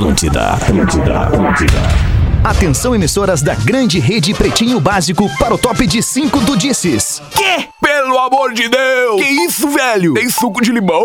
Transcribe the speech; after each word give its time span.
Atlântida, 0.00 0.52
Atlântida, 0.52 1.20
Atlântida. 1.24 1.78
Atenção 2.42 2.94
emissoras 2.94 3.42
da 3.42 3.54
grande 3.54 3.98
rede 4.00 4.32
Pretinho 4.32 4.80
Básico 4.80 5.28
para 5.38 5.52
o 5.52 5.58
top 5.58 5.86
de 5.86 6.02
5 6.02 6.40
do 6.40 6.56
Disses. 6.56 7.20
Quê? 7.36 7.68
Pelo 7.78 8.18
amor 8.18 8.54
de 8.54 8.66
Deus! 8.66 9.20
Que 9.20 9.28
isso, 9.44 9.68
velho? 9.68 10.14
Tem 10.14 10.30
suco 10.30 10.62
de 10.62 10.72
limão? 10.72 11.04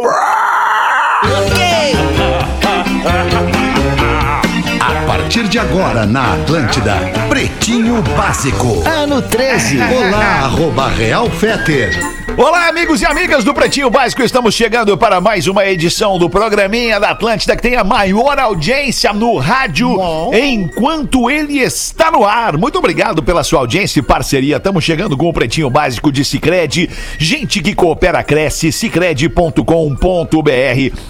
A 4.80 5.06
partir 5.06 5.50
de 5.50 5.60
agora 5.60 6.06
na 6.06 6.36
Atlântida, 6.36 6.96
Pretinho 7.28 8.02
Básico. 8.16 8.82
Ano 8.88 9.22
13. 9.22 9.78
Olá, 9.78 10.46
arroba 10.46 10.88
Real 10.88 11.30
Feter. 11.32 12.25
Olá, 12.38 12.68
amigos 12.68 13.02
e 13.02 13.06
amigas 13.06 13.46
do 13.46 13.54
Pretinho 13.54 13.90
Básico. 13.90 14.22
Estamos 14.22 14.54
chegando 14.54 14.98
para 14.98 15.22
mais 15.22 15.48
uma 15.48 15.66
edição 15.66 16.20
do 16.20 16.30
programinha 16.30 17.00
da 17.00 17.12
Atlântida 17.12 17.56
que 17.56 17.62
tem 17.62 17.78
a 17.78 17.84
maior 17.84 18.38
audiência 18.38 19.14
no 19.14 19.38
rádio 19.38 19.96
enquanto 20.34 21.32
ele 21.32 21.60
está 21.60 22.12
no 22.12 22.26
ar. 22.26 22.58
Muito 22.58 22.78
obrigado 22.78 23.24
pela 23.24 23.42
sua 23.42 23.60
audiência 23.60 24.02
e 24.02 24.04
parceria. 24.04 24.58
Estamos 24.58 24.84
chegando 24.84 25.16
com 25.16 25.30
o 25.30 25.34
Pretinho 25.34 25.70
Básico 25.70 26.12
de 26.12 26.26
Sicredi. 26.26 26.90
Gente 27.18 27.62
que 27.62 27.74
coopera 27.74 28.22
cresce. 28.22 28.70
Sicredi.com.br. 28.70 29.64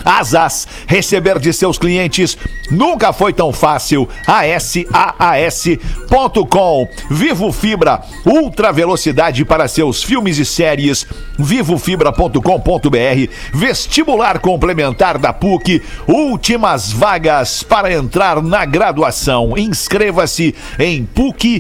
Asas. 0.05 0.67
Receber 0.85 1.39
de 1.39 1.51
seus 1.53 1.79
clientes 1.79 2.37
nunca 2.69 3.11
foi 3.11 3.33
tão 3.33 3.51
fácil. 3.51 4.07
ASAAS.com. 4.27 4.87
Vivo 7.09 7.51
Fibra. 7.51 8.01
Ultra 8.23 8.71
velocidade 8.71 9.43
para 9.43 9.67
seus 9.67 10.03
filmes 10.03 10.37
e 10.37 10.45
séries 10.45 11.07
vivofibra.com.br, 11.37 13.31
vestibular 13.53 14.39
complementar 14.39 15.17
da 15.17 15.33
PUC, 15.33 15.81
últimas 16.07 16.91
vagas 16.91 17.63
para 17.63 17.91
entrar 17.93 18.41
na 18.41 18.63
graduação. 18.65 19.57
Inscreva-se 19.57 20.55
em 20.79 21.05
pucrs.br. 21.05 21.59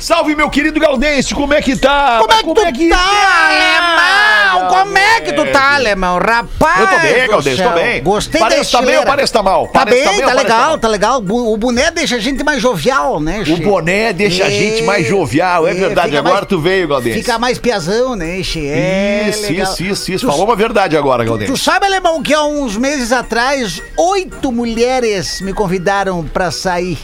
Salve 0.00 0.34
meu 0.34 0.50
querido 0.50 0.78
Gaudêncio, 0.80 1.34
como 1.36 1.54
é 1.54 1.62
que 1.62 1.76
tá? 1.76 2.18
Como 2.20 2.32
é 2.32 2.72
que 2.72 2.88
tu 2.88 2.90
tá, 2.90 3.46
alemão? 3.48 4.68
Como 4.68 4.98
é 4.98 5.20
que 5.20 5.32
tu 5.32 5.46
tá, 5.52 5.74
alemão? 5.74 6.18
Rapaz! 6.18 6.80
Eu 6.80 6.86
tô 6.88 6.98
bem, 7.00 7.28
Gaudêncio, 7.28 7.56
céu. 7.56 7.70
tô 7.72 7.74
bem. 7.78 8.02
Gostei 8.02 8.40
Parece 8.40 8.72
da 8.72 8.78
tá 8.78 8.84
bem 8.86 8.98
ou 8.98 9.04
parece 9.04 9.32
tá 9.32 9.42
mal? 9.42 9.66
Tá 9.68 9.80
Parece 9.80 9.96
bem, 9.96 10.04
tá 10.04 10.10
bem 10.12 10.20
tá 10.20 10.26
tá 10.26 10.34
legal, 10.34 10.68
mal? 10.68 10.78
tá 10.78 10.88
legal. 10.88 11.20
Bu- 11.20 11.52
O 11.52 11.56
boné 11.56 11.90
deixa 11.90 12.16
a 12.16 12.18
gente 12.18 12.42
mais 12.44 12.60
jovial, 12.62 13.20
né? 13.20 13.40
O 13.40 13.44
che? 13.44 13.56
boné 13.56 14.12
deixa 14.12 14.44
a 14.44 14.50
gente 14.50 14.82
mais 14.82 15.06
jovial, 15.06 15.66
é 15.66 15.74
verdade. 15.74 16.08
fica 16.08 16.20
Agora 16.20 16.45
tu 16.46 16.60
veio, 16.60 16.88
Gaudêncio. 16.88 17.20
Fica 17.20 17.38
mais 17.38 17.58
piazão, 17.58 18.14
né, 18.16 18.42
che? 18.42 18.66
É 18.66 19.28
Isso, 19.30 19.42
legal. 19.42 19.72
isso, 19.72 19.82
isso, 19.84 20.12
isso. 20.12 20.26
Tu- 20.26 20.30
Falou 20.30 20.44
uma 20.46 20.56
verdade 20.56 20.96
agora, 20.96 21.24
Gaudêncio. 21.24 21.54
Tu 21.54 21.60
sabe, 21.60 21.86
alemão, 21.86 22.22
que 22.22 22.32
há 22.34 22.42
uns 22.44 22.76
meses 22.76 23.12
atrás, 23.12 23.82
oito 23.96 24.50
mulheres 24.52 25.40
me 25.40 25.52
convidaram 25.52 26.24
pra 26.24 26.50
sair. 26.50 26.98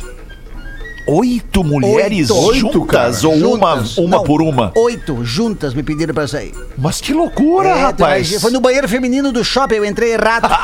Oito 1.04 1.64
mulheres 1.64 2.30
Oito. 2.30 2.60
juntas 2.60 3.24
ou 3.24 3.36
Juntas. 3.36 3.98
uma, 3.98 4.04
uma 4.06 4.16
Não, 4.18 4.24
por 4.24 4.40
uma? 4.40 4.70
Oito 4.76 5.24
juntas 5.24 5.74
me 5.74 5.82
pediram 5.82 6.14
pra 6.14 6.28
sair. 6.28 6.54
Mas 6.78 7.00
que 7.00 7.12
loucura, 7.12 7.70
É, 7.70 7.82
rapaz. 7.82 8.40
Foi 8.40 8.52
no 8.52 8.60
banheiro 8.60 8.88
feminino 8.88 9.32
do 9.32 9.44
shopping, 9.44 9.74
eu 9.74 9.84
entrei 9.84 10.12
errado. 10.12 10.48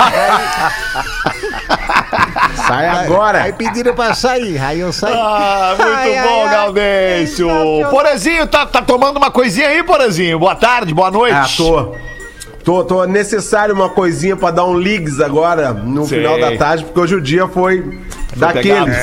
Sai 2.69 2.87
agora. 2.87 3.43
Aí 3.43 3.53
pediram 3.53 3.95
pra 3.95 4.15
sair, 4.15 4.59
aí 4.59 4.81
eu 4.81 4.93
saí. 4.93 5.13
Ah, 5.15 5.75
muito 5.79 5.91
Ai, 5.91 6.23
bom, 6.23 6.45
ai, 6.45 6.51
Gaudêncio. 6.55 7.49
Porazinho, 7.91 8.47
tá, 8.47 8.67
tá 8.67 8.83
tomando 8.83 9.17
uma 9.17 9.31
coisinha 9.31 9.69
aí, 9.69 9.83
Porazinho? 9.83 10.39
Boa 10.39 10.55
tarde, 10.55 10.93
boa 10.93 11.11
noite. 11.11 11.35
Ah, 11.35 11.47
tô. 11.57 11.95
Tô, 12.65 12.85
tô 12.85 13.05
necessário 13.07 13.75
uma 13.75 13.89
coisinha 13.89 14.37
pra 14.37 14.51
dar 14.51 14.67
um 14.67 14.79
ligs 14.79 15.21
agora 15.21 15.73
no 15.73 16.05
Sei. 16.05 16.19
final 16.19 16.39
da 16.39 16.55
tarde, 16.59 16.85
porque 16.85 17.01
hoje 17.01 17.15
o 17.15 17.21
dia 17.21 17.49
foi, 17.49 17.99
daqueles. 18.37 18.97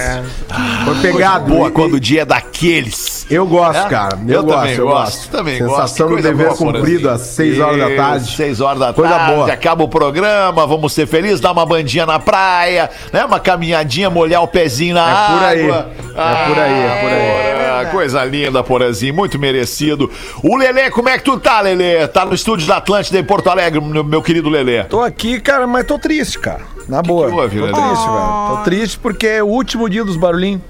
Foi 0.85 0.95
pegado. 1.01 1.45
Boa, 1.53 1.67
E- 1.69 1.71
quando 1.71 1.93
o 1.95 1.99
dia 1.99 2.21
é 2.21 2.25
daqueles. 2.25 3.25
Eu 3.29 3.45
gosto, 3.47 3.79
É? 3.85 3.89
cara. 3.89 4.19
Eu, 4.27 4.35
Eu 4.35 4.43
gosto, 4.43 4.57
também 4.59 4.75
eu 4.75 4.85
gosto, 4.87 5.03
gosto. 5.17 5.29
também 5.31 5.57
Sensação 5.57 6.07
gosto. 6.09 6.15
Do 6.17 6.21
dever 6.21 6.45
boa, 6.47 6.57
cumprido 6.57 7.09
às 7.09 7.21
6 7.21 7.59
horas 7.59 7.79
da 7.79 7.95
tarde. 7.95 8.35
seis 8.35 8.61
horas 8.61 8.79
da 8.79 8.93
Coisa 8.93 9.15
tarde, 9.15 9.33
boa. 9.33 9.51
acaba 9.51 9.83
o 9.83 9.87
programa, 9.89 10.67
vamos 10.67 10.93
ser 10.93 11.07
felizes, 11.07 11.39
dar 11.39 11.51
uma 11.51 11.65
bandinha 11.65 12.05
na 12.05 12.19
praia, 12.19 12.89
né? 13.11 13.25
Uma 13.25 13.39
caminhadinha, 13.39 14.09
molhar 14.11 14.43
o 14.43 14.47
pezinho 14.47 14.93
na 14.93 15.09
É 15.09 15.11
água. 15.11 15.37
por 15.37 15.43
aí. 15.47 15.65
É 15.69 16.45
por 16.45 16.59
aí, 16.59 16.79
é 16.83 17.01
por 17.01 17.09
aí. 17.11 17.65
Ah, 17.75 17.85
coisa 17.91 18.23
linda, 18.23 18.63
Porazinho, 18.63 19.13
muito 19.13 19.37
merecido. 19.39 20.09
O 20.43 20.55
Lelê, 20.55 20.89
como 20.91 21.09
é 21.09 21.17
que 21.17 21.23
tu 21.25 21.37
tá, 21.39 21.59
Lelê? 21.61 22.07
Tá 22.07 22.23
no 22.25 22.33
estúdio 22.33 22.65
da 22.67 22.77
Atlântida 22.77 23.19
em 23.19 23.23
Porto 23.23 23.49
Alegre, 23.49 23.81
meu, 23.81 24.03
meu 24.03 24.21
querido 24.21 24.49
Lelê. 24.49 24.83
Tô 24.85 25.01
aqui, 25.01 25.41
cara, 25.41 25.65
mas 25.67 25.85
tô 25.85 25.97
triste, 25.99 26.39
cara. 26.39 26.61
Na 26.87 27.01
boa. 27.01 27.29
que 27.29 27.35
houve, 27.35 27.59
tô 27.59 27.65
triste, 27.67 28.05
velho. 28.05 28.47
Tô 28.49 28.57
triste 28.63 28.99
porque 28.99 29.27
é 29.27 29.43
o 29.43 29.47
último 29.47 29.89
dia 29.89 30.03
dos 30.05 30.17
barulhinhos. 30.17 30.61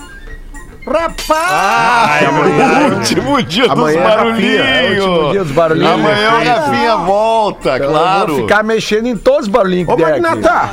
Rapaz! 0.86 1.26
Ah, 1.30 2.20
é 2.22 2.30
o 2.30 2.96
último 2.96 3.42
dia 3.42 3.66
Amanhã 3.72 4.04
dos 4.04 4.12
é 4.12 4.16
barulhinhos. 4.16 4.66
É 4.66 5.00
o 5.00 5.10
último 5.10 5.32
dia 5.32 5.44
dos 5.44 5.52
barulhinhos. 5.52 5.92
Amanhã 5.92 6.32
o 6.32 6.44
Rafinha 6.46 6.96
volta, 6.98 7.76
Então 7.78 7.90
claro. 7.90 8.22
Eu 8.22 8.28
vou 8.28 8.44
ficar 8.44 8.64
mexendo 8.64 9.08
em 9.08 9.18
todos 9.18 9.42
os 9.42 9.48
barulhinhos 9.48 9.88
que 9.88 9.94
Ô, 9.94 9.96
der 9.98 10.14
aqui. 10.14 10.22
Magnata! 10.22 10.70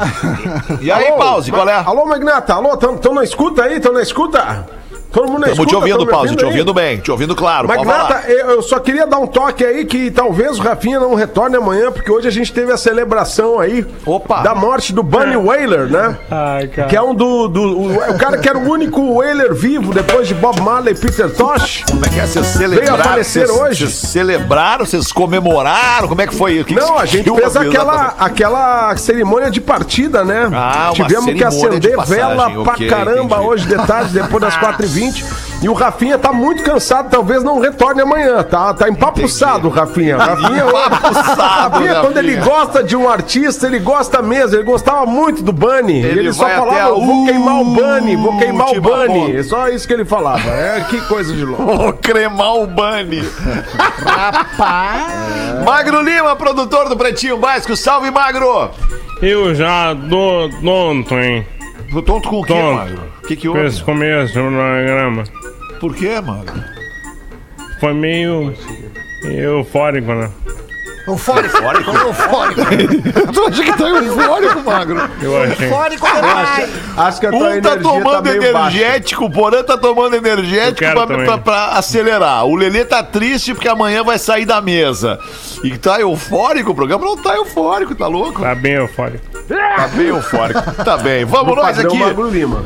E 0.83 0.93
aí, 0.93 1.07
Alô? 1.09 1.17
pause, 1.17 1.51
qual 1.51 1.67
é? 1.67 1.75
Alô, 1.75 2.05
Magnata! 2.05 2.53
Alô, 2.53 2.77
tão, 2.77 2.99
tão 2.99 3.15
na 3.15 3.25
escuta 3.25 3.63
aí? 3.63 3.81
Tão 3.81 3.95
na 3.95 4.03
escuta? 4.03 4.67
Todo 5.13 5.29
mundo 5.31 5.47
Estamos 5.47 5.59
te 5.59 5.61
escuta? 5.61 5.77
ouvindo, 5.77 5.97
tão 5.99 6.07
me 6.07 6.13
Pause, 6.13 6.37
te 6.37 6.45
ouvindo 6.45 6.75
bem, 6.75 6.99
te 6.99 7.11
ouvindo 7.11 7.37
claro. 7.37 7.69
Magnata, 7.69 8.23
eu, 8.29 8.63
só 8.63 8.79
queria 8.79 9.07
dar 9.07 9.19
um 9.19 9.27
toque 9.27 9.65
aí 9.65 9.85
que 9.85 10.11
talvez 10.11 10.59
o 10.59 10.63
Rafinha 10.63 10.99
não 10.99 11.15
retorne 11.15 11.57
amanhã, 11.57 11.93
porque 11.93 12.11
hoje 12.11 12.27
a 12.29 12.31
gente 12.31 12.53
teve 12.53 12.73
a 12.73 12.77
celebração 12.77 13.59
aí 13.61 13.87
Opa. 14.07 14.41
da 14.43 14.55
morte 14.55 14.93
do 14.93 15.03
Bunny 15.03 15.37
Whaler, 15.37 15.89
né? 15.91 16.17
Ai, 16.31 16.69
cara. 16.69 16.89
Que 16.89 16.97
é 16.97 17.03
um 17.03 17.15
do. 17.15 17.49
do 17.49 17.63
o, 17.63 17.95
o 17.95 18.19
cara 18.19 18.39
que 18.39 18.49
era 18.49 18.59
o 18.59 18.71
único 18.71 19.19
Whaler 19.19 19.55
vivo 19.55 19.93
depois 19.93 20.27
de 20.27 20.35
Bob 20.35 20.61
Marley 20.61 20.95
e 20.95 20.97
Peter 20.99 21.31
Tosh. 21.35 21.85
Como 21.91 22.05
é 22.05 22.09
que 22.09 22.19
é? 22.19 22.27
Vocês 22.27 22.47
celebraram? 22.47 22.97
Veio 22.97 23.01
a 23.01 23.09
falecer 23.11 23.47
vocês, 23.47 23.61
hoje. 23.61 23.87
Vocês 23.87 24.11
celebraram? 24.13 24.87
Vocês 24.87 25.13
comemoraram? 25.13 26.09
Como 26.09 26.23
é 26.23 26.27
que 26.27 26.35
foi? 26.35 26.65
Que 26.65 26.75
Não, 26.75 26.99
a 26.99 27.05
gente 27.05 27.31
fez 27.31 27.57
aquela, 27.57 28.15
aquela 28.19 28.97
cerimônia 28.97 29.51
de 29.51 29.61
partida, 29.61 30.25
né? 30.25 30.49
Ah, 30.53 30.93
uma 30.95 30.95
Tivemos 30.95 31.35
que 31.35 31.45
acender 31.45 31.97
vela 32.07 32.51
pra 32.51 32.73
ok, 32.75 32.89
caramba 32.89 33.37
entendi. 33.37 33.51
hoje 33.51 33.67
de 33.67 33.87
tarde, 33.87 34.13
depois 34.15 34.41
das 34.43 34.57
4h20. 34.57 35.02
E 35.63 35.69
o 35.69 35.73
Rafinha 35.75 36.19
tá 36.19 36.33
muito 36.33 36.63
cansado, 36.65 37.09
talvez 37.09 37.43
não 37.45 37.61
retorne 37.61 38.03
amanhã, 38.03 38.43
tá? 38.43 38.75
Tá 38.75 38.89
empapuçado 38.89 39.69
o 39.69 39.71
Rafinha. 39.71 40.17
Rafinha, 40.17 40.65
Empapuçado, 40.67 41.75
Rafinha, 41.75 41.95
quando 42.01 42.15
Rafinha. 42.17 42.19
ele 42.19 42.37
gosta 42.37 42.83
de 42.83 42.97
um 42.97 43.09
artista, 43.09 43.67
ele 43.67 43.79
gosta 43.79 44.21
mesmo. 44.21 44.57
Ele 44.57 44.65
gostava 44.65 45.07
muito 45.07 45.41
do 45.43 45.53
Bunny. 45.53 46.01
Ele 46.01 46.19
Ele, 46.21 46.33
só 46.33 46.49
falava, 46.49 46.81
a 46.81 46.91
vou 46.91 47.25
queimar 47.27 47.61
o 47.61 47.65
Bunny, 47.65 48.17
vou 48.17 48.37
queimar 48.39 48.69
o. 48.71 48.81
Bunny. 48.81 49.37
É 49.37 49.43
só 49.45 49.69
isso 49.69 49.87
que 49.87 49.93
ele 49.95 50.05
falava. 50.05 50.49
É, 50.51 50.85
que 50.91 51.01
coisa 51.03 51.33
de 51.33 51.45
louco. 51.45 51.63
Vou 51.83 51.93
cremar 51.93 52.55
o 52.57 52.67
Bunny. 52.67 53.23
Rapaz! 54.05 55.63
Magro 55.65 56.01
Lima, 56.03 56.35
produtor 56.37 56.89
do 56.89 56.97
Pretinho 56.97 57.37
Básico. 57.39 57.77
Salve, 57.77 58.11
Magro! 58.11 58.71
Eu 59.21 59.55
já 59.55 59.95
tô 60.11 60.51
tonto, 60.63 61.15
hein? 61.15 61.47
Tô 61.93 62.03
tonto 62.03 62.29
com 62.29 62.41
o 62.41 62.45
quê, 62.45 62.53
Tonto. 62.55 62.75
Magro? 62.75 63.12
O 63.23 63.27
que 63.27 63.37
que 63.37 63.49
houve? 63.49 63.61
começo 63.83 64.35
do 64.35 64.41
programa. 64.51 65.25
Por 65.81 65.95
quê, 65.95 66.21
Magro? 66.21 66.63
Foi 67.81 67.93
meio 67.93 68.55
eufórico, 69.25 70.13
né? 70.13 70.31
Eufórico. 71.07 71.57
Eufórico. 71.57 72.61
Tu 73.33 73.45
acha 73.49 73.65
que 73.65 73.73
tá 73.77 73.89
eufórico, 73.89 74.61
Magro? 74.65 75.01
Eu 75.21 75.43
achei. 75.43 75.67
Eufórico 75.69 76.07
demais. 76.07 76.71
Acho 76.97 77.21
que 77.21 77.27
a 77.27 77.31
tua 77.31 77.39
Um 77.39 77.43
tá 77.43 77.57
energia 77.57 77.73
tá 77.73 77.81
tomando 77.83 78.23
baixa. 78.23 78.37
energético, 78.79 79.25
o 79.25 79.31
Porã 79.33 79.63
tá 79.65 79.77
tomando 79.79 80.15
energético 80.15 80.93
pra, 80.93 81.07
pra- 81.07 81.39
pra 81.39 81.65
acelerar. 81.79 82.45
O 82.47 82.55
Lelê 82.55 82.85
tá 82.85 83.03
triste 83.03 83.53
porque 83.53 83.67
amanhã 83.69 84.05
vai 84.05 84.17
sair 84.19 84.45
da 84.45 84.61
mesa. 84.61 85.19
E 85.65 85.77
tá 85.77 86.01
eufórico, 86.01 86.71
o 86.71 86.75
programa 86.75 87.05
não 87.05 87.17
tá 87.17 87.35
eufórico, 87.35 87.95
tá 87.97 88.07
louco? 88.07 88.41
Tá 88.43 88.55
bem 88.55 88.75
eufórico. 88.75 89.25
Tá 89.49 89.89
bem 89.89 90.07
eufórico. 90.07 90.85
Tá 90.85 90.97
bem, 90.99 91.25
vamos 91.25 91.57
nós 91.57 91.67
Padrão 91.77 91.91
aqui. 91.91 91.99
Magro 91.99 92.31
Lima. 92.31 92.63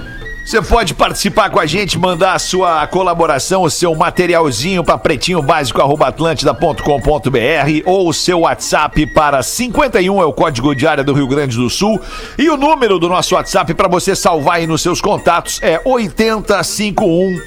Você 0.47 0.63
pode 0.63 0.95
participar 0.95 1.51
com 1.51 1.59
a 1.59 1.67
gente, 1.67 1.99
mandar 1.99 2.35
a 2.35 2.39
sua 2.39 2.87
colaboração, 2.87 3.65
o 3.65 3.71
seu 3.71 3.93
materialzinho 3.97 4.85
para 4.85 4.97
pretinhobásico.atlântida.com.br 4.97 7.83
ou 7.85 8.09
o 8.09 8.15
seu 8.15 8.43
WhatsApp 8.43 9.09
para 9.09 9.43
51 9.43 10.23
é 10.23 10.25
o 10.25 10.33
código 10.33 10.73
de 10.73 10.87
área 10.87 11.03
do 11.03 11.13
Rio 11.13 11.27
Grande 11.27 11.57
do 11.57 11.69
Sul. 11.69 12.01
E 12.39 12.49
o 12.49 12.57
número 12.57 13.01
do 13.01 13.09
nosso 13.09 13.35
WhatsApp 13.35 13.75
para 13.75 13.89
você 13.89 14.15
salvar 14.15 14.59
aí 14.59 14.69
nos 14.69 14.83
seus 14.83 15.01
contatos 15.01 15.59
é 15.65 15.81
8051 15.85 17.41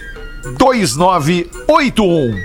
2981. 0.57 2.35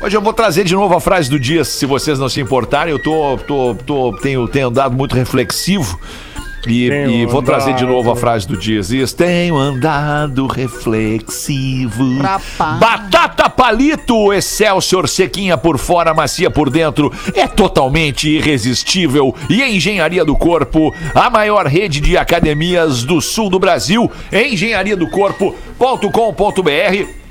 Hoje 0.00 0.16
eu 0.16 0.22
vou 0.22 0.32
trazer 0.32 0.64
de 0.64 0.74
novo 0.74 0.96
a 0.96 1.00
frase 1.00 1.28
do 1.28 1.38
dia, 1.38 1.62
se 1.62 1.84
vocês 1.84 2.18
não 2.18 2.30
se 2.30 2.40
importarem. 2.40 2.92
Eu 2.92 2.98
tô, 2.98 3.36
tô, 3.46 3.74
tô, 3.74 4.16
tenho, 4.22 4.48
tenho 4.48 4.68
andado 4.68 4.96
muito 4.96 5.14
reflexivo. 5.14 6.00
E, 6.68 7.22
e 7.22 7.26
vou 7.26 7.42
trazer 7.42 7.74
de 7.74 7.84
novo 7.84 8.10
a 8.10 8.16
frase 8.16 8.46
do 8.46 8.56
Dias. 8.56 8.88
Tenho 9.12 9.56
andado 9.56 10.46
reflexivo. 10.46 12.04
Batata 12.78 13.48
Palito 13.48 14.32
Excelsior 14.32 15.08
sequinha 15.08 15.56
por 15.56 15.78
fora, 15.78 16.14
macia 16.14 16.50
por 16.50 16.70
dentro, 16.70 17.12
é 17.34 17.46
totalmente 17.46 18.28
irresistível. 18.28 19.34
E 19.48 19.62
a 19.62 19.68
Engenharia 19.68 20.24
do 20.24 20.36
Corpo, 20.36 20.94
a 21.14 21.30
maior 21.30 21.66
rede 21.66 22.00
de 22.00 22.16
academias 22.16 23.04
do 23.04 23.20
sul 23.20 23.50
do 23.50 23.58
Brasil, 23.58 24.10
engenharia 24.32 24.96
do 24.96 25.08
corpo.com.br 25.08 27.27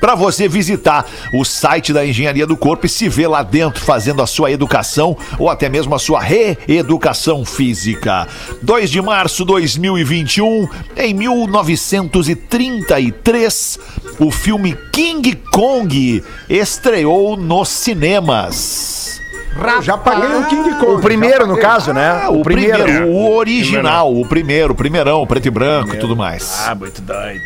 para 0.00 0.14
você 0.14 0.48
visitar 0.48 1.04
o 1.32 1.44
site 1.44 1.92
da 1.92 2.06
Engenharia 2.06 2.46
do 2.46 2.56
Corpo 2.56 2.86
e 2.86 2.88
se 2.88 3.08
ver 3.08 3.26
lá 3.28 3.42
dentro 3.42 3.84
fazendo 3.84 4.22
a 4.22 4.26
sua 4.26 4.50
educação 4.50 5.16
ou 5.38 5.50
até 5.50 5.68
mesmo 5.68 5.94
a 5.94 5.98
sua 5.98 6.20
reeducação 6.20 7.44
física. 7.44 8.26
2 8.62 8.90
de 8.90 9.02
março 9.02 9.44
de 9.44 9.52
2021, 9.52 10.68
em 10.96 11.12
1933, 11.14 13.78
o 14.18 14.30
filme 14.30 14.74
King 14.92 15.34
Kong 15.52 16.24
estreou 16.48 17.36
nos 17.36 17.68
cinemas. 17.68 19.20
Eu 19.56 19.82
já 19.82 19.96
paguei 19.96 20.36
o 20.36 20.44
King 20.46 20.74
Kong. 20.74 20.92
O 20.92 21.00
primeiro, 21.00 21.46
no 21.46 21.56
caso, 21.56 21.92
né? 21.92 22.24
Ah, 22.24 22.30
o 22.30 22.42
primeiro, 22.42 23.08
o 23.08 23.34
original, 23.34 24.14
o 24.14 24.26
primeiro, 24.26 24.74
o 24.74 24.76
primeirão, 24.76 25.26
preto 25.26 25.46
e 25.46 25.50
branco 25.50 25.94
e 25.94 25.98
tudo 25.98 26.14
mais. 26.14 26.66
Ah, 26.66 26.74
muito 26.74 27.00
doido. 27.00 27.42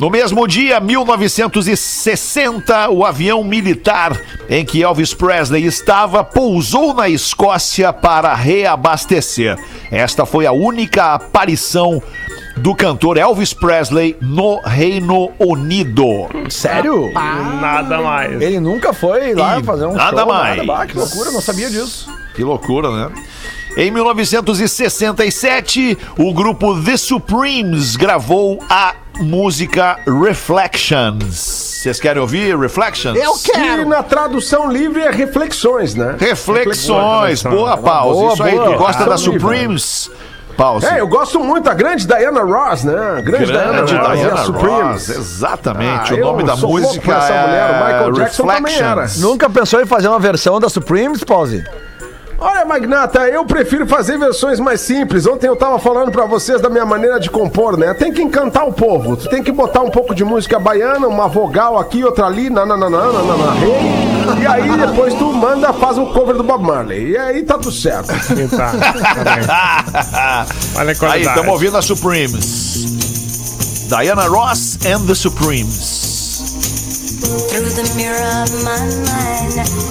No 0.00 0.08
mesmo 0.08 0.48
dia, 0.48 0.80
1960, 0.80 2.88
o 2.88 3.04
avião 3.04 3.44
militar 3.44 4.18
em 4.48 4.64
que 4.64 4.82
Elvis 4.82 5.12
Presley 5.12 5.66
estava 5.66 6.24
pousou 6.24 6.94
na 6.94 7.06
Escócia 7.06 7.92
para 7.92 8.34
reabastecer. 8.34 9.58
Esta 9.90 10.24
foi 10.24 10.46
a 10.46 10.52
única 10.52 11.12
aparição 11.12 12.02
do 12.56 12.74
cantor 12.74 13.18
Elvis 13.18 13.52
Presley 13.52 14.16
no 14.22 14.58
Reino 14.62 15.32
Unido. 15.38 16.30
Sério? 16.48 17.12
Nada 17.12 18.00
mais. 18.00 18.40
Ele 18.40 18.58
nunca 18.58 18.94
foi 18.94 19.34
lá 19.34 19.60
E 19.60 19.62
fazer 19.62 19.84
um 19.84 19.92
nada 19.92 20.22
show, 20.22 20.26
mais. 20.26 20.56
Nada. 20.56 20.66
Bah, 20.66 20.86
que 20.86 20.96
loucura, 20.96 21.30
não 21.30 21.42
sabia 21.42 21.68
disso. 21.68 22.08
Que 22.34 22.42
loucura, 22.42 22.90
né? 22.90 23.10
Em 23.76 23.90
1967, 23.90 25.98
o 26.18 26.32
grupo 26.32 26.82
The 26.82 26.96
Supremes 26.96 27.96
gravou 27.96 28.58
a 28.68 28.94
música 29.20 29.98
Reflections. 30.06 31.36
Vocês 31.80 32.00
querem 32.00 32.20
ouvir 32.20 32.56
Reflections? 32.58 33.18
Eu 33.18 33.34
Que 33.34 33.52
quero. 33.52 33.86
na 33.88 34.02
tradução 34.02 34.70
livre 34.70 35.02
é 35.02 35.10
reflexões, 35.10 35.94
né? 35.94 36.16
Reflexões. 36.18 37.42
Boa, 37.42 37.76
Pause. 37.76 38.20
Boa, 38.20 38.32
Isso 38.34 38.42
aí, 38.42 38.54
boa. 38.56 38.72
tu 38.72 38.78
gosta 38.78 39.04
da 39.04 39.16
livre. 39.16 39.40
Supremes? 39.40 40.10
Pause. 40.56 40.86
É, 40.86 41.00
eu 41.00 41.08
gosto 41.08 41.38
muito 41.40 41.64
da 41.64 41.72
grande 41.74 42.06
Diana 42.06 42.42
Ross, 42.42 42.84
né? 42.84 42.92
A 42.94 43.20
Grande, 43.20 43.46
Grande 43.46 43.52
Diana 43.52 43.80
Ross 43.80 43.92
a 44.10 44.14
Diana 44.14 44.36
Supremes. 44.44 44.82
Ross, 44.82 45.08
exatamente. 45.08 46.12
Ah, 46.12 46.16
o 46.16 46.20
nome 46.20 46.42
da 46.44 46.56
música 46.56 47.12
essa 47.12 47.32
mulher. 47.46 47.70
O 47.70 47.84
Michael 47.84 48.08
é 48.08 48.12
Jackson 48.12 48.46
também 48.46 48.74
era. 48.74 48.88
Reflections. 48.88 49.20
Nunca 49.22 49.48
pensou 49.48 49.80
em 49.80 49.86
fazer 49.86 50.08
uma 50.08 50.18
versão 50.18 50.60
da 50.60 50.68
Supremes, 50.68 51.24
Pause? 51.24 51.64
Olha, 52.40 52.64
Magnata, 52.64 53.28
eu 53.28 53.44
prefiro 53.44 53.86
fazer 53.86 54.18
versões 54.18 54.58
mais 54.58 54.80
simples. 54.80 55.26
Ontem 55.26 55.46
eu 55.46 55.54
tava 55.56 55.78
falando 55.78 56.10
pra 56.10 56.24
vocês 56.24 56.58
da 56.58 56.70
minha 56.70 56.86
maneira 56.86 57.20
de 57.20 57.28
compor, 57.28 57.76
né? 57.76 57.92
Tem 57.92 58.10
que 58.10 58.22
encantar 58.22 58.66
o 58.66 58.72
povo. 58.72 59.14
Tu 59.14 59.28
tem 59.28 59.42
que 59.42 59.52
botar 59.52 59.82
um 59.82 59.90
pouco 59.90 60.14
de 60.14 60.24
música 60.24 60.58
baiana, 60.58 61.06
uma 61.06 61.28
vogal 61.28 61.78
aqui, 61.78 62.02
outra 62.02 62.24
ali, 62.24 62.48
nananana, 62.48 62.96
nanana, 63.12 63.52
rei. 63.52 64.42
E 64.42 64.46
aí 64.46 64.76
depois 64.86 65.12
tu 65.14 65.30
manda, 65.34 65.70
faz 65.74 65.98
o 65.98 66.06
cover 66.06 66.34
do 66.34 66.42
Bob 66.42 66.64
Marley. 66.64 67.10
E 67.10 67.18
aí 67.18 67.42
tá 67.42 67.58
tudo 67.58 67.72
certo. 67.72 68.10
Sim, 68.22 68.48
tá. 68.48 68.72
tá. 69.46 70.46
Olha 70.78 70.94
a 70.98 71.12
Aí, 71.12 71.22
estamos 71.22 71.52
ouvindo 71.52 71.76
a 71.76 71.82
Supremes. 71.82 72.86
Diana 73.88 74.28
Ross 74.28 74.78
and 74.86 75.06
the 75.06 75.14
Supremes. 75.14 75.99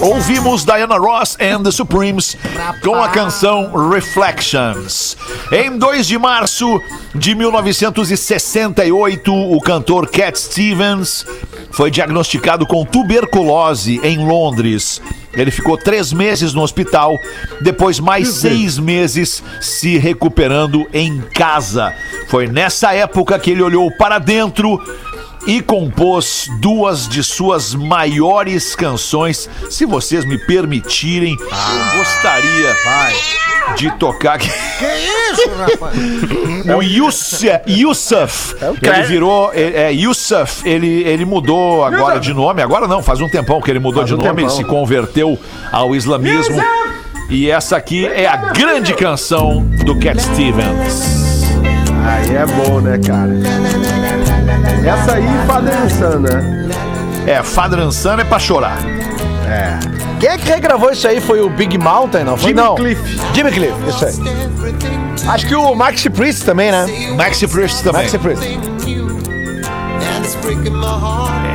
Ouvimos 0.00 0.64
Diana 0.64 0.96
Ross 0.96 1.36
and 1.40 1.62
the 1.62 1.70
Supremes 1.70 2.36
com 2.82 2.94
a 2.94 3.08
canção 3.08 3.70
Reflections. 3.90 5.16
Em 5.52 5.76
2 5.78 6.06
de 6.06 6.18
março 6.18 6.80
de 7.14 7.34
1968, 7.34 9.32
o 9.32 9.60
cantor 9.60 10.08
Cat 10.08 10.38
Stevens 10.38 11.26
foi 11.70 11.90
diagnosticado 11.90 12.66
com 12.66 12.84
tuberculose 12.84 14.00
em 14.02 14.26
Londres. 14.26 15.00
Ele 15.32 15.50
ficou 15.50 15.76
três 15.76 16.12
meses 16.12 16.52
no 16.54 16.62
hospital, 16.62 17.16
depois 17.60 18.00
mais 18.00 18.28
seis 18.28 18.78
meses 18.78 19.42
se 19.60 19.96
recuperando 19.96 20.88
em 20.92 21.20
casa. 21.20 21.94
Foi 22.28 22.48
nessa 22.48 22.92
época 22.92 23.38
que 23.38 23.50
ele 23.52 23.62
olhou 23.62 23.90
para 23.92 24.18
dentro 24.18 24.80
e 25.46 25.60
compôs 25.60 26.48
duas 26.60 27.08
de 27.08 27.22
suas 27.22 27.74
maiores 27.74 28.74
canções. 28.74 29.48
Se 29.70 29.86
vocês 29.86 30.24
me 30.24 30.38
permitirem, 30.38 31.36
eu 31.40 31.98
gostaria 31.98 32.76
de 33.76 33.90
tocar 33.92 34.34
aqui. 34.34 34.50
Que 34.50 35.32
isso, 35.32 35.50
rapaz? 35.56 35.96
O 36.76 36.82
Yusuf, 36.82 37.46
Yusuf 37.66 38.56
ele 38.82 39.02
virou, 39.04 39.50
é, 39.52 39.84
é, 39.84 39.92
Yusuf, 39.92 40.68
ele, 40.68 41.02
ele 41.04 41.24
mudou 41.24 41.84
agora 41.84 42.18
de 42.18 42.32
nome, 42.32 42.62
agora 42.62 42.86
não, 42.86 43.02
faz 43.02 43.20
um 43.20 43.28
tempão 43.28 43.60
que 43.60 43.70
ele 43.70 43.78
mudou 43.78 44.04
de 44.04 44.14
um 44.14 44.16
nome, 44.16 44.28
ele 44.28 44.36
tempão. 44.36 44.56
se 44.56 44.64
converteu 44.64 45.38
ao 45.72 45.94
islamismo. 45.94 46.62
E 47.28 47.48
essa 47.48 47.76
aqui 47.76 48.06
é 48.06 48.26
a 48.26 48.36
grande 48.36 48.92
canção 48.92 49.64
do 49.84 49.96
Cat 49.98 50.20
Stevens. 50.20 51.30
Aí 52.04 52.34
é 52.34 52.46
bom, 52.46 52.80
né, 52.80 52.98
cara? 52.98 54.29
Essa 54.84 55.14
aí, 55.14 55.26
Fadensan, 55.46 56.18
né? 56.20 56.70
É, 57.26 57.42
Fadran 57.42 57.90
Sun 57.90 58.18
é 58.18 58.24
pra 58.24 58.38
chorar. 58.38 58.78
Quem 60.18 60.28
é 60.28 60.38
que 60.38 60.48
regravou 60.48 60.90
isso 60.90 61.06
aí? 61.06 61.20
Foi 61.20 61.40
o 61.40 61.48
Big 61.48 61.78
Mountain, 61.78 62.24
não 62.24 62.36
foi? 62.36 62.48
Jimmy 62.48 62.60
não. 62.60 62.74
Cliff. 62.74 63.20
Jimmy 63.34 63.52
Cliff, 63.52 63.74
isso 63.88 64.04
aí. 64.04 64.14
Acho 65.28 65.46
que 65.46 65.54
o 65.54 65.74
Maxi 65.74 66.10
Priest 66.10 66.44
também, 66.44 66.70
né? 66.70 66.86
Maxi 67.16 67.46
Priest 67.46 67.82
também. 67.82 68.02
Maxi 68.02 68.18
Priest. 68.18 68.60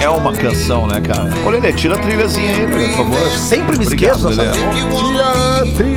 É 0.02 0.10
uma 0.10 0.34
canção, 0.34 0.88
né, 0.88 1.02
cara? 1.02 1.30
Ô, 1.46 1.50
Lelê, 1.50 1.74
tira 1.74 1.96
a 1.96 1.98
trilhazinha 1.98 2.56
aí, 2.56 2.68
por 2.68 2.98
favor. 2.98 3.30
Sempre 3.32 3.78
me 3.78 3.86
Obrigado, 3.86 4.16
esqueço 4.16 4.38
dessa. 4.38 4.52
Tira, 4.54 5.74
trilha, 5.76 5.76
Lelezinho. 5.76 5.95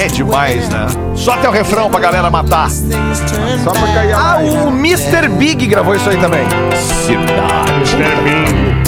É 0.00 0.06
demais, 0.08 0.68
né? 0.68 0.86
Só 1.14 1.32
até 1.32 1.48
o 1.48 1.52
refrão 1.52 1.90
pra 1.90 2.00
galera 2.00 2.30
matar. 2.30 2.70
Só 2.70 3.70
pra 3.70 3.86
cair 3.94 4.12
a 4.12 4.18
Ah, 4.18 4.38
o 4.38 4.68
Mr. 4.68 5.28
Big 5.28 5.66
gravou 5.66 5.94
isso 5.94 6.08
aí 6.10 6.16
também. 6.18 6.44
Cidade. 7.06 7.96
Termino. 7.96 8.84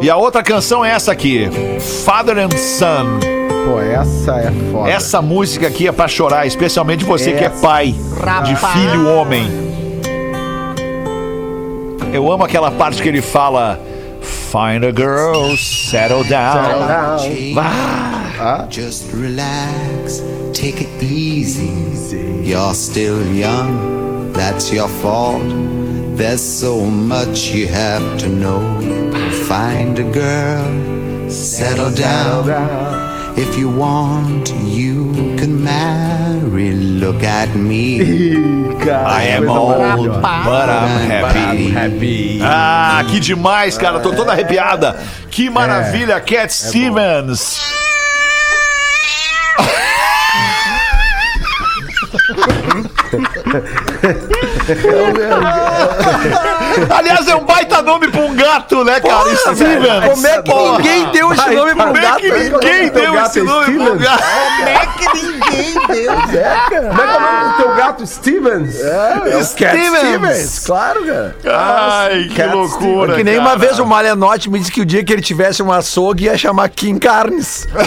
E 0.00 0.10
a 0.10 0.16
outra 0.16 0.42
canção 0.42 0.84
é 0.84 0.90
essa 0.90 1.12
aqui, 1.12 1.48
Father 2.04 2.38
and 2.38 2.56
Son. 2.56 3.18
Pô, 3.64 3.80
essa 3.80 4.32
é 4.36 4.52
foda. 4.70 4.90
Essa 4.90 5.22
música 5.22 5.66
aqui 5.66 5.88
é 5.88 5.92
pra 5.92 6.06
chorar, 6.06 6.46
especialmente 6.46 7.04
você 7.04 7.32
que 7.32 7.44
é 7.44 7.48
pai 7.48 7.94
de 8.44 8.56
filho 8.56 9.08
homem. 9.08 9.63
Eu 12.14 12.30
amo 12.30 12.44
aquela 12.44 12.70
parte 12.70 13.02
que 13.02 13.08
ele 13.08 13.20
fala 13.20 13.76
Find 14.22 14.84
a 14.84 14.92
girl, 14.92 15.56
settle 15.56 16.22
down. 16.22 16.86
Ah, 17.58 18.66
Just 18.70 19.12
relax, 19.12 20.22
take 20.52 20.80
it 20.80 21.02
easy. 21.02 21.72
You're 22.44 22.72
still 22.72 23.20
young, 23.34 24.32
that's 24.32 24.72
your 24.72 24.88
fault. 25.02 25.42
There's 26.16 26.40
so 26.40 26.82
much 26.86 27.52
you 27.52 27.66
have 27.66 28.16
to 28.18 28.28
know. 28.28 28.60
Find 29.48 29.98
a 29.98 30.04
girl, 30.04 31.28
settle 31.28 31.90
down. 31.90 32.48
If 33.36 33.58
you 33.58 33.68
want, 33.68 34.54
you 34.62 35.12
can 35.36 35.64
marry. 35.64 36.23
Look 37.04 37.22
at 37.22 37.54
me. 37.54 38.00
I 38.88 39.24
am 39.36 39.46
old, 39.46 40.08
but 40.08 40.70
I'm 40.70 41.10
happy. 41.10 42.40
Ah, 42.40 43.04
que 43.10 43.20
demais, 43.20 43.76
cara. 43.76 44.00
Tô 44.00 44.10
toda 44.14 44.32
arrepiada. 44.32 44.98
Que 45.30 45.50
maravilha, 45.50 46.18
Cat 46.18 46.50
Stevens. 46.50 47.60
Aliás, 56.90 57.26
é 57.28 57.34
um 57.34 57.44
baita 57.44 57.82
nome 57.82 58.08
pra 58.08 58.20
um 58.22 58.34
gato, 58.34 58.82
né, 58.84 59.00
cara? 59.00 59.34
Stevens. 59.36 60.04
Como 60.10 60.26
é 60.26 60.42
que 60.42 60.50
Porra. 60.50 60.76
ninguém 60.78 61.06
deu 61.10 61.32
esse 61.32 61.42
Ai, 61.42 61.54
nome 61.54 61.74
pro 61.74 61.84
Como 61.84 61.96
é 61.96 62.00
gato? 62.00 62.16
que 62.20 62.30
ninguém 62.30 62.88
deu 62.90 63.12
gato 63.12 63.26
esse 63.28 63.40
é 63.40 63.42
nome 63.42 63.64
pro 63.64 63.74
Stevens? 63.84 64.02
gato? 64.02 64.24
Como 64.56 64.68
é 64.68 64.86
que 64.86 65.04
ninguém 65.14 65.74
deu? 65.88 66.12
Como 66.12 66.36
é 66.36 66.60
que 66.68 66.74
é 66.74 66.80
o 66.80 67.20
nome 67.20 67.44
do 67.44 67.52
teu 67.56 67.74
gato, 67.74 68.06
Stevens? 68.06 68.80
É 68.80 69.14
o 69.16 69.20
Cat 69.30 69.54
Stevens. 69.54 69.98
Stevens, 69.98 70.58
claro, 70.66 71.04
cara. 71.06 71.36
Ai, 71.46 72.28
que 72.34 72.42
loucura. 72.44 73.14
que 73.16 73.24
nem 73.24 73.36
cara. 73.36 73.48
uma 73.48 73.56
vez 73.56 73.78
o 73.78 73.86
Malenotti 73.86 74.50
me 74.50 74.58
disse 74.58 74.72
que 74.72 74.80
o 74.80 74.86
dia 74.86 75.04
que 75.04 75.12
ele 75.12 75.22
tivesse 75.22 75.62
um 75.62 75.70
açougue 75.72 76.24
ia 76.24 76.36
chamar 76.36 76.68
Kim 76.70 76.98
Carnes. 76.98 77.66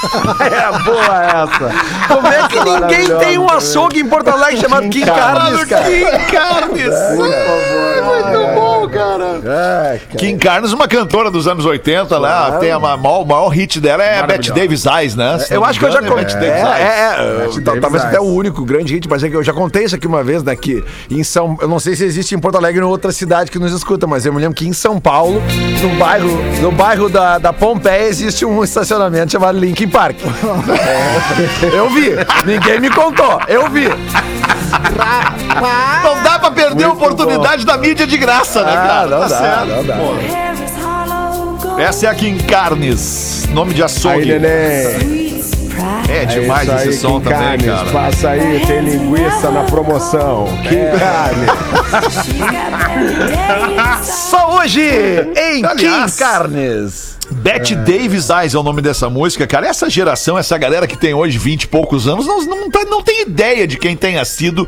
É 0.40 0.78
boa 0.84 1.24
essa. 1.24 2.08
Como 2.08 2.26
é 2.26 2.48
que 2.48 2.58
ninguém 2.60 3.18
tem 3.18 3.38
um 3.38 3.48
açougue 3.50 4.00
em 4.00 4.08
Porto 4.08 4.28
Alegre 4.28 4.60
chamado 4.60 4.88
Kim 4.88 5.04
Carnes, 5.04 5.64
cara? 5.64 5.84
Kim 5.84 6.04
Carnes. 6.30 6.94
Muito 7.16 8.54
bom, 8.54 8.69
cara. 8.90 10.00
Kim 10.18 10.36
Carnes, 10.38 10.72
uma 10.72 10.86
cantora 10.88 11.30
dos 11.30 11.46
anos 11.46 11.64
80 11.64 12.18
lá, 12.18 12.58
tem 12.58 12.70
a 12.70 12.78
maior, 12.78 13.22
o 13.22 13.24
maior 13.24 13.48
hit 13.48 13.80
dela 13.80 14.02
é 14.02 14.26
Bette 14.26 14.52
Davis 14.52 14.84
Eyes, 14.86 15.14
né? 15.14 15.38
Se 15.38 15.54
Eu 15.54 15.64
acho 15.64 15.78
que 15.78 15.84
eu 15.84 15.92
já 15.92 16.02
contei. 16.02 16.48
É, 16.48 16.60
é, 16.60 17.46
é, 17.46 17.48
tal- 17.64 17.80
talvez 17.80 18.04
até 18.04 18.20
o 18.20 18.24
único 18.24 18.64
grande 18.64 18.94
hit, 18.94 19.08
mas 19.08 19.22
é 19.24 19.28
que 19.28 19.36
eu 19.36 19.42
já 19.42 19.52
contei 19.52 19.84
isso 19.84 19.94
aqui 19.94 20.06
uma 20.06 20.22
vez, 20.22 20.42
né? 20.42 20.54
Que 20.56 20.84
em 21.10 21.22
São. 21.22 21.56
Eu 21.60 21.68
não 21.68 21.78
sei 21.78 21.94
se 21.96 22.04
existe 22.04 22.34
em 22.34 22.38
Porto 22.38 22.56
Alegre 22.56 22.80
ou 22.82 22.88
em 22.88 22.90
outra 22.90 23.12
cidade 23.12 23.50
que 23.50 23.58
nos 23.58 23.72
escuta, 23.72 24.06
mas 24.06 24.26
eu 24.26 24.32
me 24.32 24.40
lembro 24.40 24.54
que 24.54 24.66
em 24.66 24.72
São 24.72 25.00
Paulo, 25.00 25.42
no 25.82 25.88
bairro, 25.96 26.28
no 26.60 26.70
bairro 26.72 27.08
da, 27.08 27.38
da 27.38 27.52
Pompeia, 27.52 28.08
existe 28.08 28.44
um 28.44 28.62
estacionamento 28.64 29.32
chamado 29.32 29.58
Linkin 29.58 29.88
Park. 29.88 30.16
É, 30.20 31.66
eu 31.76 31.88
vi. 31.90 32.10
Ninguém 32.44 32.80
me 32.80 32.90
contou. 32.90 33.40
Eu 33.48 33.68
vi. 33.70 33.88
Não 36.02 36.22
dá 36.22 36.38
pra 36.38 36.50
perder 36.50 36.84
a 36.84 36.92
oportunidade 36.92 37.64
da 37.64 37.76
mídia 37.76 38.06
de 38.06 38.16
graça, 38.16 38.62
né, 38.64 38.72
cara? 38.72 39.02
Ah, 39.02 39.06
não 39.06 39.20
Tá 39.20 39.28
dá, 39.28 39.38
certo. 39.38 39.66
não 39.66 39.84
dá. 39.84 41.82
Essa 41.82 42.06
é 42.06 42.08
a 42.10 42.14
Kim 42.14 42.36
Carnes, 42.38 43.46
nome 43.50 43.72
de 43.74 43.80
Aí, 43.82 43.86
açougue. 43.86 44.26
neném. 44.38 45.29
É 46.08 46.24
demais 46.24 46.62
isso 46.68 46.72
aí, 46.76 46.88
esse 46.88 46.98
som 47.00 47.20
Kim 47.20 47.28
também, 47.30 47.38
Carnes. 47.40 47.66
cara. 47.66 47.90
Passa 47.90 48.28
aí, 48.30 48.62
tem 48.66 48.80
linguiça 48.80 49.50
na 49.50 49.62
promoção. 49.64 50.46
Kim 50.62 50.98
Carnes. 50.98 51.50
Só 54.06 54.56
hoje, 54.58 54.80
em 54.82 55.64
Aliás, 55.64 56.12
Kim 56.14 56.18
Carnes. 56.24 57.18
Bette 57.30 57.76
Davis 57.76 58.28
Eyes 58.28 58.54
é 58.54 58.58
o 58.58 58.62
nome 58.62 58.82
dessa 58.82 59.08
música, 59.08 59.46
cara. 59.46 59.66
Essa 59.68 59.88
geração, 59.88 60.36
essa 60.36 60.58
galera 60.58 60.86
que 60.86 60.96
tem 60.98 61.14
hoje 61.14 61.38
20 61.38 61.62
e 61.62 61.68
poucos 61.68 62.08
anos, 62.08 62.26
não, 62.26 62.44
não, 62.44 62.68
tá- 62.70 62.84
não 62.88 63.02
tem 63.02 63.22
ideia 63.22 63.66
de 63.68 63.76
quem 63.78 63.96
tenha 63.96 64.24
sido 64.24 64.66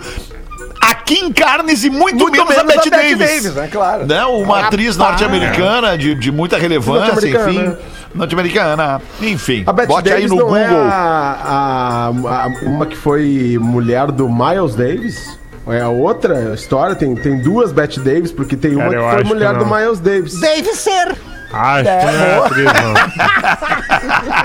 a 0.81 0.95
Kim 0.95 1.33
Carnes 1.33 1.83
e 1.85 1.91
muito, 1.91 2.17
Muito 2.19 2.31
menos, 2.33 2.49
menos 2.49 2.63
a 2.63 2.65
Bette 2.77 2.89
a 2.89 2.97
Bette 2.97 3.15
Davis. 3.17 3.43
Davis, 3.43 3.55
né? 3.57 3.69
Claro. 3.71 4.07
Né? 4.07 4.25
Uma 4.27 4.61
atriz 4.67 4.97
norte-americana 4.97 5.99
de, 5.99 6.15
de 6.15 6.31
muita 6.31 6.57
relevância, 6.57 7.29
enfim. 7.29 7.59
né? 7.59 7.77
Norte-americana. 8.15 9.01
Enfim, 9.21 9.65
A 9.67 9.73
Bette 9.73 9.89
bote 9.89 10.09
Davis 10.11 10.25
aí 10.25 10.29
no 10.29 10.37
não 10.37 10.43
Google. 10.45 10.59
é 10.59 10.67
a, 10.67 12.11
a- 12.13 12.45
a- 12.45 12.51
uma 12.69 12.87
que 12.87 12.97
foi 12.97 13.59
mulher 13.61 14.11
do 14.13 14.29
Miles 14.29 14.75
Davis? 14.75 15.39
É 15.69 15.81
a 15.81 15.89
outra 15.89 16.55
história? 16.55 16.95
Tem, 16.97 17.15
tem 17.15 17.39
duas 17.41 17.71
Bette 17.73 18.01
Davis, 18.01 18.33
porque 18.33 18.57
tem 18.57 18.75
uma 18.75 18.85
Cara, 18.91 18.95
que 18.95 18.99
foi 18.99 19.09
acho 19.09 19.23
que 19.23 19.29
mulher 19.29 19.55
do. 19.55 19.67
Miles 19.67 20.01
Davis. 20.01 20.41
Deve 20.41 20.73
ser. 20.75 21.17
Acho 21.55 21.83
que 21.85 22.07
não 22.07 22.25
é 22.25 22.47
atriz, 22.47 22.65
não. 22.65 22.95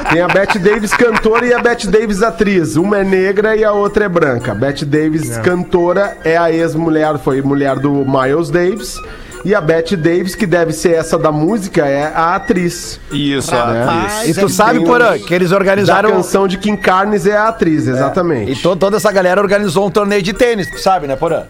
Tem 0.12 0.22
a 0.22 0.28
Bette 0.28 0.60
Davis 0.60 0.92
cantora 0.94 1.46
e 1.46 1.54
a 1.54 1.60
Bette 1.60 1.88
Davis 1.88 2.22
atriz. 2.22 2.76
Uma 2.76 2.98
é 3.00 3.04
negra 3.06 3.56
e 3.56 3.64
a 3.64 3.72
outra 3.72 4.06
é 4.06 4.10
branca. 4.10 4.52
A 4.52 4.56
Bette 4.56 4.84
Davis 4.86 5.38
cantora 5.38 6.18
é 6.26 6.36
a 6.38 6.52
ex-mulher, 6.52 7.18
foi 7.18 7.42
mulher 7.42 7.78
do 7.80 7.92
Miles 8.06 8.50
Davis. 8.50 8.98
E 9.46 9.54
a 9.56 9.62
Bette 9.62 9.96
Davis, 9.96 10.36
que 10.36 10.46
deve 10.46 10.74
ser 10.74 10.94
essa 10.96 11.18
da 11.18 11.32
música, 11.32 11.86
é 11.86 12.12
a 12.14 12.36
atriz. 12.36 13.00
Isso, 13.12 13.56
a 13.56 13.84
atriz. 13.84 14.30
E 14.30 14.34
tu 14.40 14.50
sabe, 14.50 14.84
Porã, 14.84 15.18
que 15.18 15.34
eles 15.34 15.52
organizaram. 15.52 16.12
canção 16.12 16.48
de 16.48 16.58
Kim 16.58 16.76
Carnes 16.76 17.26
é 17.26 17.38
a 17.38 17.48
atriz, 17.48 17.88
exatamente. 17.88 18.52
E 18.52 18.56
to- 18.56 18.76
toda 18.76 18.98
essa 18.98 19.12
galera 19.12 19.40
organizou 19.42 19.86
um 19.88 19.92
torneio 19.92 20.22
de 20.22 20.34
tênis, 20.34 20.70
tu 20.70 20.80
sabe, 20.80 21.08
né, 21.08 21.16
Porã? 21.16 21.44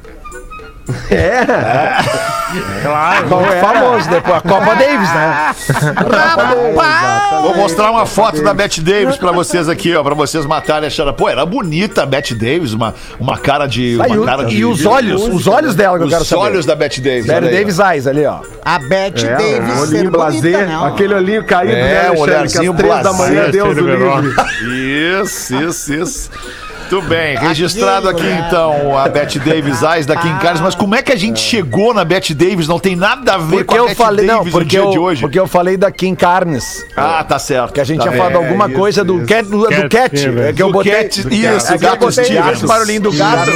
É. 1.12 1.46
Claro. 2.82 3.28
Qual 3.28 3.42
é? 3.46 3.60
Famoso 3.60 4.10
depois, 4.10 4.38
a 4.38 4.42
Copa 4.42 4.76
Davis, 4.76 5.14
né? 5.14 5.56
Vou 7.42 7.56
mostrar 7.56 7.92
uma 7.92 8.06
foto 8.06 8.42
da 8.42 8.54
Bette 8.54 8.82
Davis 8.82 9.18
pra 9.18 9.32
vocês 9.32 9.68
aqui, 9.68 9.94
ó, 9.96 10.04
pra 10.04 10.16
vocês 10.16 10.46
matarem 10.46 10.86
a 10.86 10.88
achando. 10.88 11.14
Pô, 11.14 11.28
era 11.28 11.46
bonita 11.46 12.04
a 12.04 12.06
Bette 12.06 12.34
Davis, 12.34 12.74
uma, 12.74 12.96
uma 13.20 13.38
cara 13.38 13.68
de. 13.68 13.98
Uma 13.98 14.26
cara 14.26 14.46
de 14.46 14.58
e 14.58 14.66
os 14.66 14.86
olhos, 14.86 15.24
os 15.28 15.46
olhos 15.48 15.76
dela 15.76 15.98
que 15.98 16.06
eu 16.06 16.10
quero 16.10 16.22
Os 16.22 16.28
saber. 16.28 16.42
olhos 16.42 16.66
da 16.66 16.76
Bette 16.76 17.02
Davis. 17.02 17.30
Ó. 17.30 17.40
Davis 17.42 17.80
Eyes 17.80 18.08
ali, 18.08 18.26
ó. 18.26 18.40
A 18.64 18.80
Beth 18.80 19.24
É, 19.24 19.36
Davis 19.36 19.76
um 19.78 19.82
olhinho 19.82 20.12
bonita, 20.12 20.18
blazer, 20.18 20.68
não. 20.70 20.86
aquele 20.86 21.14
olhinho 21.14 21.44
caído, 21.44 21.74
É, 21.74 22.04
né, 22.04 22.12
um 22.12 22.20
olharzinho 22.20 22.72
às 22.72 22.78
três 22.78 23.04
da 23.04 23.14
manhã, 23.14 23.34
blazer, 23.34 23.52
Deus 23.52 23.78
o 23.78 23.82
livre. 23.82 24.36
Isso, 25.22 25.56
isso, 25.56 25.94
isso. 25.94 26.30
Muito 26.90 27.02
bem, 27.08 27.38
registrado 27.38 28.08
aqui 28.08 28.24
né? 28.24 28.46
então 28.48 28.98
a 28.98 29.10
Bette 29.10 29.40
Davis 29.40 29.82
Eyes 29.82 30.06
da 30.06 30.16
Kim 30.16 30.34
Carnes, 30.38 30.62
mas 30.62 30.74
como 30.74 30.96
é 30.96 31.02
que 31.02 31.12
a 31.12 31.16
gente 31.18 31.40
chegou 31.40 31.94
na 31.94 32.06
Bette 32.06 32.34
Davis? 32.34 32.68
Não 32.68 32.80
tem 32.80 32.96
nada 32.96 33.34
a 33.34 33.38
ver 33.38 33.58
Porque 33.58 33.64
com 33.66 33.74
a 33.74 33.78
eu 33.78 33.86
Bette 33.88 33.98
falei, 33.98 34.26
não, 34.26 34.38
Davis 34.38 34.54
no 34.54 34.60
porque 34.60 34.70
dia 34.70 34.80
eu, 34.80 34.90
de 34.92 35.00
hoje. 35.00 35.22
porque 35.22 35.40
eu 35.40 35.48
falei 35.48 35.76
da 35.78 35.92
Kim 35.92 36.16
Carnes. 36.16 36.86
Ah, 36.96 37.24
tá 37.24 37.38
certo. 37.38 37.74
Que 37.74 37.82
a 37.82 37.84
gente 37.84 37.98
tá 37.98 38.04
tinha 38.04 38.12
bem. 38.12 38.20
falado 38.22 38.38
alguma 38.38 38.68
isso, 38.68 38.76
coisa 38.78 39.04
do 39.04 39.18
isso. 39.18 39.26
cat, 39.26 39.44
do, 39.50 39.58
do 39.64 39.68
Cat 39.68 39.90
cat, 39.90 40.18
Stevens. 40.20 40.46
é 40.46 40.54
que 40.54 40.64
eu 40.64 40.68
Do 40.68 40.74
botei, 40.74 40.92
Cat- 40.94 41.18
isso, 41.20 41.74
é 41.74 41.78
Gato 41.78 42.12
Stevens. 42.12 42.52
esse 42.58 42.66
barulhinho 42.66 43.02
do 43.02 43.12
gato, 43.12 43.52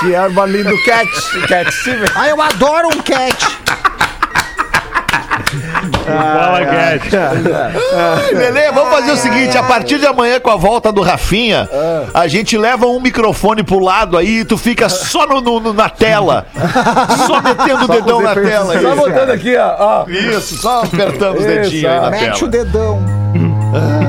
que 0.00 0.14
é 0.14 0.26
o 0.26 0.32
barulhinho 0.32 0.64
do 0.68 0.84
cat, 0.84 1.08
cat 1.48 1.70
Stevens. 1.72 2.10
Ah, 2.14 2.28
eu 2.28 2.40
adoro 2.42 2.88
um 2.88 3.00
cat. 3.02 3.36
Bola 6.06 6.60
Guedes. 6.64 7.14
Ai, 7.14 8.34
Lelê, 8.34 8.70
vamos 8.72 8.92
fazer 8.92 9.12
o 9.12 9.16
seguinte: 9.16 9.56
a 9.56 9.62
partir 9.62 9.98
de 9.98 10.06
amanhã, 10.06 10.38
com 10.40 10.50
a 10.50 10.56
volta 10.56 10.92
do 10.92 11.00
Rafinha, 11.02 11.68
a 12.12 12.26
gente 12.26 12.56
leva 12.58 12.86
um 12.86 13.00
microfone 13.00 13.62
pro 13.62 13.78
lado 13.78 14.16
aí 14.16 14.40
e 14.40 14.44
tu 14.44 14.56
fica 14.58 14.88
só 14.88 15.26
no, 15.26 15.40
no- 15.40 15.60
no- 15.60 15.72
na 15.72 15.88
tela. 15.88 16.46
Só 17.26 17.40
metendo 17.40 17.84
o 17.84 17.88
dedão 17.88 18.20
na 18.20 18.34
tela 18.34 18.74
aí. 18.74 18.82
Tá 18.82 18.94
botando 18.94 19.30
aqui, 19.30 19.56
ó, 19.56 19.74
ó. 19.78 20.08
Isso, 20.08 20.56
só 20.58 20.82
apertando 20.82 21.38
os 21.38 21.44
dedinhos 21.44 21.84
aí 21.90 22.00
na 22.00 22.10
Mete 22.10 22.44
o 22.44 22.48
tela. 22.48 22.64
dedão. 22.64 23.02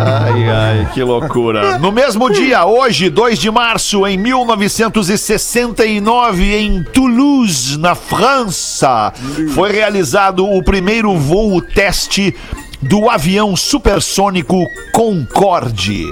Ai, 0.08 0.48
ai, 0.50 0.88
que 0.94 1.02
loucura. 1.04 1.80
No 1.80 1.92
mesmo 1.92 2.30
dia, 2.30 2.64
hoje, 2.66 3.10
2 3.10 3.40
de 3.40 3.50
março, 3.50 4.06
em 4.06 4.16
1969, 4.18 6.56
em 6.56 6.84
Toulouse, 6.84 7.78
na 7.80 7.96
França, 7.96 9.12
foi 9.54 9.72
realizado 9.72 10.46
o 10.48 10.64
primeiro 10.64 11.16
voo 11.18 11.60
teste 11.62 12.36
do 12.82 13.10
avião 13.10 13.56
supersônico 13.56 14.64
Concorde. 14.94 16.12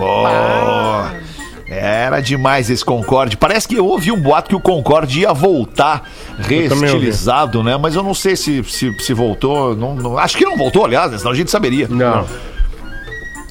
Oh, 0.00 1.28
era 1.70 2.20
demais 2.20 2.70
esse 2.70 2.82
Concorde. 2.82 3.36
Parece 3.36 3.68
que 3.68 3.78
houve 3.78 4.10
um 4.10 4.18
boato 4.18 4.48
que 4.48 4.56
o 4.56 4.60
Concorde 4.60 5.20
ia 5.20 5.34
voltar 5.34 6.04
ouvi. 6.38 6.54
reestilizado, 6.86 7.62
né? 7.62 7.76
Mas 7.76 7.94
eu 7.94 8.02
não 8.02 8.14
sei 8.14 8.36
se, 8.36 8.64
se, 8.64 8.90
se 8.98 9.12
voltou. 9.12 9.76
Não, 9.76 9.94
não- 9.94 10.16
acho 10.16 10.38
que 10.38 10.46
não 10.46 10.56
voltou, 10.56 10.86
aliás, 10.86 11.12
senão 11.18 11.32
a 11.32 11.34
gente 11.34 11.50
saberia. 11.50 11.86
Não. 11.90 12.24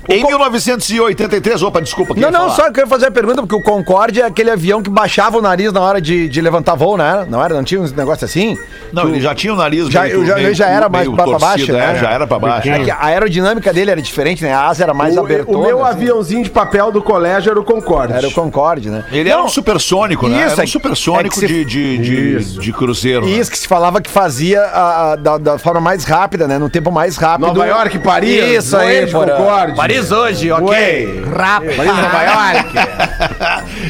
Em 0.10 0.24
1983, 0.26 1.62
opa, 1.64 1.82
desculpa. 1.82 2.14
Não, 2.16 2.32
não, 2.32 2.42
falar. 2.42 2.56
só 2.56 2.68
eu 2.68 2.72
queria 2.72 2.88
fazer 2.88 3.08
a 3.08 3.12
pergunta, 3.12 3.42
porque 3.42 3.56
o 3.56 3.62
Concorde 3.62 4.22
é 4.22 4.26
aquele 4.26 4.50
avião 4.50 4.82
que 4.82 4.90
baixava 4.90 5.38
o 5.38 5.42
nariz 5.42 5.72
na 5.74 5.82
hora 5.82 6.00
de, 6.02 6.30
de 6.30 6.42
levantar 6.42 6.76
voo, 6.76 6.98
né? 6.98 7.26
Não 7.30 7.44
era? 7.44 7.54
Não 7.54 7.64
tinha 7.64 7.82
uns 7.82 7.92
negócio 7.94 8.24
assim? 8.26 8.58
Não, 8.94 9.08
ele 9.10 9.20
já 9.20 9.36
tinha 9.36 9.54
o 9.54 9.58
nariz 9.58 9.88
Já- 9.90 10.04
meio- 10.04 10.14
eu 10.16 10.26
já- 10.26 10.36
meio- 10.36 10.48
ele 10.48 10.56
já 10.56 10.68
era 10.68 10.88
mais 10.88 11.06
meio 11.08 11.16
pra- 11.16 11.26
pra 11.28 11.40
baixo, 11.40 11.72
é, 11.72 11.74
né? 11.76 12.00
já 12.00 12.10
era 12.12 12.26
pra 12.26 12.40
baixo. 12.40 12.70
É 12.70 12.80
que 12.84 12.92
a 12.92 13.04
aerodinâmica 13.06 13.74
dele 13.74 13.92
era 13.92 14.02
diferente, 14.02 14.44
né? 14.44 14.54
A 14.54 14.68
asa 14.68 14.84
era 14.84 14.94
mais 14.94 15.16
O, 15.18 15.20
abertona. 15.20 15.58
o 15.58 15.62
meu 15.66 15.84
assim. 15.84 15.96
aviãozinho 15.96 16.44
de 16.44 16.50
papel 16.50 16.92
do 16.92 17.02
colégio 17.02 17.50
era 17.52 17.60
o 17.60 17.64
Concorde. 17.64 18.14
Era 18.14 18.28
o 18.28 18.32
Concorde, 18.32 18.90
né? 18.90 19.04
Ele 19.12 19.30
era 19.30 19.44
um 19.44 19.50
supersônico, 19.50 20.28
né? 20.28 20.38
Isso, 20.46 20.54
era 20.54 20.62
é 20.62 20.64
um 20.64 20.66
que- 20.66 20.72
supersônico 20.72 21.36
é 21.36 21.40
se- 21.40 21.48
de, 21.48 21.66
de, 21.66 21.98
de, 21.98 22.60
de 22.60 22.74
cruzeiro. 22.74 23.26
né? 23.26 23.32
Isso 23.32 23.52
que 23.52 23.58
se 23.58 23.68
falava 23.68 24.00
que 24.02 24.10
fazia 24.10 24.62
a- 24.62 25.12
a- 25.12 25.16
da, 25.16 25.38
da 25.38 25.58
forma 25.58 25.82
mais 25.82 26.04
rápida, 26.06 26.48
né? 26.48 26.58
No 26.58 26.70
tempo 26.70 26.92
mais 26.92 27.18
rápido. 27.18 27.48
Nova 27.48 27.66
York, 27.66 28.00
Paris, 28.00 28.64
Isso 28.66 28.78
aí. 28.78 29.12
Concorde. 29.12 29.76
Paris 29.76 29.97
hoje, 30.12 30.52
ok. 30.52 30.68
Ué. 30.68 31.24
Rapaz. 31.36 31.76
Nova 31.76 32.24
York. 32.24 32.74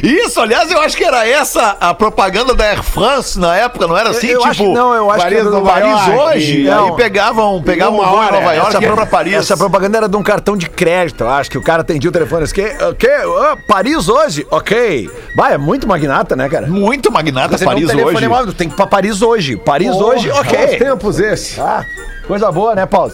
Isso, 0.03 0.39
aliás, 0.39 0.71
eu 0.71 0.79
acho 0.79 0.95
que 0.95 1.03
era 1.03 1.27
essa 1.27 1.77
a 1.79 1.93
propaganda 1.93 2.53
da 2.53 2.63
Air 2.65 2.83
France 2.83 3.39
na 3.39 3.55
época, 3.55 3.87
não 3.87 3.97
era 3.97 4.09
assim? 4.09 4.27
Eu 4.27 4.39
tipo, 4.39 4.49
acho 4.49 4.63
que 4.63 4.73
não, 4.73 4.93
eu 4.93 5.09
acho 5.09 5.19
Paris, 5.23 5.35
que 5.35 5.47
era 5.47 5.51
do 5.51 5.61
Paris 5.61 5.89
Nova 5.89 6.11
York. 6.11 6.37
hoje, 6.37 6.63
Não. 6.63 6.85
aí 6.85 6.95
pegavam, 6.95 7.61
pegavam 7.61 7.99
Uma 7.99 8.11
um 8.11 8.15
hora, 8.15 8.31
Nova 8.39 8.53
York 8.53 8.75
essa, 8.75 8.85
e 8.85 8.91
pra 8.91 9.05
Paris. 9.05 9.33
essa 9.33 9.57
propaganda 9.57 9.97
era 9.97 10.09
de 10.09 10.15
um 10.17 10.23
cartão 10.23 10.55
de 10.57 10.69
crédito, 10.69 11.23
eu 11.23 11.29
acho 11.29 11.49
que 11.49 11.57
o 11.57 11.61
cara 11.61 11.81
atendia 11.81 12.09
o 12.09 12.13
telefone 12.13 12.43
assim, 12.43 12.55
que, 12.55 12.83
ok, 12.83 13.09
ah, 13.41 13.57
Paris 13.67 14.07
hoje, 14.07 14.45
ok. 14.49 15.09
Vai, 15.35 15.53
é 15.53 15.57
muito 15.57 15.87
magnata, 15.87 16.35
né, 16.35 16.47
cara? 16.49 16.67
Muito 16.67 17.11
magnata 17.11 17.57
Você 17.57 17.63
um 17.63 17.67
Paris 17.67 17.87
telefone 17.87 18.15
hoje. 18.15 18.27
móvel, 18.27 18.53
tem 18.53 18.67
que 18.67 18.73
ir 18.73 18.77
pra 18.77 18.87
Paris 18.87 19.21
hoje. 19.21 19.55
Paris 19.57 19.91
Porra, 19.91 20.05
hoje, 20.05 20.31
ok. 20.31 20.77
tempos 20.77 21.19
esse. 21.19 21.59
Ah, 21.59 21.83
coisa 22.27 22.51
boa, 22.51 22.75
né, 22.75 22.85
Paulo? 22.85 23.11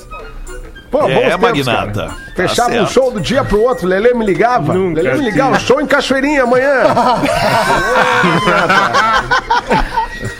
Pô, 0.93 1.01
bons 1.01 1.09
É, 1.09 1.29
tempos, 1.31 1.65
magnata. 1.65 1.91
cara. 1.91 2.09
Tá 2.09 2.15
Fechava 2.35 2.69
um 2.69 2.73
certo. 2.73 2.91
show 2.93 3.11
do 3.11 3.19
dia 3.19 3.43
pro 3.43 3.59
outro, 3.63 3.87
Lelê 3.87 4.13
me 4.13 4.23
ligava. 4.23 4.75
Nunca 4.75 5.01
Lelê 5.01 5.17
me 5.17 5.25
ligava, 5.25 5.57
show 5.59 5.81
em 5.81 5.87
Cachoeirinha 5.87 6.43
amanhã. 6.43 6.83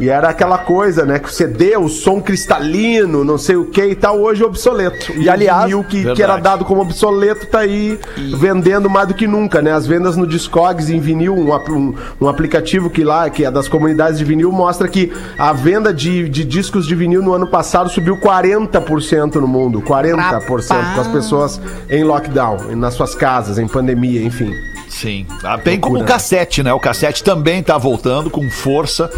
E 0.00 0.08
era 0.08 0.28
aquela 0.30 0.58
coisa, 0.58 1.04
né? 1.04 1.18
Que 1.18 1.28
o 1.28 1.30
CD, 1.32 1.76
o 1.76 1.88
som 1.88 2.20
cristalino, 2.20 3.22
não 3.24 3.38
sei 3.38 3.56
o 3.56 3.66
que 3.66 3.84
e 3.84 3.94
tal, 3.94 4.18
hoje 4.20 4.42
é 4.42 4.46
obsoleto. 4.46 5.12
E, 5.16 5.28
aliás, 5.28 5.72
o 5.72 5.84
que, 5.84 6.12
que 6.14 6.22
era 6.22 6.36
dado 6.38 6.64
como 6.64 6.80
obsoleto 6.80 7.46
tá 7.46 7.60
aí 7.60 7.98
vendendo 8.38 8.90
mais 8.90 9.06
do 9.08 9.14
que 9.14 9.26
nunca, 9.26 9.62
né? 9.62 9.72
As 9.72 9.86
vendas 9.86 10.16
no 10.16 10.26
Discogs 10.26 10.90
em 10.90 10.98
vinil, 10.98 11.34
um, 11.36 11.52
ap- 11.54 11.68
um- 11.72 11.94
um 12.20 12.28
aplicativo 12.28 12.88
que 12.90 13.02
lá, 13.04 13.28
que 13.30 13.44
é 13.44 13.50
das 13.50 13.68
comunidades 13.68 14.18
de 14.18 14.24
vinil, 14.24 14.50
mostra 14.52 14.86
que 14.88 15.12
a 15.38 15.52
venda 15.52 15.92
de, 15.92 16.28
de 16.28 16.44
discos 16.44 16.86
de 16.86 16.94
vinil 16.94 17.22
no 17.22 17.32
ano 17.32 17.46
passado 17.46 17.88
subiu 17.90 18.16
40% 18.18 19.36
no 19.36 19.48
mundo. 19.48 19.80
40% 19.82 20.94
com 20.94 21.00
as 21.00 21.08
pessoas 21.08 21.60
em 21.90 22.04
lockdown, 22.04 22.76
nas 22.76 22.94
suas 22.94 23.14
casas, 23.14 23.58
em 23.58 23.66
pandemia, 23.68 24.22
enfim. 24.22 24.52
Sim. 24.88 25.26
Ah, 25.42 25.56
Bem 25.56 25.80
como 25.80 25.98
o 25.98 26.04
cassete, 26.04 26.62
né? 26.62 26.72
O 26.72 26.78
cassete 26.80 27.24
também 27.24 27.62
tá 27.62 27.78
voltando 27.78 28.28
com 28.30 28.48
força. 28.50 29.10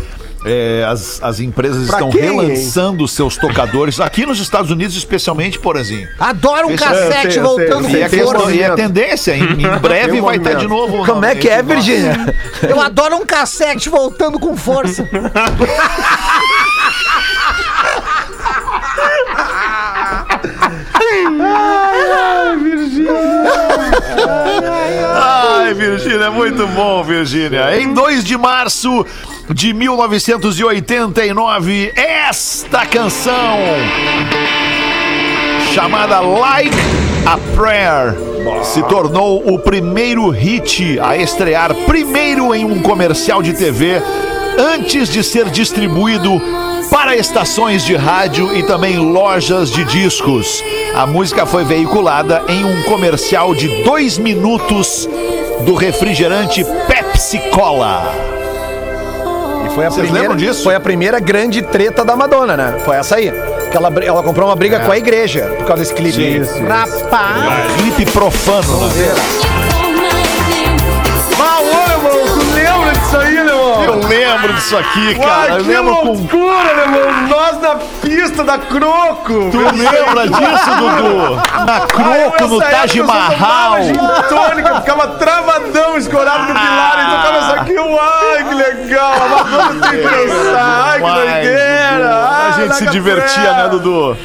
É, 0.45 0.85
as, 0.87 1.23
as 1.23 1.41
empresas 1.41 1.87
Pra 1.87 1.97
estão 1.99 2.11
quem, 2.11 2.21
hein? 2.23 2.31
relançando 2.41 3.09
seus 3.09 3.37
tocadores. 3.37 3.99
Aqui 3.99 4.27
nos 4.27 4.39
Estados 4.41 4.71
Unidos, 4.71 4.95
especialmente, 4.97 5.59
porazinho. 5.59 6.07
Adoro 6.19 6.69
um 6.69 6.77
cassete 6.77 7.25
eu 7.25 7.31
sei, 7.33 7.39
eu 7.41 7.45
voltando 7.45 7.91
sei, 7.91 8.09
com 8.09 8.33
força. 8.33 8.53
e 8.55 8.63
a 8.65 8.75
tendência, 8.75 9.37
em, 9.37 9.43
em 9.43 9.69
breve 9.81 10.21
vai 10.21 10.37
estar 10.37 10.51
movimento. 10.55 10.59
de 10.59 10.69
novo. 10.69 11.07
Como 11.07 11.25
é 11.25 11.35
que 11.35 11.49
é, 11.49 11.63
Virgínia? 11.63 12.35
Eu 12.69 12.79
adoro 12.81 13.17
um 13.17 13.25
cassete 13.25 13.89
voltando 13.89 14.39
com 14.39 14.55
força. 14.57 15.09
Ai, 25.17 25.73
Virgínia, 25.75 26.25
é 26.27 26.31
muito 26.31 26.67
bom, 26.69 27.03
Virgínia. 27.03 27.79
Em 27.81 27.93
2 27.93 28.25
de 28.25 28.37
março 28.37 29.07
de 29.53 29.75
1989, 29.75 31.93
esta 31.95 32.87
canção 32.87 33.59
chamada 35.73 36.21
Like 36.21 36.75
a 37.27 37.37
Prayer 37.55 38.15
se 38.63 38.83
tornou 38.85 39.47
o 39.47 39.59
primeiro 39.59 40.31
hit 40.31 40.99
a 41.01 41.17
estrear 41.17 41.75
primeiro 41.87 42.55
em 42.55 42.65
um 42.65 42.81
comercial 42.81 43.43
de 43.43 43.53
TV 43.53 44.01
antes 44.59 45.09
de 45.09 45.23
ser 45.23 45.51
distribuído 45.51 46.41
para 46.91 47.17
estações 47.17 47.85
de 47.85 47.97
rádio 47.97 48.57
e 48.57 48.63
também 48.63 48.99
lojas 48.99 49.71
de 49.71 49.85
discos. 49.85 50.63
A 50.95 51.07
música 51.07 51.45
foi 51.45 51.65
veiculada 51.65 52.43
em 52.49 52.65
um 52.65 52.83
comercial 52.85 53.55
de 53.55 53.83
dois 53.83 54.17
minutos 54.17 55.09
do 55.67 55.75
refrigerante 55.75 56.65
Pepsi 56.87 57.39
Cola. 57.51 58.34
Foi 59.75 59.85
a 59.87 59.91
Vocês 59.91 60.05
primeira, 60.07 60.29
lembram 60.29 60.37
disso? 60.37 60.63
Foi 60.63 60.75
a 60.75 60.81
primeira 60.81 61.19
grande 61.19 61.61
treta 61.63 62.05
da 62.05 62.15
Madonna, 62.15 62.57
né? 62.57 62.75
Foi 62.85 62.97
essa 62.97 63.17
aí. 63.17 63.33
Que 63.71 63.77
ela, 63.77 63.93
ela 64.05 64.23
comprou 64.23 64.49
uma 64.49 64.55
briga 64.55 64.79
com 64.81 64.93
a 64.93 64.97
igreja 64.97 65.47
por 65.59 65.67
causa 65.67 65.83
desse 65.83 65.95
clipe. 65.95 66.23
aí. 66.23 66.39
Rapaz. 66.67 67.73
Clipe 67.79 68.07
profano, 68.13 68.87
né? 68.89 69.15
Ah, 69.51 69.54
Eu 73.87 74.09
lembro 74.09 74.53
disso 74.55 74.77
aqui, 74.77 75.15
cara. 75.17 75.29
Uai, 75.53 75.61
Eu 75.61 75.65
que 75.65 75.71
lembro 75.71 75.97
com. 75.97 76.05
loucura, 76.07 76.87
meu 76.89 77.01
irmão. 77.09 77.29
Nós 77.29 77.61
na 77.61 77.75
pista 78.03 78.45
da 78.45 78.59
Croco. 78.59 79.51
Tu 79.51 79.59
lembra 79.59 80.27
disso, 80.29 80.71
Dudu? 80.79 81.37
Na 81.67 81.81
Croco, 81.81 82.47
no 82.49 82.59
Taj 82.61 83.01
Mahal. 83.03 83.75
Tônica, 84.29 84.81
ficava 84.81 85.07
travadão, 85.09 85.97
escorado 85.99 86.41
no 86.53 86.55
pilar. 86.61 86.97
E 86.99 87.17
tocava 87.17 87.39
isso 87.39 87.61
aqui. 87.61 87.79
Uai, 87.79 88.45
que 88.49 88.55
legal. 88.55 89.15
Dançar. 89.91 90.85
Ai, 90.87 91.01
que 91.01 91.11
doideira. 91.11 92.15
A 92.15 92.47
Ai, 92.47 92.53
gente 92.63 92.75
se 92.77 92.87
divertia, 92.87 93.53
né, 93.55 93.69
Dudu? 93.69 94.17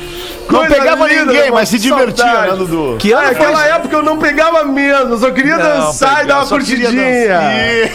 Não 0.50 0.66
pegava 0.66 1.08
linda, 1.08 1.26
ninguém, 1.26 1.44
meu 1.46 1.54
mas 1.54 1.70
se 1.70 1.80
divertia, 1.80 2.26
né, 2.42 2.52
Dudu? 2.56 2.96
Que 3.00 3.12
ano 3.12 3.28
foi 3.28 3.34
Naquela 3.36 3.66
época 3.68 3.96
eu 3.96 4.04
não 4.04 4.18
pegava 4.18 4.64
mesmo, 4.66 5.14
eu 5.14 5.18
só 5.18 5.32
queria 5.32 5.58
dançar 5.58 6.24
e 6.24 6.28
dar 6.28 6.38
uma 6.40 6.48
curtidinha. 6.48 7.40
E... 7.76 7.92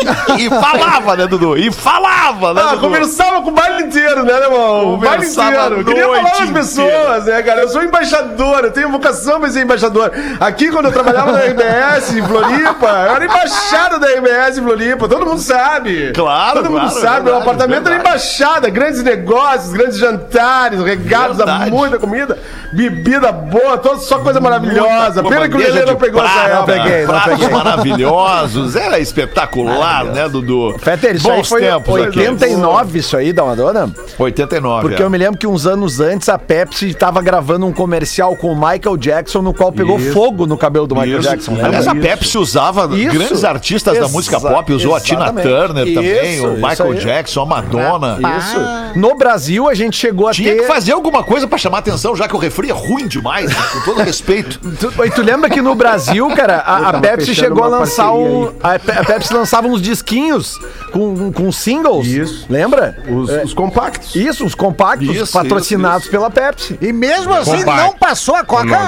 e 0.38 0.48
falava, 0.48 1.16
né, 1.16 1.26
Dudu? 1.26 1.56
E 1.56 1.70
falava, 1.70 2.54
né, 2.54 2.62
Ah, 2.64 2.70
Dudu? 2.70 2.80
conversava 2.82 3.42
com 3.42 3.48
o 3.50 3.52
baile 3.52 3.84
inteiro, 3.84 4.22
né, 4.24 4.32
irmão? 4.32 4.94
O 4.94 4.96
baile 4.96 5.16
Conversava 5.16 5.50
inteiro. 5.50 5.80
Eu 5.80 5.84
Queria 5.84 6.06
falar 6.06 6.30
com 6.30 6.42
as 6.42 6.50
pessoas, 6.50 7.24
né, 7.26 7.42
cara? 7.42 7.60
Eu 7.62 7.68
sou 7.68 7.82
embaixador, 7.82 8.64
eu 8.64 8.70
tenho 8.70 8.90
vocação 8.90 9.40
pra 9.40 9.50
ser 9.50 9.62
embaixador. 9.62 10.10
Aqui, 10.40 10.70
quando 10.70 10.86
eu 10.86 10.92
trabalhava 10.92 11.32
na 11.32 11.40
RBS 11.40 12.12
em 12.16 12.22
Floripa, 12.26 12.86
eu 13.08 13.14
era 13.16 13.24
embaixada 13.24 13.98
da 13.98 14.06
RBS 14.08 14.58
em 14.58 14.62
Floripa, 14.62 15.08
todo 15.08 15.26
mundo 15.26 15.40
sabe. 15.40 16.12
Claro, 16.14 16.62
Todo 16.62 16.70
mundo 16.70 16.80
claro, 16.90 17.00
sabe, 17.00 17.24
meu 17.24 17.34
verdade, 17.34 17.42
apartamento 17.42 17.86
era 17.86 17.96
verdade. 17.96 18.08
embaixada, 18.08 18.70
grandes 18.70 19.02
negócios, 19.02 19.72
grandes 19.72 19.98
jantares, 19.98 20.82
regados 20.82 21.40
a 21.40 21.44
Verdade. 21.64 21.76
muita 21.76 21.98
comida, 21.98 22.38
bebida 22.72 23.32
boa, 23.32 23.78
toda, 23.78 23.98
só 24.00 24.18
coisa 24.20 24.40
maravilhosa. 24.40 25.22
Pena 25.22 25.48
que 25.48 25.54
o 25.56 25.58
Lelê 25.58 25.84
não 25.84 25.96
pegou 25.96 26.22
essa 26.24 26.32
prata, 26.32 26.50
época. 26.50 26.72
peguei, 26.72 27.06
não 27.06 27.20
peguei. 27.20 27.48
maravilhosos. 27.48 28.76
Era 28.76 28.98
espetacular, 28.98 30.04
né, 30.06 30.28
Dudu? 30.28 30.76
Fetter, 30.78 31.16
isso 31.16 31.30
aí 31.30 31.36
Bons 31.38 31.48
foi 31.48 31.60
tempos 31.62 31.94
aqui. 32.02 32.18
89 32.20 32.98
isso 32.98 33.16
aí 33.16 33.32
da 33.32 33.44
Madonna? 33.44 33.90
89. 34.18 34.82
Porque 34.88 35.02
é. 35.02 35.04
eu 35.04 35.10
me 35.10 35.18
lembro 35.18 35.38
que 35.38 35.46
uns 35.46 35.66
anos 35.66 36.00
antes 36.00 36.28
a 36.28 36.38
Pepsi 36.38 36.88
estava 36.88 37.20
gravando 37.22 37.66
um 37.66 37.72
comercial 37.72 38.36
com 38.36 38.52
o 38.52 38.54
Michael 38.54 38.96
Jackson, 38.96 39.42
no 39.42 39.54
qual 39.54 39.72
pegou 39.72 39.98
fogo 39.98 40.46
no 40.46 40.56
cabelo 40.56 40.86
do 40.86 40.94
Michael 40.94 41.20
Isso. 41.20 41.28
Jackson. 41.28 41.56
Aliás, 41.62 41.86
a 41.86 41.94
Pepsi 41.94 42.38
usava 42.38 42.88
Isso. 42.96 43.12
grandes 43.16 43.44
artistas 43.44 43.94
da 43.94 44.00
Exa- 44.04 44.12
música 44.12 44.40
pop, 44.40 44.72
usou 44.72 44.94
a 44.94 45.00
Tina 45.00 45.24
exatamente. 45.24 45.48
Turner 45.48 45.94
também, 45.94 46.34
Isso, 46.34 46.46
o 46.46 46.52
isso 46.56 46.66
Michael 46.66 46.92
aí. 46.92 46.98
Jackson, 46.98 47.40
a 47.42 47.46
Madonna. 47.46 48.18
Isso. 48.38 48.98
No 48.98 49.14
Brasil, 49.16 49.68
a 49.68 49.74
gente 49.74 49.96
chegou 49.96 50.28
a 50.28 50.32
Tinha 50.32 50.52
ter. 50.54 50.60
que 50.62 50.66
fazer 50.66 50.92
alguma 50.92 51.22
coisa 51.22 51.46
pra 51.50 51.58
chamar 51.58 51.78
atenção, 51.78 52.16
já 52.16 52.26
que 52.26 52.34
o 52.34 52.38
refri 52.38 52.70
é 52.70 52.72
ruim 52.72 53.06
demais, 53.06 53.50
né? 53.50 53.56
com 53.72 53.80
todo 53.80 54.00
respeito. 54.02 54.58
Tu, 54.80 55.04
e 55.04 55.10
tu 55.10 55.20
lembra 55.22 55.50
que 55.50 55.60
no 55.60 55.74
Brasil, 55.74 56.26
cara, 56.34 56.58
a, 56.58 56.76
a 56.76 56.80
tava 56.92 57.00
Pepsi 57.00 57.34
chegou 57.34 57.62
a 57.64 57.68
lançar 57.68 58.12
um. 58.12 58.52
A, 58.62 58.74
a 58.74 59.04
Pepsi 59.04 59.34
lançava 59.34 59.66
uns 59.68 59.82
disquinhos 59.82 60.58
com, 60.92 61.30
com 61.32 61.52
singles. 61.52 62.06
Isso. 62.06 62.46
Lembra? 62.48 62.96
Os, 63.08 63.28
É, 63.28 63.42
os 63.44 63.52
compactos. 63.52 64.14
Isso, 64.14 64.44
os 64.46 64.54
compactos 64.54 65.08
Isso, 65.14 65.32
patrocinados 65.32 66.02
isso, 66.04 66.10
pela 66.10 66.30
Pepsi. 66.30 66.78
E 66.80 66.92
mesmo 66.92 67.34
assim 67.34 67.58
Compacto. 67.58 67.82
não 67.82 67.92
passou 67.94 68.36
a 68.36 68.44
coca. 68.44 68.78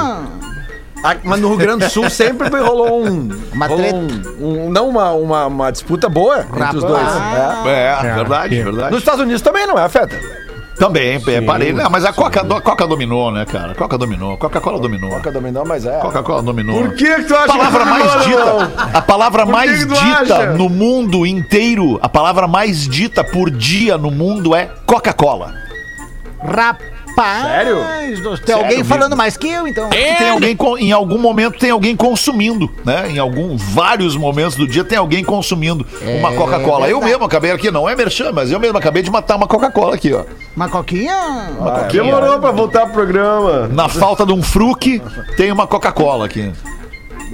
Ah, 1.04 1.16
mas 1.24 1.40
no 1.40 1.48
Rio 1.48 1.56
Grande 1.58 1.84
do 1.84 1.90
Sul 1.90 2.08
sempre 2.08 2.48
rolou 2.60 3.04
um. 3.04 3.28
Uma 3.52 3.66
rolou 3.66 3.82
treta. 4.06 4.30
um, 4.40 4.66
um- 4.66 4.70
não, 4.70 4.88
uma, 4.88 5.10
uma, 5.12 5.46
uma 5.46 5.72
disputa 5.72 6.08
boa 6.08 6.46
entre 6.54 6.76
os 6.78 6.84
dois. 6.84 7.02
Ah. 7.04 7.64
É. 7.66 8.06
É, 8.06 8.14
verdade, 8.14 8.58
é. 8.58 8.62
verdade. 8.62 8.90
Nos 8.92 9.00
Estados 9.00 9.20
Unidos 9.20 9.42
também 9.42 9.66
não 9.66 9.76
é, 9.76 9.88
Feta? 9.88 10.16
Também, 10.78 11.20
é, 11.26 11.40
parei. 11.42 11.72
Não, 11.72 11.88
mas 11.90 12.04
a 12.04 12.12
Coca, 12.12 12.42
do- 12.42 12.56
a 12.56 12.60
Coca 12.60 12.86
dominou, 12.86 13.30
né, 13.30 13.44
cara? 13.44 13.72
A 13.72 13.74
Coca 13.74 13.96
dominou. 13.98 14.36
Coca-Cola 14.36 14.80
dominou. 14.80 15.10
Nunca 15.10 15.30
dominou, 15.30 15.64
mas 15.66 15.84
é. 15.86 15.98
Coca-Cola 15.98 16.42
dominou. 16.42 16.82
Por 16.82 16.94
que 16.94 17.14
que 17.16 17.22
tu 17.24 17.34
A 17.34 17.38
acha 17.44 17.46
palavra 17.52 17.84
que 17.84 17.90
mais 17.90 18.24
dita, 18.24 18.72
a 18.94 19.02
palavra 19.02 19.44
Por 19.44 19.52
mais 19.52 19.84
que 19.84 19.90
dita 19.92 20.36
acha? 20.38 20.46
no 20.54 20.68
mundo 20.68 21.24
inteiro, 21.26 21.98
a 22.02 22.08
palavra 22.08 22.46
mais 22.48 22.88
dita 22.88 23.22
por 23.22 23.50
dia 23.50 23.96
no 23.98 24.10
mundo 24.10 24.54
é 24.54 24.70
Coca-Cola. 24.86 25.54
Rapaz. 26.42 26.91
Sério? 27.14 27.78
Tem 28.44 28.54
alguém 28.54 28.70
Sério, 28.70 28.84
falando 28.84 29.16
mais 29.16 29.36
que 29.36 29.48
eu, 29.48 29.66
então. 29.66 29.88
Tem 29.90 30.30
alguém 30.30 30.56
em 30.78 30.92
algum 30.92 31.18
momento 31.18 31.58
tem 31.58 31.70
alguém 31.70 31.96
consumindo, 31.96 32.70
né? 32.84 33.10
Em 33.10 33.18
algum 33.18 33.56
vários 33.56 34.16
momentos 34.16 34.56
do 34.56 34.66
dia 34.66 34.84
tem 34.84 34.98
alguém 34.98 35.24
consumindo 35.24 35.86
uma 36.18 36.32
Coca-Cola. 36.32 36.88
Eu 36.88 37.00
mesmo 37.00 37.24
acabei 37.24 37.50
aqui, 37.50 37.70
não 37.70 37.88
é 37.88 37.94
merchan, 37.94 38.32
mas 38.32 38.50
eu 38.50 38.60
mesmo 38.60 38.78
acabei 38.78 39.02
de 39.02 39.10
matar 39.10 39.36
uma 39.36 39.46
Coca-Cola 39.46 39.94
aqui, 39.94 40.12
ó. 40.12 40.24
Uma 40.56 40.68
coquinha? 40.68 41.50
Uma 41.58 41.70
coquinha. 41.72 42.02
Demorou 42.02 42.38
pra 42.38 42.50
voltar 42.50 42.82
pro 42.84 42.92
programa. 42.92 43.68
Na 43.68 43.88
falta 43.88 44.26
de 44.26 44.32
um 44.32 44.42
fruque, 44.42 45.00
tem 45.36 45.50
uma 45.50 45.66
Coca-Cola 45.66 46.26
aqui. 46.26 46.52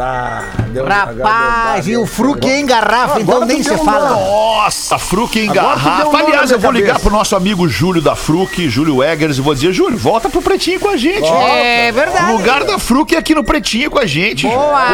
Ah, 0.00 0.44
deu- 0.68 0.84
Rapaz, 0.87 1.84
deu- 1.87 1.94
e 1.94 1.96
o 2.02 2.06
Fruc 2.06 2.44
em 2.46 2.64
garrafa, 2.64 3.20
então 3.20 3.44
nem 3.44 3.62
se 3.62 3.70
um 3.72 3.84
fala. 3.84 4.11
Nossa, 4.11 4.98
Fruc 4.98 5.37
em 5.37 5.48
Agora 5.48 5.76
garrafa. 5.76 6.08
um 6.08 6.16
Aliás, 6.16 6.50
eu 6.50 6.58
vou 6.58 6.70
ligar 6.70 6.88
cabeça. 6.88 7.08
pro 7.08 7.16
nosso 7.16 7.34
amigo 7.37 7.68
Júlio 7.68 8.00
da 8.02 8.14
Fruc, 8.14 8.68
Júlio 8.68 9.02
Eggers, 9.02 9.38
e 9.38 9.40
vou 9.40 9.54
dizer, 9.54 9.72
Júlio, 9.72 9.96
volta 9.98 10.28
pro 10.28 10.40
Pretinho 10.42 10.78
com 10.80 10.88
a 10.88 10.96
gente. 10.96 11.26
É 11.28 11.90
verdade. 11.92 12.32
O 12.32 12.37
lugar 12.37 12.64
da 12.64 12.78
Fruc 12.78 13.12
é 13.14 13.18
aqui 13.18 13.34
no 13.34 13.42
Pretinho 13.44 13.90
com 13.90 13.98
a 13.98 14.06
gente. 14.06 14.46
Boa. 14.46 14.87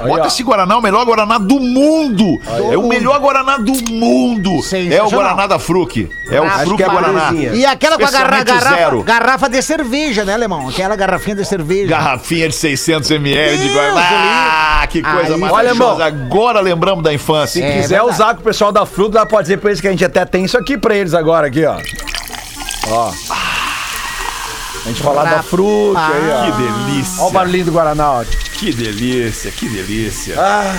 Júlio. 0.00 0.08
Bota 0.08 0.26
esse 0.28 0.42
Guaraná, 0.42 0.76
o 0.76 0.82
melhor 0.82 1.04
Guaraná 1.04 1.38
do 1.38 1.58
mundo. 1.58 2.40
É 2.70 2.76
o 2.78 2.86
melhor 2.86 3.18
Guaraná 3.20 3.56
do 3.56 3.72
mundo. 3.92 4.60
É 4.90 5.02
o. 5.02 5.10
Guaraná 5.10 5.46
da 5.46 5.58
Fruc. 5.58 6.08
É 6.30 6.40
o 6.40 6.44
Acho 6.44 6.80
é 6.80 6.84
a 6.84 6.88
Guaraná. 6.88 7.32
E 7.52 7.66
aquela 7.66 7.98
com 7.98 8.04
a 8.06 8.10
garra- 8.10 8.42
garrafa, 8.44 8.68
zero. 8.76 9.02
garrafa 9.02 9.48
de 9.48 9.60
cerveja, 9.62 10.24
né, 10.24 10.34
alemão? 10.34 10.68
Aquela 10.68 10.96
garrafinha 10.96 11.36
de 11.36 11.44
cerveja. 11.44 11.88
Garrafinha 11.88 12.48
de 12.48 12.54
600 12.54 13.10
ml 13.10 13.56
de 13.58 13.64
Deus, 13.64 13.74
Guaraná. 13.74 14.51
Ah, 14.54 14.86
que 14.86 15.00
coisa 15.02 15.34
Aí- 15.34 15.40
maravilhosa. 15.40 15.54
Olha, 15.54 15.68
irmão. 15.68 16.00
Agora 16.02 16.60
lembramos 16.60 17.02
da 17.02 17.12
infância. 17.12 17.60
Se 17.60 17.62
É 17.62 17.72
quiser 17.80 17.96
verdade. 17.96 18.10
usar 18.14 18.34
com 18.34 18.40
o 18.40 18.44
pessoal 18.44 18.70
da 18.70 18.84
fruta, 18.84 19.18
dá 19.20 19.26
pode 19.26 19.44
dizer 19.44 19.56
pra 19.58 19.70
eles 19.70 19.80
que 19.80 19.88
a 19.88 19.90
gente 19.90 20.04
até 20.04 20.24
tem 20.24 20.44
isso 20.44 20.58
aqui 20.58 20.76
pra 20.76 20.94
eles 20.94 21.14
agora, 21.14 21.46
aqui, 21.46 21.64
ó. 21.64 21.76
Ó. 22.88 23.12
A 24.84 24.88
gente 24.88 25.02
falar 25.02 25.24
da 25.24 25.42
fruta 25.42 25.98
aí, 26.00 26.30
ó. 26.30 26.44
Que 26.44 26.62
delícia. 26.62 27.22
Ó 27.22 27.28
o 27.28 27.30
barulhinho 27.30 27.64
do 27.66 27.72
Guaraná, 27.72 28.12
ó. 28.12 28.24
Que 28.54 28.72
delícia, 28.72 29.50
que 29.50 29.68
delícia. 29.68 30.36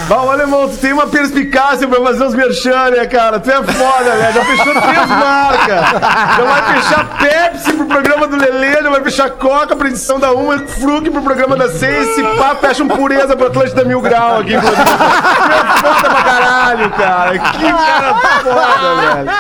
Bom, 0.08 0.30
alemão, 0.30 0.70
tu 0.70 0.78
tem 0.78 0.94
uma 0.94 1.08
perspicácia 1.08 1.88
pra 1.88 2.02
fazer 2.02 2.24
os 2.24 2.34
merchan, 2.34 2.92
né, 2.92 3.06
cara? 3.06 3.40
Tu 3.40 3.52
é 3.52 3.62
foda, 3.62 4.16
né? 4.16 4.32
Já 4.34 4.46
fechou 4.46 4.82
três 4.82 5.08
marcas. 5.10 6.02
Já 6.38 6.44
vai 6.44 6.74
fechar 6.76 7.18
Pepsi 7.18 7.74
pro 7.74 7.86
programa 7.86 8.28
do 8.28 8.38
Lelê, 8.38 8.82
já 8.82 8.90
vai 8.90 9.04
fechar 9.04 9.30
Coca 9.32 9.76
pra 9.76 9.90
edição 9.90 10.20
da 10.20 10.32
Uma, 10.32 10.60
Frug 10.60 11.10
pro 11.10 11.22
programa 11.22 11.56
da 11.58 11.70
Seis, 11.70 12.16
se 12.16 12.24
pá, 12.38 12.56
fecha 12.56 12.84
um 12.84 12.88
pureza 12.88 13.36
pro 13.36 13.48
Atlântida 13.48 13.84
Mil 13.84 14.00
Grau 14.02 14.40
aqui. 14.40 14.52
Tu 14.54 14.58
é 14.58 15.82
foda 15.82 16.10
pra 16.10 16.24
caralho, 16.24 16.90
cara. 16.92 17.40
Que 17.40 17.72
cara 17.74 18.16
foda, 18.44 18.96
velho. 18.96 19.32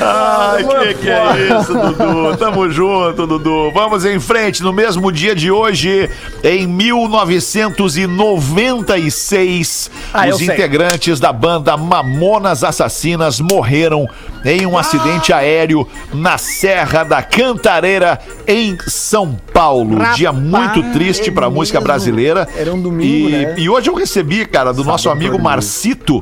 Ai, 0.00 0.62
Mano, 0.62 0.80
que 0.80 0.94
que 0.94 1.10
é 1.10 1.58
isso, 1.60 1.74
Dudu? 1.74 2.36
Tamo 2.36 2.70
junto, 2.70 3.26
Dudu. 3.26 3.70
Vamos 3.72 4.04
em 4.04 4.18
frente. 4.18 4.62
No 4.62 4.72
mesmo 4.72 5.12
dia 5.12 5.34
de 5.34 5.50
hoje, 5.50 6.10
em 6.42 6.66
1996, 7.82 9.90
Ah, 10.12 10.26
os 10.28 10.38
sei. 10.38 10.46
integrantes 10.48 11.18
da 11.20 11.32
banda 11.32 11.76
Mamonas 11.76 12.62
Assassinas 12.64 13.40
morreram 13.40 14.08
em 14.44 14.66
um 14.66 14.76
acidente 14.76 15.32
aéreo 15.32 15.86
na 16.12 16.36
Serra 16.38 17.04
da 17.04 17.22
Cantareira, 17.22 18.18
em 18.46 18.76
São 18.86 19.38
Paulo. 19.52 19.96
Rapaz, 19.96 20.16
dia 20.16 20.32
muito 20.32 20.82
triste 20.92 21.30
é 21.30 21.32
pra 21.32 21.48
música 21.50 21.78
mesmo. 21.78 21.86
brasileira. 21.86 22.48
Era 22.56 22.72
um 22.74 22.80
domingo, 22.80 23.28
e, 23.28 23.32
né? 23.32 23.54
E 23.58 23.68
hoje 23.68 23.88
eu 23.88 23.94
recebi, 23.94 24.44
cara, 24.46 24.72
do 24.72 24.84
nosso 24.84 25.08
amigo 25.10 25.38
Marcito 25.38 26.20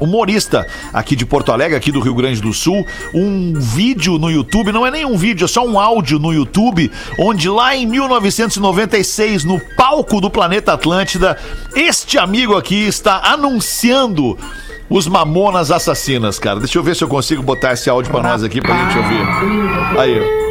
humorista 0.00 0.66
aqui 0.92 1.16
de 1.16 1.26
Porto 1.26 1.52
Alegre, 1.52 1.76
aqui 1.76 1.92
do 1.92 2.00
Rio 2.00 2.14
Grande 2.14 2.40
do 2.40 2.52
Sul, 2.52 2.86
um 3.14 3.52
vídeo 3.54 4.18
no 4.18 4.30
YouTube, 4.30 4.72
não 4.72 4.86
é 4.86 4.90
nem 4.90 5.04
um 5.04 5.16
vídeo, 5.16 5.44
é 5.44 5.48
só 5.48 5.66
um 5.66 5.78
áudio 5.78 6.18
no 6.18 6.32
YouTube, 6.32 6.90
onde 7.18 7.48
lá 7.48 7.76
em 7.76 7.86
1996, 7.86 9.44
no 9.44 9.60
palco 9.76 10.20
do 10.20 10.30
Planeta 10.30 10.72
Atlântida, 10.72 11.38
este 11.74 12.18
amigo 12.18 12.56
aqui 12.56 12.86
está 12.86 13.20
anunciando 13.24 14.38
os 14.88 15.06
Mamonas 15.06 15.70
Assassinas, 15.70 16.38
cara. 16.38 16.60
Deixa 16.60 16.78
eu 16.78 16.82
ver 16.82 16.94
se 16.94 17.02
eu 17.02 17.08
consigo 17.08 17.42
botar 17.42 17.72
esse 17.72 17.90
áudio 17.90 18.10
pra 18.10 18.22
nós 18.22 18.42
aqui 18.42 18.60
pra 18.60 18.76
gente 18.76 18.98
ouvir. 18.98 19.26
Aí. 19.98 20.46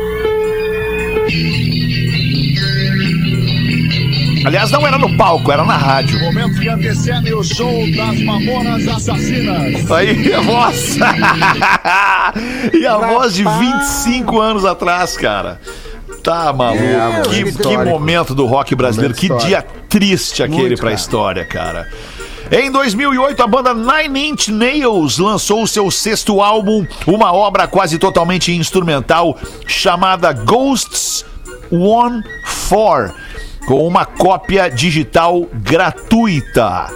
Aliás, 4.46 4.70
não 4.72 4.86
era 4.86 4.98
no 4.98 5.18
palco, 5.18 5.52
era 5.52 5.64
na 5.64 5.76
rádio. 5.76 6.20
Momento 6.20 6.60
que 6.60 6.70
antecede 6.70 7.34
o 7.34 7.44
show 7.44 7.72
das 7.96 8.22
Mamonas 8.22 8.88
Assassinas. 8.88 9.92
Aí 9.92 10.34
a 10.34 10.42
voz. 10.42 10.98
e 12.74 12.86
a 12.86 12.98
voz 12.98 13.34
de 13.34 13.44
25 13.44 14.40
anos 14.40 14.66
atrás, 14.66 15.18
cara. 15.18 15.60
Tá 16.24 16.52
maluco. 16.54 17.30
que, 17.30 17.44
que 17.44 17.50
histórico. 17.50 17.86
momento 17.86 18.36
do 18.36 18.46
rock 18.46 18.76
brasileiro. 18.76 19.14
Que 19.14 19.30
dia 19.38 19.62
triste 19.62 20.44
aquele 20.44 20.62
Muito, 20.62 20.76
pra 20.78 20.90
cara. 20.90 20.96
história, 20.96 21.46
cara. 21.46 21.88
Em 22.52 22.72
2008, 22.72 23.42
a 23.42 23.48
banda 23.48 23.74
Nine 23.74 24.30
Inch 24.30 24.50
Nails 24.50 25.18
lançou 25.18 25.64
o 25.64 25.68
seu 25.68 25.90
sexto 25.90 26.42
álbum, 26.42 26.86
uma 27.08 27.34
obra 27.34 27.68
quase 27.68 27.98
totalmente 27.98 28.52
instrumental 28.52 29.38
chamada 29.66 30.32
Ghosts 30.32 31.26
One 31.72 32.24
Four, 32.44 33.12
com 33.66 33.86
uma 33.88 34.06
cópia 34.06 34.70
digital 34.70 35.46
gratuita. 35.54 36.88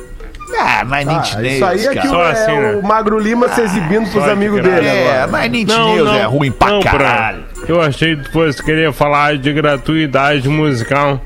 Ah, 0.61 0.83
Nine 0.83 1.13
Inch 1.13 1.35
Ah, 1.37 1.43
isso 1.43 1.65
aí 1.65 1.79
é, 1.81 1.83
cara. 1.93 2.01
que 2.01 2.07
o, 2.07 2.09
Só 2.09 2.23
assim, 2.23 2.51
é 2.51 2.59
né? 2.59 2.75
o 2.75 2.83
Magro 2.83 3.19
Lima 3.19 3.47
se 3.49 3.61
exibindo 3.61 4.09
pros 4.09 4.27
amigos 4.27 4.61
dele 4.63 4.87
É, 4.87 5.21
agora. 5.21 5.45
Inch 5.47 5.67
Nails 5.67 6.09
é 6.15 6.23
ruim 6.23 6.51
pra 6.51 6.71
não, 6.71 6.79
caralho. 6.81 7.43
Bruno. 7.53 7.65
Eu 7.67 7.81
achei 7.81 8.15
que 8.15 8.23
tu 8.23 8.31
fosse 8.31 8.63
querer 8.63 8.91
falar 8.91 9.37
de 9.37 9.53
gratuidade 9.53 10.49
musical. 10.49 11.21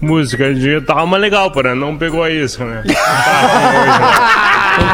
Música 0.00 0.54
digital, 0.54 1.06
mas 1.06 1.20
legal, 1.20 1.50
porra. 1.50 1.74
Não 1.74 1.96
pegou 1.96 2.26
isso, 2.26 2.64
né? 2.64 2.82
Não 2.86 2.94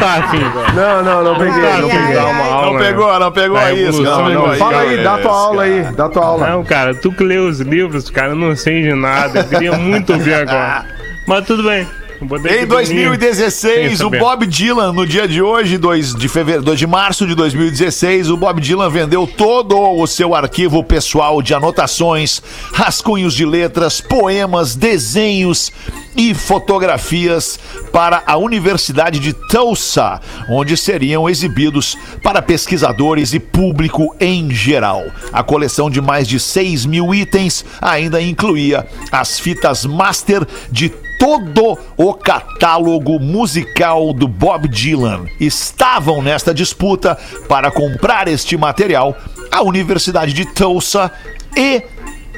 tá 0.00 0.14
afim 0.14 0.38
né? 0.38 0.44
Não 0.44 0.50
tá 0.50 0.60
velho. 0.60 0.74
Não, 0.74 1.02
não, 1.04 1.24
não 1.24 1.38
peguei, 1.38 1.62
Tá 1.62 1.78
não 1.78 1.88
peguei. 1.88 2.14
dar 2.14 2.26
uma 2.26 2.44
aula. 2.44 2.66
Não 2.66 2.74
né? 2.74 2.84
pegou, 2.86 3.20
não 3.20 3.32
pegou 3.32 3.56
Da 3.58 3.72
isso, 3.72 4.02
não, 4.02 4.28
não, 4.28 4.46
música. 4.46 4.64
Fala 4.64 4.80
aí, 4.80 5.02
dá 5.04 5.18
tua 5.18 5.32
aula 5.32 5.62
aí, 5.62 5.82
dá 5.96 6.08
tua 6.08 6.24
aula. 6.24 6.46
Não, 6.48 6.64
cara, 6.64 6.94
tu 6.94 7.12
que 7.12 7.22
lê 7.22 7.38
os 7.38 7.60
livros, 7.60 8.10
cara, 8.10 8.30
eu 8.30 8.36
não 8.36 8.56
sei 8.56 8.82
de 8.82 8.94
nada. 8.94 9.40
Eu 9.40 9.44
queria 9.44 9.72
muito 9.78 10.12
ouvir 10.12 10.34
agora. 10.34 10.84
Mas 11.26 11.44
tudo 11.46 11.62
bem. 11.62 11.86
Em 12.20 12.26
aqui 12.26 12.66
dormir. 12.66 12.66
2016, 12.66 13.98
Sem 13.98 14.06
o. 14.06 14.10
Bob 14.10 14.46
Dylan, 14.46 14.92
no 14.92 15.06
dia 15.06 15.28
de 15.28 15.42
hoje, 15.42 15.76
2 15.76 16.14
de 16.14 16.28
fevereiro, 16.28 16.64
2 16.64 16.78
de 16.78 16.86
março 16.86 17.26
de 17.26 17.34
2016, 17.34 18.30
o 18.30 18.36
Bob 18.36 18.60
Dylan 18.60 18.88
vendeu 18.88 19.26
todo 19.26 19.78
o 19.78 20.06
seu 20.06 20.34
arquivo 20.34 20.82
pessoal 20.82 21.42
de 21.42 21.52
anotações, 21.52 22.42
rascunhos 22.72 23.34
de 23.34 23.44
letras, 23.44 24.00
poemas, 24.00 24.74
desenhos 24.74 25.70
e 26.16 26.32
fotografias 26.32 27.58
para 27.92 28.22
a 28.26 28.38
Universidade 28.38 29.18
de 29.18 29.34
Tulsa, 29.34 30.20
onde 30.48 30.76
seriam 30.76 31.28
exibidos 31.28 31.96
para 32.22 32.40
pesquisadores 32.40 33.34
e 33.34 33.38
público 33.38 34.14
em 34.18 34.50
geral. 34.50 35.04
A 35.32 35.42
coleção 35.42 35.90
de 35.90 36.00
mais 36.00 36.26
de 36.26 36.40
6 36.40 36.86
mil 36.86 37.14
itens 37.14 37.64
ainda 37.80 38.22
incluía 38.22 38.86
as 39.12 39.38
fitas 39.38 39.84
master 39.84 40.46
de 40.70 40.90
todo 41.18 41.78
o 41.96 42.14
catálogo 42.14 43.18
musical 43.18 44.12
do 44.12 44.28
Bob 44.28 44.68
Dylan. 44.68 45.26
Estavam 45.40 46.22
nesta 46.22 46.52
disputa 46.52 47.18
para 47.48 47.70
comprar 47.70 48.28
este 48.28 48.56
material 48.56 49.16
a 49.50 49.62
Universidade 49.62 50.32
de 50.32 50.44
Tulsa 50.46 51.10
e 51.56 51.82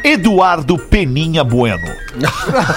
Eduardo 0.05 0.77
Peninha 0.79 1.43
Bueno. 1.45 1.87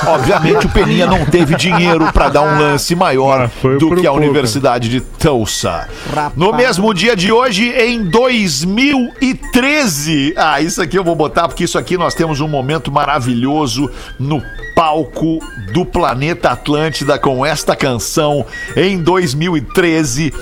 Obviamente 0.08 0.66
o 0.66 0.70
Peninha 0.70 1.06
não 1.08 1.26
teve 1.26 1.56
dinheiro 1.56 2.12
para 2.14 2.30
dar 2.30 2.42
um 2.42 2.60
lance 2.60 2.96
maior 2.96 3.42
Ah, 3.42 3.50
do 3.80 3.90
que 3.96 4.06
a 4.08 4.12
pouco. 4.12 4.18
Universidade 4.18 4.90
de 4.90 5.02
Tulsa. 5.02 5.88
Rapaz. 6.14 6.34
No 6.36 6.54
mesmo 6.54 6.94
dia 6.94 7.16
de 7.16 7.32
hoje, 7.32 7.70
em 7.70 8.04
2013. 8.10 10.34
Ah, 10.38 10.62
isso 10.62 10.82
aqui 10.82 10.98
eu 10.98 11.04
vou 11.04 11.16
botar 11.16 11.48
porque 11.48 11.64
isso 11.64 11.78
aqui 11.78 11.98
nós 11.98 12.14
temos 12.14 12.40
um 12.42 12.48
momento 12.48 12.92
maravilhoso 12.92 13.90
no 14.20 14.42
palco 14.76 15.40
do 15.74 15.86
Planeta 15.86 16.50
Atlântida 16.52 17.18
com 17.20 17.46
esta 17.46 17.76
canção 17.76 18.46
em 18.76 19.02
2013. 19.02 20.34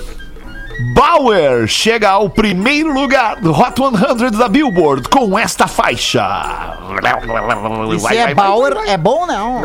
Bauer 0.94 1.66
chega 1.66 2.10
ao 2.10 2.30
primeiro 2.30 2.92
lugar 2.92 3.36
do 3.36 3.50
Hot 3.52 3.74
100 3.76 4.30
da 4.38 4.48
Billboard 4.48 5.08
com 5.08 5.38
esta 5.38 5.66
faixa. 5.66 6.22
E 7.94 7.98
se 8.00 8.16
é 8.16 8.34
Bauer, 8.34 8.76
é 8.86 8.96
bom 8.96 9.26
não? 9.26 9.60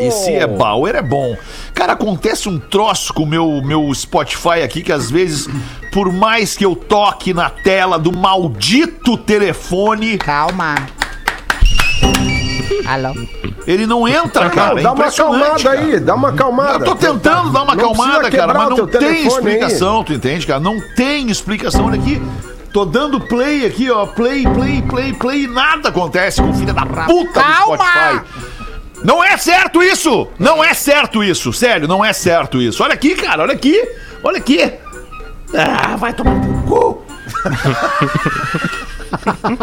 E 0.00 0.10
se 0.10 0.32
é 0.34 0.46
Bauer, 0.46 0.94
é 0.96 1.02
bom. 1.02 1.36
Cara, 1.74 1.92
acontece 1.92 2.48
um 2.48 2.58
troço 2.58 3.14
com 3.14 3.22
o 3.22 3.26
meu, 3.26 3.62
meu 3.64 3.92
Spotify 3.94 4.62
aqui 4.64 4.82
que 4.82 4.92
às 4.92 5.10
vezes, 5.10 5.48
por 5.92 6.12
mais 6.12 6.56
que 6.56 6.64
eu 6.64 6.74
toque 6.74 7.32
na 7.32 7.48
tela 7.50 7.98
do 7.98 8.12
maldito 8.12 9.16
telefone, 9.16 10.18
Calma. 10.18 10.74
Alô? 12.86 13.14
ele 13.66 13.86
não 13.86 14.08
entra, 14.08 14.48
cara. 14.48 14.80
É 14.80 14.82
dá 14.82 14.92
uma 14.92 15.06
acalmada 15.06 15.62
cara. 15.62 15.78
aí, 15.78 16.00
dá 16.00 16.14
uma 16.14 16.28
acalmada. 16.30 16.84
Eu 16.84 16.84
tô 16.84 16.96
tentando 16.96 17.50
dar 17.50 17.62
uma 17.62 17.74
Não 17.74 17.92
acalmada, 17.92 18.30
cara, 18.30 18.54
mas 18.54 18.70
não 18.70 18.86
tem 18.86 19.00
telefone 19.00 19.16
aí. 19.16 19.26
explicação, 19.26 20.02
tu 20.04 20.12
entende, 20.14 20.46
cara? 20.46 20.58
Não 20.60 20.80
tem 20.94 21.30
explicação. 21.30 21.86
Olha 21.86 22.00
aqui. 22.00 22.20
Tô 22.72 22.84
dando 22.84 23.20
play 23.20 23.66
aqui, 23.66 23.90
ó. 23.90 24.06
Play, 24.06 24.44
play, 24.44 24.82
play, 24.82 25.12
play. 25.12 25.42
e 25.44 25.46
Nada 25.46 25.90
acontece 25.90 26.40
com 26.40 26.50
o 26.50 26.54
filho 26.54 26.72
da 26.72 26.86
puta 26.86 27.06
do 27.06 27.32
Calma! 27.32 27.76
Spotify. 27.76 28.22
Não 29.04 29.22
é 29.22 29.36
certo 29.36 29.82
isso! 29.82 30.28
Não 30.38 30.62
é 30.64 30.74
certo 30.74 31.22
isso! 31.22 31.52
Sério, 31.52 31.86
não 31.86 32.04
é 32.04 32.12
certo 32.12 32.60
isso. 32.60 32.82
Olha 32.82 32.94
aqui, 32.94 33.14
cara, 33.14 33.42
olha 33.42 33.52
aqui. 33.52 33.80
Olha 34.22 34.38
aqui. 34.38 34.72
Ah, 35.54 35.96
vai 35.96 36.12
tomar 36.12 36.34
no 36.34 36.62
cu. 36.62 37.02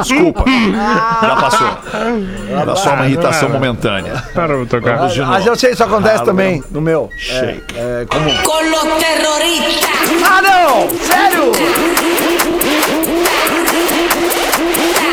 Desculpa. 0.01 0.43
Já 1.21 1.35
passou. 1.35 1.77
Era 2.49 2.75
só 2.75 2.93
uma 2.93 3.05
irritação 3.07 3.49
momentânea. 3.49 4.23
Para, 4.33 4.65
tocar. 4.65 4.97
Vamos 4.97 5.13
de 5.13 5.19
novo. 5.19 5.31
Mas 5.31 5.45
eu 5.45 5.55
sei, 5.55 5.71
isso 5.71 5.83
acontece 5.83 6.21
Ah, 6.21 6.25
também 6.25 6.63
no 6.71 6.81
meu. 6.81 7.09
Shake. 7.17 7.63
É, 7.75 8.01
é 8.01 8.05
comum. 8.05 8.35
Con 8.43 8.69
los 8.69 8.83
terroristas. 9.03 9.89
Ah, 10.27 10.41
não! 10.41 10.89
Sério? 10.99 11.51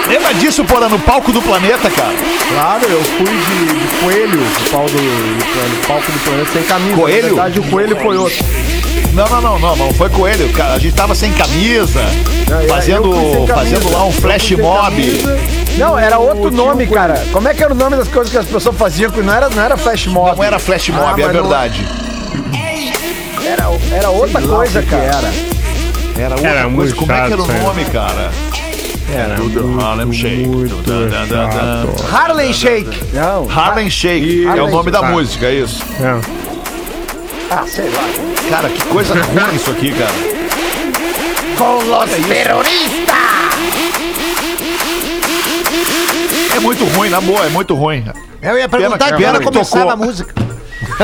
Lembra 0.09 0.35
disso, 0.35 0.65
Porã, 0.65 0.89
no 0.89 0.99
palco 0.99 1.33
do 1.33 1.41
planeta, 1.41 1.91
cara? 1.91 2.15
Claro, 2.53 2.85
eu 2.85 3.03
fui 3.03 3.27
de, 3.27 3.67
de 3.79 4.01
coelho, 4.01 4.39
do, 4.39 4.71
pau 4.71 4.85
do, 4.87 4.93
do, 4.93 5.81
do 5.81 5.87
palco 5.87 6.13
do 6.13 6.19
planeta 6.25 6.51
sem 6.53 6.63
camisa. 6.65 6.97
Coelho? 6.97 7.23
Na 7.23 7.29
verdade, 7.29 7.61
o 7.61 7.71
coelho 7.71 7.97
foi 7.97 8.17
outro. 8.19 8.45
Não, 9.13 9.27
não, 9.29 9.41
não, 9.43 9.59
não, 9.59 9.77
não 9.77 9.93
foi 9.95 10.09
com 10.09 10.27
ele. 10.27 10.51
A 10.75 10.79
gente 10.79 10.95
tava 10.95 11.15
sem 11.15 11.33
camisa, 11.33 12.01
Não, 12.49 12.63
fazendo, 12.69 13.13
sem 13.15 13.47
camisa. 13.47 13.55
fazendo 13.55 13.93
lá 13.93 14.05
um 14.07 14.13
flash 14.13 14.51
mob. 14.53 14.83
camisa. 14.91 15.39
Não, 15.79 15.99
era 15.99 16.19
outro 16.19 16.51
nome, 16.51 16.87
cara. 16.87 17.23
Como 17.33 17.47
é 17.49 17.55
que 17.55 17.63
era 17.63 17.73
o 17.73 17.77
nome 17.77 17.97
das 17.97 18.09
coisas 18.09 18.31
que 18.33 18.39
as 18.39 18.47
pessoas 18.47 18.75
faziam? 18.77 19.11
que 19.11 19.21
Não 19.23 19.33
era, 19.35 19.49
não 19.51 19.63
era 19.63 19.77
flash 19.77 20.07
mob. 20.07 20.37
Não 20.37 20.45
era 20.45 20.59
flash 20.59 20.89
mob, 20.89 21.03
Ah, 21.05 21.09
é 21.23 21.27
mas 21.27 21.35
não- 21.37 21.43
verdade. 21.43 21.87
Era, 23.45 23.65
era 23.95 24.11
outra 24.11 24.41
lá 24.41 24.57
coisa, 24.57 24.83
cara. 24.83 25.03
era. 25.03 25.33
Era 26.17 26.35
outra 26.35 26.49
Era 26.49 26.63
coisa. 26.63 26.69
muito 26.77 26.97
Como 26.97 27.13
é 27.13 27.27
que 27.27 27.33
era 27.33 27.43
o 27.43 27.47
chato, 27.47 27.63
nome, 27.63 27.85
cara? 27.87 28.31
Era 29.15 29.35
Do 29.35 29.81
Harlem 29.81 30.13
Shake. 30.13 30.47
muito 30.49 30.75
Do- 30.77 31.11
da- 31.11 31.25
da- 31.25 31.47
da- 31.47 31.53
chato. 31.53 32.15
Harlem 32.15 32.53
Shake. 32.53 33.01
Não. 33.13 33.49
Harlem 33.51 33.91
Shake, 33.91 34.47
é 34.47 34.63
o 34.63 34.71
nome 34.71 34.91
da 34.91 35.03
música, 35.03 35.47
é 35.47 35.55
isso. 35.55 35.83
É. 36.01 36.52
Ah, 37.55 37.67
sei 37.67 37.85
lá. 37.91 38.03
Cara, 38.49 38.69
que 38.71 38.83
coisa 38.87 39.15
ruim 39.15 39.55
isso 39.55 39.71
aqui, 39.71 39.93
cara. 39.93 40.11
Com 41.59 41.77
os 41.77 42.27
terroristas. 42.27 43.15
É 46.57 46.61
muito 46.61 46.85
ruim, 46.97 47.11
na 47.11 47.21
boa, 47.21 47.45
é 47.45 47.49
muito 47.51 47.75
ruim. 47.75 48.05
Eu 48.41 48.57
ia 48.59 48.67
perguntar 48.69 49.05
Pena- 49.05 49.17
que 49.19 49.25
hora 49.25 49.41
começava 49.41 49.93
a 49.93 49.97
música. 49.97 50.42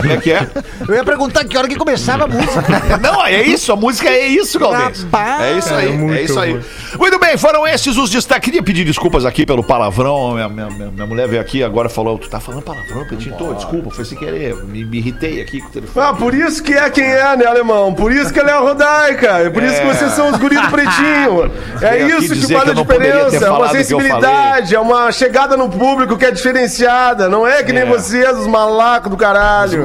Como 0.01 0.13
é 0.13 0.17
que 0.19 0.33
é? 0.33 0.47
Eu 0.89 0.95
ia 0.95 1.05
perguntar 1.05 1.45
que 1.45 1.57
hora 1.57 1.69
que 1.69 1.77
começava 1.77 2.25
a 2.25 2.27
música. 2.27 2.99
Não, 3.01 3.25
é 3.25 3.43
isso, 3.43 3.73
a 3.73 3.77
música 3.77 4.09
é 4.09 4.27
isso. 4.27 4.59
Rapaz. 4.59 5.07
É 5.41 5.53
isso 5.59 5.75
aí, 5.75 5.87
É 5.89 5.91
é, 5.91 5.93
muito 5.97 6.23
isso 6.23 6.39
aí. 6.41 6.53
ruim. 6.53 6.63
Muito 6.99 7.19
bem, 7.19 7.37
foram 7.37 7.67
esses 7.67 7.97
os 7.97 8.11
destaques. 8.11 8.45
Queria 8.45 8.63
pedir 8.63 8.85
desculpas 8.85 9.25
aqui 9.25 9.45
pelo 9.45 9.63
palavrão. 9.63 10.33
Minha, 10.35 10.49
minha, 10.49 10.69
minha- 10.91 11.07
mulher 11.07 11.29
veio 11.29 11.41
aqui 11.41 11.63
agora 11.63 11.89
e 11.89 11.91
falou: 11.91 12.19
Tu 12.19 12.29
tá 12.29 12.41
falando 12.41 12.63
palavrão, 12.63 13.05
Petinho? 13.07 13.37
Tô, 13.37 13.53
desculpa, 13.55 13.91
foi 13.91 14.05
sem 14.05 14.17
querer. 14.19 14.55
Me, 14.65 14.85
me 14.85 14.99
irritei 14.99 15.41
aqui 15.43 15.61
com 15.61 15.69
o 15.69 15.71
telefone. 15.71 16.07
Ah, 16.07 16.13
por 16.15 16.35
isso 16.35 16.63
que 16.63 16.73
é 16.75 16.89
quem 16.91 17.05
é, 17.05 17.37
né, 17.37 17.45
alemão? 17.47 17.93
Por 17.95 18.13
isso 18.13 18.33
que 18.33 18.39
ele 18.41 18.51
é 18.51 18.55
a 18.55 18.59
Rodaica. 18.61 19.27
É 19.39 19.51
por 19.51 19.63
isso 19.63 19.81
que 19.81 19.87
vocês 19.87 20.13
são 20.13 20.31
os 20.31 20.37
guris 20.39 20.61
do 20.61 20.69
pretinho. 20.71 21.51
É 21.81 21.99
isso 22.07 22.35
que 22.35 22.53
faz 22.53 22.69
a 22.71 22.73
diferença. 22.75 23.47
É 23.47 23.51
uma 23.51 23.69
sensibilidade, 23.69 24.75
é 24.75 24.81
uma 24.81 25.13
chegada 25.13 25.57
no 25.57 25.69
público 25.69 26.17
que 26.17 26.25
é 26.25 26.31
diferenciada. 26.31 27.29
Não 27.29 27.47
é 27.47 27.63
que 27.63 27.73
nem 27.73 27.83
É. 27.83 27.87
vocês, 27.87 28.37
os 28.37 28.47
malacos 28.47 29.11
do 29.11 29.17
caralho. 29.17 29.83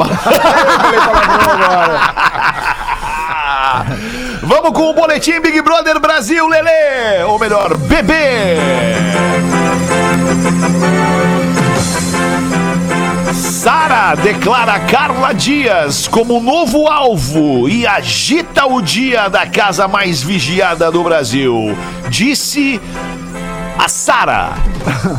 Vamos 4.43 4.71
com 4.71 4.89
o 4.89 4.93
boletim 4.93 5.39
Big 5.39 5.61
Brother 5.61 5.99
Brasil, 5.99 6.47
Lelê! 6.47 7.23
Ou 7.25 7.39
melhor, 7.39 7.77
bebê! 7.77 8.57
Sara 13.33 14.13
declara 14.15 14.79
Carla 14.79 15.33
Dias 15.33 16.07
como 16.07 16.39
novo 16.39 16.87
alvo 16.87 17.67
e 17.67 17.87
agita 17.87 18.65
o 18.65 18.81
dia 18.81 19.27
da 19.29 19.47
casa 19.47 19.87
mais 19.87 20.21
vigiada 20.21 20.91
do 20.91 21.01
Brasil. 21.03 21.75
Disse 22.09 22.79
a 23.77 23.87
Sara: 23.87 24.51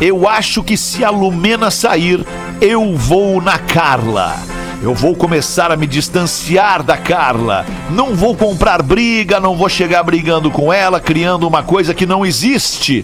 Eu 0.01 0.29
acho 0.29 0.63
que 0.63 0.77
se 0.77 1.05
a 1.05 1.11
Lumena 1.11 1.71
sair, 1.71 2.25
eu 2.61 2.95
vou 2.97 3.41
na 3.41 3.59
Carla. 3.59 4.54
Eu 4.85 4.93
vou 4.93 5.17
começar 5.17 5.73
a 5.73 5.77
me 5.79 5.87
distanciar 5.87 6.83
da 6.83 6.95
Carla. 6.99 7.65
Não 7.91 8.15
vou 8.15 8.37
comprar 8.37 8.83
briga, 8.83 9.41
não 9.41 9.57
vou 9.57 9.67
chegar 9.67 10.03
brigando 10.03 10.51
com 10.51 10.71
ela, 10.71 11.01
criando 11.01 11.49
uma 11.49 11.63
coisa 11.63 11.95
que 11.95 12.05
não 12.05 12.25
existe. 12.27 13.03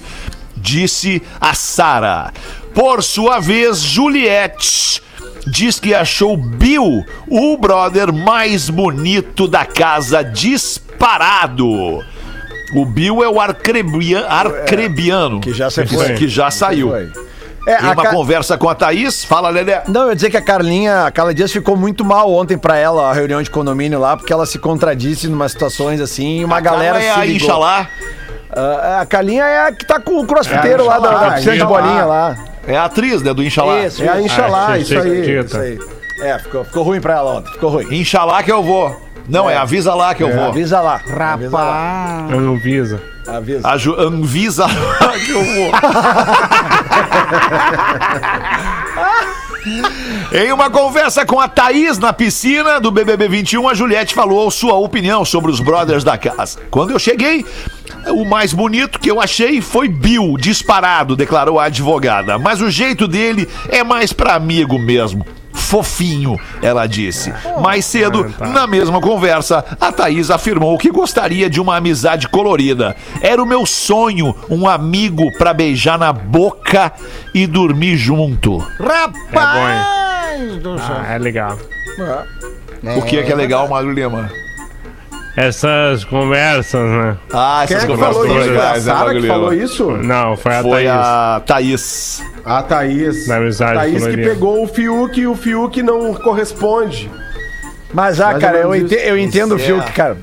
Disse 0.54 1.22
a 1.40 1.54
Sara. 1.54 2.34
Por 2.74 3.02
sua 3.02 3.40
vez, 3.40 3.80
Juliette 3.80 5.02
diz 5.46 5.80
que 5.80 5.94
achou 5.94 6.36
Bill 6.36 7.02
o 7.26 7.56
brother 7.56 8.12
mais 8.12 8.68
bonito 8.68 9.48
da 9.48 9.64
casa 9.64 10.22
disparado. 10.22 12.04
O 12.74 12.84
Bill 12.84 13.24
é 13.24 13.28
o 13.30 13.40
arcrebia- 13.40 14.26
arcrebiano. 14.28 15.40
Que 15.40 15.54
já 15.54 15.70
se 15.70 15.82
que, 15.86 15.94
foi. 15.94 16.12
que 16.12 16.28
já 16.28 16.50
saiu. 16.50 16.90
Foi. 16.90 17.10
É, 17.66 17.76
Tem 17.76 17.88
a 17.90 17.92
uma 17.92 18.02
Ca- 18.02 18.10
conversa 18.10 18.56
com 18.56 18.68
a 18.68 18.74
Thaís. 18.74 19.24
Fala, 19.24 19.50
Lelé. 19.50 19.82
Não, 19.86 20.02
eu 20.04 20.08
ia 20.10 20.14
dizer 20.14 20.30
que 20.30 20.36
a 20.36 20.42
Carlinha, 20.42 21.04
a 21.04 21.10
Carla 21.10 21.34
Dias 21.34 21.52
ficou 21.52 21.76
muito 21.76 22.04
mal 22.04 22.32
ontem 22.32 22.56
pra 22.56 22.76
ela, 22.76 23.10
a 23.10 23.12
reunião 23.12 23.42
de 23.42 23.50
condomínio 23.50 23.98
lá, 24.00 24.16
porque 24.16 24.32
ela 24.32 24.46
se 24.46 24.58
contradisse 24.58 25.26
em 25.26 25.32
umas 25.32 25.52
situações 25.52 26.00
assim, 26.00 26.40
e 26.40 26.44
uma 26.44 26.58
galera 26.60 26.98
Carla 26.98 27.04
é 27.10 27.14
se 27.14 27.20
a 27.20 27.24
ligou. 27.24 27.48
Inxalá. 27.48 27.86
Ah, 28.52 29.00
a 29.02 29.06
Carlinha 29.06 29.44
é 29.44 29.66
a 29.68 29.72
que 29.72 29.86
tá 29.86 30.00
com 30.00 30.20
o 30.20 30.26
crossfiteiro 30.26 30.82
É, 30.82 30.86
lá 30.86 30.98
da, 30.98 31.10
da 31.28 31.38
de 31.38 31.64
bolinha 31.64 32.04
lá. 32.04 32.36
É 32.66 32.76
a 32.76 32.84
atriz, 32.86 33.22
né, 33.22 33.32
do 33.32 33.42
Inxalá. 33.42 33.78
Isso, 33.80 34.02
É 34.02 34.08
a 34.08 34.20
Inxalá, 34.20 34.66
Ah, 34.70 34.78
isso 34.78 34.98
aí. 34.98 35.38
Isso 35.44 35.56
aí. 35.56 35.78
É, 36.22 36.38
ficou, 36.38 36.64
ficou 36.64 36.82
ruim 36.82 37.00
pra 37.00 37.14
ela 37.14 37.36
ontem, 37.36 37.52
ficou 37.52 37.70
ruim. 37.70 37.86
Inxalá 38.00 38.42
que 38.42 38.50
eu 38.50 38.62
vou. 38.62 38.94
Não, 39.28 39.48
é, 39.48 39.56
avisa 39.56 39.94
lá 39.94 40.14
que 40.14 40.22
eu 40.22 40.34
vou. 40.34 40.44
Avisa 40.46 40.80
lá. 40.80 40.94
Avisa 40.94 41.56
lá. 41.56 42.16
Rapaz. 42.22 42.30
Eu 42.32 42.40
não 42.40 42.58
visa. 42.58 43.00
Avisa. 43.26 43.68
A 43.68 43.74
Anvisa 44.02 44.66
que 45.24 45.32
vou. 45.32 45.72
Em 50.32 50.52
uma 50.52 50.70
conversa 50.70 51.26
com 51.26 51.38
a 51.38 51.46
Thaís 51.46 51.98
na 51.98 52.12
piscina 52.12 52.80
do 52.80 52.90
BBB 52.90 53.28
21, 53.28 53.68
a 53.68 53.74
Juliette 53.74 54.14
falou 54.14 54.50
sua 54.50 54.74
opinião 54.74 55.24
sobre 55.24 55.50
os 55.50 55.60
brothers 55.60 56.02
da 56.02 56.16
casa. 56.16 56.58
Quando 56.70 56.92
eu 56.92 56.98
cheguei, 56.98 57.44
o 58.08 58.24
mais 58.24 58.52
bonito 58.52 58.98
que 58.98 59.10
eu 59.10 59.20
achei 59.20 59.60
foi 59.60 59.88
Bill, 59.88 60.36
disparado, 60.38 61.14
declarou 61.14 61.58
a 61.58 61.64
advogada. 61.64 62.38
Mas 62.38 62.60
o 62.62 62.70
jeito 62.70 63.06
dele 63.06 63.48
é 63.68 63.84
mais 63.84 64.12
pra 64.12 64.34
amigo 64.34 64.78
mesmo. 64.78 65.26
Fofinho, 65.60 66.36
ela 66.62 66.86
disse. 66.86 67.32
Mais 67.60 67.84
cedo, 67.84 68.28
tá. 68.32 68.46
na 68.46 68.66
mesma 68.66 69.00
conversa, 69.00 69.64
a 69.80 69.92
Thaís 69.92 70.30
afirmou 70.30 70.76
que 70.76 70.90
gostaria 70.90 71.48
de 71.48 71.60
uma 71.60 71.76
amizade 71.76 72.28
colorida. 72.28 72.96
Era 73.20 73.40
o 73.42 73.46
meu 73.46 73.64
sonho, 73.64 74.34
um 74.48 74.68
amigo 74.68 75.30
pra 75.38 75.54
beijar 75.54 75.98
na 75.98 76.12
boca 76.12 76.92
e 77.34 77.46
dormir 77.46 77.96
junto. 77.96 78.58
Rapaz 78.80 80.60
do 80.60 80.78
céu. 80.78 80.86
Ah, 80.88 81.14
é 81.14 81.18
legal. 81.18 81.58
O 82.96 83.02
que 83.02 83.18
é 83.18 83.22
que 83.22 83.32
é 83.32 83.36
legal, 83.36 83.68
Mário 83.68 83.92
Lima? 83.92 84.30
Essas 85.36 86.04
conversas, 86.04 86.80
né? 86.90 87.16
Ah, 87.32 87.64
Quem 87.66 87.76
essas 87.76 87.88
é 87.88 87.92
que 87.92 87.92
conversas 87.98 88.16
falou 88.16 88.26
isso? 88.40 88.48
A 88.48 88.52
legais, 88.52 88.86
né, 88.86 88.92
Sara 88.92 89.14
que 89.14 89.26
falou 89.26 89.52
isso? 89.54 89.90
Não, 89.92 90.36
foi 90.36 90.54
a 90.56 90.62
Foi 90.62 90.70
Thaís. 90.84 90.90
a 90.90 91.42
Thaís. 91.46 92.22
A 92.44 92.62
Thaís. 92.62 93.24
É 93.24 93.28
Da 93.28 93.36
amizade 93.36 93.74
Thaís 93.74 94.06
que 94.06 94.16
pegou 94.16 94.62
o 94.64 94.66
Fiuk 94.68 95.20
e 95.20 95.26
o 95.26 95.34
Fiuk 95.36 95.82
não 95.82 96.14
corresponde. 96.14 97.10
Mas, 97.92 98.20
ah, 98.20 98.26
Mais 98.32 98.38
cara, 98.42 98.58
eu, 98.58 98.74
ente- 98.74 98.94
eu 98.94 99.18
entendo 99.18 99.52
o 99.52 99.56
é. 99.56 99.58
Fiuk, 99.58 99.92
cara. 99.92 100.16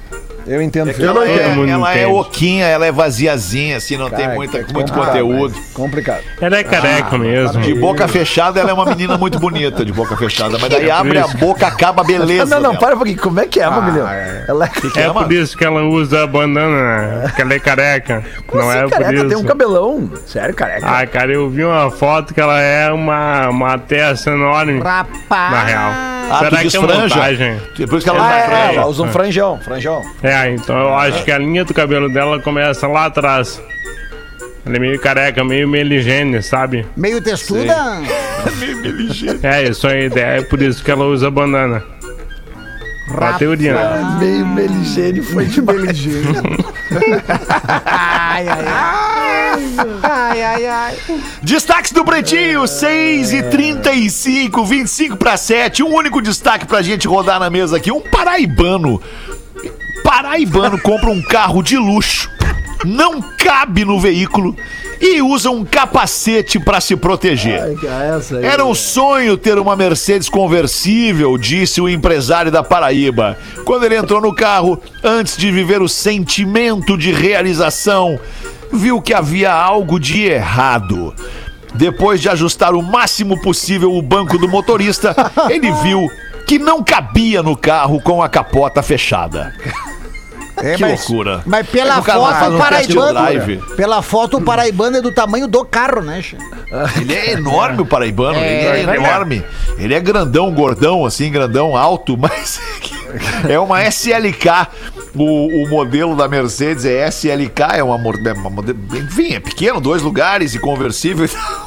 Eu 0.47 0.61
entendo. 0.61 0.89
Eu 0.91 1.13
não 1.13 1.23
Ela, 1.23 1.31
entendo. 1.33 1.49
é, 1.51 1.55
mundo 1.55 1.69
ela 1.69 1.95
é 1.97 2.07
oquinha, 2.07 2.65
ela 2.65 2.85
é 2.85 2.91
vaziazinha, 2.91 3.77
assim, 3.77 3.97
não 3.97 4.09
tem 4.09 4.29
muita, 4.29 4.59
é 4.59 4.65
muito 4.73 4.93
conteúdo. 4.93 5.53
mas 5.55 5.73
Complicado. 5.73 6.23
Ela 6.39 6.57
é 6.57 6.63
careca 6.63 7.17
mesmo. 7.17 7.61
De 7.61 7.73
boca 7.73 8.07
fechada, 8.07 8.59
ela 8.59 8.69
é 8.71 8.73
uma 8.73 8.85
menina 8.85 9.17
muito 9.17 9.39
bonita, 9.39 9.83
de 9.83 9.91
boca 9.91 10.15
fechada. 10.15 10.57
Mas 10.57 10.69
daí 10.69 10.85
É 10.85 10.93
por 10.93 10.99
abre 10.99 11.19
a 11.19 11.27
boca, 11.27 11.67
acaba 11.67 12.01
a 12.01 12.05
beleza. 12.05 12.45
não, 12.45 12.61
não, 12.61 12.69
dela. 12.71 12.79
para 12.79 12.95
um 12.95 12.97
pouquinho. 12.97 13.19
Como 13.19 13.39
é 13.39 13.45
que 13.45 13.59
é, 13.59 13.69
Maguilhão? 13.69 14.07
Ela 14.47 14.65
é... 14.65 14.67
Que 14.69 14.99
É 14.99 15.03
é, 15.03 15.07
mano? 15.07 15.27
por 15.27 15.33
isso 15.33 15.57
que 15.57 15.65
ela 15.65 15.83
usa 15.83 16.25
bandana, 16.25 16.97
né? 16.97 17.21
Porque 17.27 17.41
ela 17.41 17.53
é 17.53 17.59
careca. 17.59 18.23
Como 18.45 18.63
não 18.63 18.69
assim, 18.69 18.79
é 18.79 18.83
por 18.83 18.91
careca? 18.91 19.13
isso. 19.15 19.27
Tem 19.27 19.37
um 19.37 19.43
cabelão. 19.43 20.11
Sério, 20.25 20.53
careca? 20.55 20.87
Ah, 20.87 21.05
cara, 21.05 21.33
eu 21.33 21.49
vi 21.49 21.63
uma 21.63 21.91
foto 21.91 22.33
que 22.33 22.39
ela 22.39 22.59
é 22.59 22.91
uma, 22.91 23.49
uma 23.49 23.77
testa 23.77 24.31
enorme. 24.31 24.79
Rapaz. 24.79 25.51
Na 25.51 25.63
real. 25.63 25.91
Ah, 26.29 26.39
Será 26.39 26.57
que 26.61 26.67
é 26.67 26.69
franja? 26.71 27.15
montagem? 27.15 27.57
Por 27.87 27.97
isso 27.97 28.03
que 28.03 28.09
ela 28.09 28.19
Ah, 28.19 28.27
usa 28.27 28.35
é, 28.37 28.47
franja. 28.47 28.73
ela 28.79 28.87
usa 28.87 29.03
um 29.03 29.11
franjão, 29.11 29.59
franjão. 29.61 30.01
É, 30.23 30.49
então 30.51 30.77
eu 30.77 30.93
acho 30.95 31.23
que 31.23 31.31
a 31.31 31.37
linha 31.37 31.63
do 31.65 31.73
cabelo 31.73 32.11
dela 32.11 32.39
começa 32.41 32.87
lá 32.87 33.05
atrás. 33.05 33.61
Ela 34.65 34.75
é 34.75 34.79
meio 34.79 34.99
careca, 34.99 35.43
meio 35.45 35.67
meligene, 35.67 36.41
sabe? 36.43 36.85
Meio 36.95 37.21
textuda? 37.21 37.75
É, 39.43 39.63
isso 39.63 39.87
aí, 39.87 40.09
é 40.15 40.41
por 40.41 40.61
isso 40.61 40.83
que 40.83 40.89
ela 40.91 41.05
usa 41.05 41.29
bandana. 41.29 41.83
Teoria, 43.37 43.73
né? 43.73 44.17
Meio 44.19 44.45
meligene 44.45 45.21
foi 45.21 45.45
de 45.45 45.61
meligene. 45.61 46.57
Ai, 47.85 48.47
ai, 48.47 48.65
ai. 48.67 49.57
Ai, 50.03 50.43
ai, 50.43 50.65
ai. 50.67 50.97
Destaques 51.41 51.91
do 51.91 52.03
Pretinho, 52.03 52.67
6 52.67 53.33
e 53.33 53.43
35, 53.43 54.65
25 54.65 55.17
para 55.17 55.37
7. 55.37 55.83
Um 55.83 55.93
único 55.93 56.21
destaque 56.21 56.65
pra 56.65 56.81
gente 56.81 57.07
rodar 57.07 57.39
na 57.39 57.49
mesa 57.49 57.77
aqui. 57.77 57.91
Um 57.91 58.01
paraibano. 58.01 59.01
Paraibano 60.03 60.79
compra 60.79 61.09
um 61.09 61.21
carro 61.21 61.61
de 61.61 61.77
luxo 61.77 62.29
não 62.85 63.21
cabe 63.21 63.83
no 63.83 63.99
veículo 63.99 64.55
e 64.99 65.21
usa 65.21 65.49
um 65.49 65.63
capacete 65.63 66.59
para 66.59 66.81
se 66.81 66.95
proteger. 66.95 67.61
Era 68.41 68.65
um 68.65 68.73
sonho 68.73 69.37
ter 69.37 69.57
uma 69.57 69.75
Mercedes 69.75 70.29
conversível, 70.29 71.37
disse 71.37 71.79
o 71.81 71.89
empresário 71.89 72.51
da 72.51 72.63
Paraíba. 72.63 73.37
Quando 73.65 73.83
ele 73.83 73.95
entrou 73.95 74.21
no 74.21 74.33
carro, 74.33 74.81
antes 75.03 75.37
de 75.37 75.51
viver 75.51 75.81
o 75.81 75.89
sentimento 75.89 76.97
de 76.97 77.11
realização, 77.11 78.19
viu 78.71 79.01
que 79.01 79.13
havia 79.13 79.51
algo 79.51 79.99
de 79.99 80.25
errado. 80.25 81.13
Depois 81.75 82.21
de 82.21 82.29
ajustar 82.29 82.73
o 82.73 82.81
máximo 82.81 83.39
possível 83.41 83.93
o 83.93 84.01
banco 84.01 84.37
do 84.37 84.47
motorista, 84.47 85.15
ele 85.49 85.71
viu 85.83 86.09
que 86.47 86.57
não 86.57 86.83
cabia 86.83 87.43
no 87.43 87.55
carro 87.55 88.01
com 88.01 88.23
a 88.23 88.29
capota 88.29 88.81
fechada. 88.81 89.53
É, 90.57 90.75
que 90.75 90.81
mas- 90.81 91.07
loucura. 91.07 91.41
Mas 91.45 91.67
pela 91.69 91.99
vai 91.99 92.15
foto, 92.15 92.51
o 92.51 92.55
um 92.55 92.57
paraibano. 92.59 93.13
drive. 93.13 93.57
Pela 93.75 94.01
foto, 94.01 94.37
o 94.37 94.41
paraibano 94.41 94.97
é 94.97 95.01
do 95.01 95.11
tamanho 95.11 95.47
do 95.47 95.63
carro, 95.63 96.01
né, 96.01 96.21
Che? 96.21 96.37
Ele 96.99 97.13
é 97.13 97.31
enorme, 97.33 97.81
o 97.81 97.85
paraibano. 97.85 98.37
É, 98.39 98.79
ele 98.81 98.89
é, 98.91 98.93
é 98.93 98.97
enorme. 98.97 99.43
Ele 99.77 99.93
é 99.93 99.99
grandão, 99.99 100.51
gordão, 100.51 101.05
assim, 101.05 101.31
grandão, 101.31 101.77
alto, 101.77 102.17
mas 102.19 102.59
é 103.47 103.59
uma 103.59 103.83
SLK. 103.85 104.67
O, 105.15 105.63
o 105.63 105.69
modelo 105.69 106.15
da 106.15 106.27
Mercedes 106.27 106.85
é 106.85 107.07
SLK, 107.07 107.77
é 107.77 107.83
uma, 107.83 107.95
é 107.95 108.33
uma 108.33 108.63
Enfim, 108.97 109.33
é 109.33 109.39
pequeno, 109.39 109.79
dois 109.79 110.01
lugares 110.01 110.53
e 110.55 110.59
conversível 110.59 111.25
e 111.25 111.29
tal. 111.29 111.66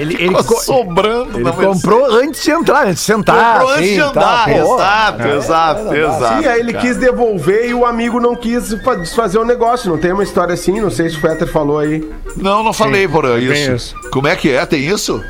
Ele- 0.00 0.14
ele 0.14 0.28
Ficou 0.36 0.44
co- 0.44 0.60
sobrando 0.62 1.38
Ele 1.38 1.52
comprou 1.52 2.06
antes 2.06 2.42
de 2.42 2.50
entrar, 2.50 2.82
antes 2.86 2.96
de 2.96 3.00
sentar. 3.00 3.52
Comprou 3.60 3.70
antes 3.72 3.84
assim, 3.84 3.94
de 3.94 3.98
tá, 4.00 4.08
andar, 4.08 4.44
pô. 4.44 4.74
exato, 4.74 5.28
exato, 5.28 5.94
exato. 5.94 6.42
Sim, 6.42 6.46
aí 6.48 6.60
ele 6.60 6.72
cara. 6.72 6.86
quis 6.86 6.96
devolver 6.96 7.68
e 7.68 7.74
o 7.74 7.84
amigo 7.86 8.20
não 8.20 8.34
quis 8.36 8.72
fa- 8.84 8.94
desfazer 8.94 9.38
o 9.38 9.44
negócio. 9.44 9.90
Não 9.90 9.98
tem 9.98 10.12
uma 10.12 10.22
história 10.22 10.54
assim? 10.54 10.80
Não 10.80 10.90
sei 10.90 11.08
se 11.10 11.16
o 11.16 11.20
Fetter 11.20 11.48
falou 11.48 11.78
aí. 11.78 12.08
Não, 12.36 12.62
não 12.62 12.72
falei 12.72 13.06
por 13.08 13.24
tem 13.24 13.38
isso. 13.52 13.72
isso. 13.72 13.94
Como 14.10 14.26
é 14.28 14.36
que 14.36 14.50
é? 14.50 14.64
Tem 14.66 14.80
isso? 14.86 15.22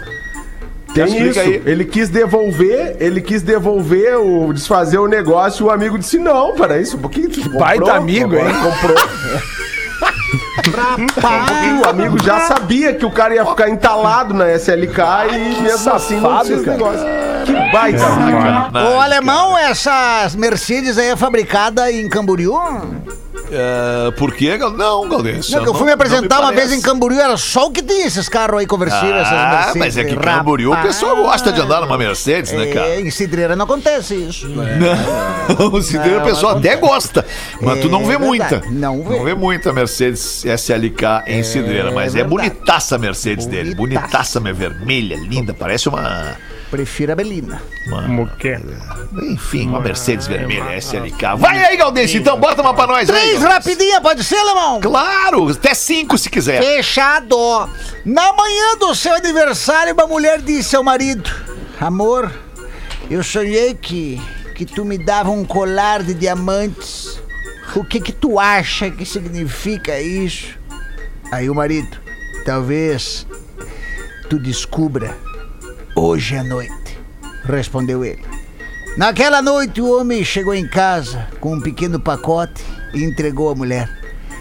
Tem 0.94 1.04
Explica 1.04 1.28
isso. 1.30 1.40
aí. 1.40 1.62
Ele 1.66 1.84
quis 1.84 2.08
devolver, 2.08 2.96
ele 2.98 3.20
quis 3.20 3.42
devolver 3.42 4.16
o 4.18 4.52
desfazer 4.52 4.98
o 4.98 5.06
negócio 5.06 5.64
e 5.64 5.68
o 5.68 5.70
amigo 5.70 5.98
disse: 5.98 6.18
"Não, 6.18 6.54
para 6.54 6.78
isso, 6.80 6.96
um 6.96 7.00
pouquinho 7.00 7.28
tu 7.28 7.42
comprou, 7.42 7.60
Baita 7.60 7.92
amigo, 7.92 8.34
agora 8.34 8.50
hein? 8.50 8.56
Comprou. 8.62 8.96
E 10.66 11.72
o 11.84 11.88
amigo 11.88 12.22
já 12.22 12.40
sabia 12.40 12.94
que 12.94 13.04
o 13.06 13.10
cara 13.10 13.34
ia 13.34 13.44
ficar 13.44 13.68
entalado 13.68 14.34
na 14.34 14.50
SLK 14.52 15.00
e 15.32 15.62
mesmo 15.62 15.92
assim 15.92 16.20
não 16.20 16.42
tinha 16.42 16.56
esse 16.56 16.64
cara. 16.64 16.76
negócio. 16.76 17.06
Que 17.44 17.72
baita 17.72 18.06
amigo. 18.06 18.38
Ô, 18.94 19.00
alemão, 19.00 19.56
essa 19.56 20.28
Mercedes 20.36 20.98
aí 20.98 21.08
é 21.08 21.16
fabricada 21.16 21.90
em 21.90 22.08
Camboriú? 22.08 22.58
É, 23.50 24.10
por 24.12 24.34
quê? 24.34 24.56
Não, 24.58 25.08
Galdêncio. 25.08 25.56
Não, 25.56 25.64
eu 25.66 25.74
fui 25.74 25.86
me 25.86 25.92
apresentar 25.92 26.40
uma 26.40 26.52
vez 26.52 26.72
em. 26.72 26.80
Camboriú, 26.80 27.18
era 27.20 27.36
só 27.36 27.66
o 27.66 27.70
que 27.70 27.82
tem 27.82 28.02
esses 28.04 28.28
carros 28.28 28.60
aí 28.60 28.66
conversíveis, 28.66 29.14
essas 29.22 29.32
Ah, 29.32 29.50
Mercedes. 29.50 29.76
mas 29.76 29.96
é 29.96 30.04
que 30.04 30.14
Rapaz. 30.14 30.36
Camboriú 30.38 30.72
o 30.72 30.76
pessoal 30.82 31.16
gosta 31.16 31.52
de 31.52 31.60
andar 31.60 31.80
numa 31.80 31.96
Mercedes, 31.98 32.52
né, 32.52 32.66
cara? 32.66 32.88
É, 32.88 33.00
em 33.00 33.10
Cidreira 33.10 33.56
não 33.56 33.64
acontece 33.64 34.14
isso. 34.14 34.48
Não, 34.48 35.66
o 35.72 35.82
Cidreira 35.82 36.18
o 36.20 36.24
pessoal 36.24 36.56
até 36.58 36.76
gosta, 36.76 37.24
mas 37.60 37.80
tu 37.80 37.88
não 37.88 38.04
vê 38.06 38.14
É 38.14 38.18
muita. 38.18 38.48
verdade, 38.60 38.74
não 38.74 39.02
vê. 39.02 39.16
Não 39.16 39.24
vê 39.24 39.34
muita 39.34 39.72
Mercedes 39.72 40.44
SLK 40.44 41.22
em 41.26 41.42
Cidreira, 41.42 41.90
mas 41.90 42.14
é 42.14 42.22
verdade. 42.24 42.30
bonitaça 42.50 42.96
a 42.96 42.98
Mercedes 42.98 43.46
dele. 43.46 43.74
Bonitaça. 43.74 44.06
Bonitaça, 44.06 44.40
minha 44.40 44.54
vermelha, 44.54 45.16
linda, 45.16 45.52
parece 45.54 45.88
uma, 45.88 46.36
Prefiro 46.70 47.12
a 47.12 47.16
Belina. 47.16 47.62
Que 48.38 48.48
é? 48.48 48.60
Enfim, 49.30 49.68
uma 49.68 49.80
Mercedes 49.80 50.26
vermelha 50.26 50.76
SLK. 50.76 51.36
Vai 51.38 51.64
aí, 51.64 51.76
Galdêncio, 51.78 52.20
então 52.20 52.38
bota 52.38 52.60
uma 52.60 52.74
pra 52.74 52.86
nós 52.86 53.08
aí. 53.08 53.20
Três 53.20 53.42
rapidinha, 53.42 54.00
pode 54.02 54.22
ser, 54.22 54.36
alemão? 54.36 54.80
Claro, 54.80 55.48
até 55.48 55.72
cinco 55.72 56.18
se 56.18 56.28
quiser. 56.28 56.62
Fechado. 56.62 57.36
Na 58.04 58.32
manhã 58.34 58.76
do 58.78 58.94
seu 58.94 59.14
aniversário, 59.14 59.94
uma 59.94 60.06
mulher 60.06 60.42
disse 60.42 60.76
ao 60.76 60.84
marido: 60.84 61.30
Amor, 61.80 62.30
eu 63.10 63.22
sonhei 63.22 63.74
que, 63.74 64.20
que 64.54 64.66
tu 64.66 64.84
me 64.84 64.98
dava 64.98 65.30
um 65.30 65.44
colar 65.46 66.02
de 66.02 66.12
diamantes. 66.12 67.18
O 67.74 67.82
que 67.84 68.00
que 68.00 68.12
tu 68.12 68.38
acha 68.38 68.90
que 68.90 69.06
significa 69.06 69.98
isso? 69.98 70.58
Aí 71.32 71.48
o 71.48 71.54
marido: 71.54 71.98
Talvez 72.44 73.26
tu 74.28 74.38
descubra 74.38 75.16
hoje 75.98 76.36
à 76.36 76.44
noite. 76.44 76.98
Respondeu 77.44 78.04
ele. 78.04 78.24
Naquela 78.96 79.42
noite, 79.42 79.80
o 79.80 79.98
homem 79.98 80.24
chegou 80.24 80.54
em 80.54 80.66
casa 80.66 81.26
com 81.40 81.54
um 81.54 81.60
pequeno 81.60 81.98
pacote 82.00 82.64
e 82.94 83.02
entregou 83.04 83.50
à 83.50 83.54
mulher. 83.54 83.88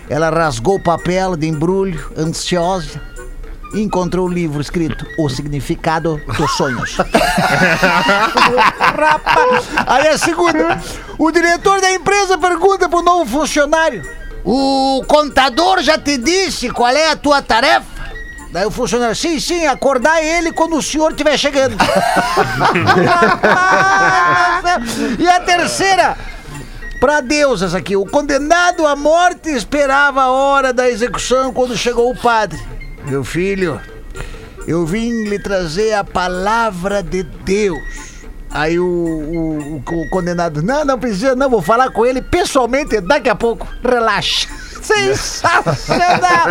Ela 0.10 0.30
rasgou 0.30 0.76
o 0.76 0.84
papel 0.84 1.36
de 1.36 1.48
embrulho, 1.48 2.12
ansiosa, 2.18 3.02
e 3.74 3.82
encontrou 3.82 4.28
o 4.28 4.32
livro 4.32 4.62
escrito 4.62 5.06
O 5.18 5.28
Significado 5.30 6.22
dos 6.38 6.52
Sonhos. 6.56 6.96
Rapaz. 8.80 9.66
Aí 9.86 10.08
a 10.08 10.18
segunda. 10.18 10.82
O 11.18 11.30
diretor 11.32 11.82
da 11.82 11.92
empresa 11.92 12.38
pergunta 12.38 12.88
pro 12.88 13.02
novo 13.02 13.40
funcionário: 13.40 14.02
O 14.46 15.04
contador 15.08 15.82
já 15.82 15.98
te 15.98 16.18
disse 16.18 16.70
qual 16.70 16.96
é 16.96 17.12
a 17.12 17.16
tua 17.18 17.42
tarefa? 17.42 17.97
Daí 18.52 18.66
o 18.66 18.72
funcionário, 18.72 19.16
sim, 19.16 19.40
sim, 19.40 19.66
acordar 19.66 20.24
ele 20.24 20.52
quando 20.54 20.78
o 20.78 20.82
senhor 20.82 21.12
estiver 21.12 21.38
chegando. 21.38 21.76
e 25.20 25.28
a 25.28 25.40
terceira, 25.42 26.18
para 27.00 27.22
Deus 27.22 27.62
essa 27.62 27.78
aqui, 27.78 27.96
o 27.96 28.06
condenado 28.06 28.86
à 28.88 28.96
morte 28.96 29.50
esperava 29.50 30.22
a 30.22 30.30
hora 30.32 30.74
da 30.74 30.90
execução 30.90 31.54
quando 31.54 31.78
chegou 31.78 32.12
o 32.12 32.18
padre. 32.18 32.60
Meu 33.06 33.24
filho, 33.24 33.80
eu 34.68 34.86
vim 34.86 35.24
lhe 35.26 35.40
trazer 35.40 35.94
a 35.94 36.04
palavra 36.04 37.02
de 37.04 37.24
Deus. 37.24 37.78
Aí 38.50 38.80
o, 38.80 38.86
o- 38.86 39.84
o- 39.86 40.10
condenado, 40.10 40.64
não, 40.64 40.86
não 40.86 40.98
precisa, 40.98 41.36
não, 41.36 41.50
vou 41.50 41.62
falar 41.62 41.92
com 41.92 42.06
ele 42.06 42.22
pessoalmente 42.22 43.00
daqui 43.02 43.30
a 43.30 43.36
pouco. 43.36 43.68
Relaxa. 43.84 44.48
Sensacional! 44.82 46.48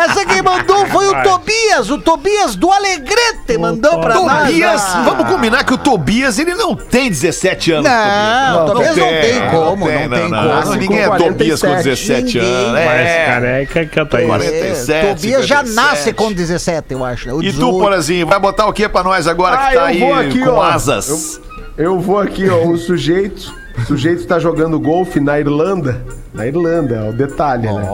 Essa 0.08 0.24
quem 0.26 0.42
mandou 0.42 0.86
foi 0.86 1.08
o 1.08 1.22
Tobias, 1.22 1.90
o 1.90 1.98
Tobias 1.98 2.54
do 2.56 2.70
Alegrete 2.70 3.58
mandou 3.58 4.00
pra 4.00 4.14
nós. 4.14 4.46
Tobias, 4.48 4.82
Ah. 4.82 5.02
vamos 5.04 5.28
combinar 5.28 5.64
que 5.64 5.74
o 5.74 5.78
Tobias, 5.78 6.38
ele 6.38 6.54
não 6.54 6.74
tem 6.74 7.08
17 7.10 7.72
anos. 7.72 7.90
Não, 7.90 8.66
Tobias 8.66 8.96
não 8.96 9.08
tem 9.08 9.50
como, 9.50 9.86
não 9.90 10.08
tem 10.08 10.30
como. 10.30 10.74
Ninguém 10.76 11.00
é 11.00 11.08
Tobias 11.16 11.60
com 11.60 11.68
47. 11.68 12.22
17 12.22 12.38
Ninguém. 12.38 12.54
anos. 12.54 12.72
Mais 12.84 13.06
É. 13.08 13.26
careca 13.26 13.86
que 13.86 14.00
eu 14.00 14.06
tô 14.06 14.16
aí. 14.16 14.26
47, 14.26 15.06
Tobias 15.08 15.46
já 15.46 15.58
57. 15.64 15.74
nasce 15.74 16.12
com 16.12 16.32
17, 16.32 16.92
eu 16.94 17.04
acho. 17.04 17.26
né? 17.28 17.32
O 17.34 17.42
E 17.42 17.46
tu, 17.52 17.56
18. 17.56 17.78
Porazinho, 17.78 18.26
vai 18.26 18.38
botar 18.40 18.66
o 18.66 18.72
que 18.72 18.88
pra 18.88 19.02
nós 19.02 19.26
agora 19.26 19.56
que 19.56 19.62
Ah, 19.62 19.66
tá 19.68 19.74
eu 19.74 19.84
aí 19.84 20.00
vou 20.00 20.14
aqui, 20.14 20.40
com 20.40 20.50
ó. 20.50 20.62
asas? 20.62 21.40
Eu 21.76 21.98
vou 22.00 22.18
aqui, 22.18 22.48
ó, 22.48 22.56
um 22.64 22.76
sujeito. 22.76 23.59
O 23.82 23.86
sujeito 23.86 24.20
está 24.20 24.38
jogando 24.38 24.78
golfe 24.78 25.18
na 25.20 25.38
Irlanda. 25.38 26.04
Na 26.32 26.46
Irlanda, 26.46 26.94
é 26.96 27.10
o 27.10 27.12
detalhe, 27.12 27.66
né? 27.66 27.88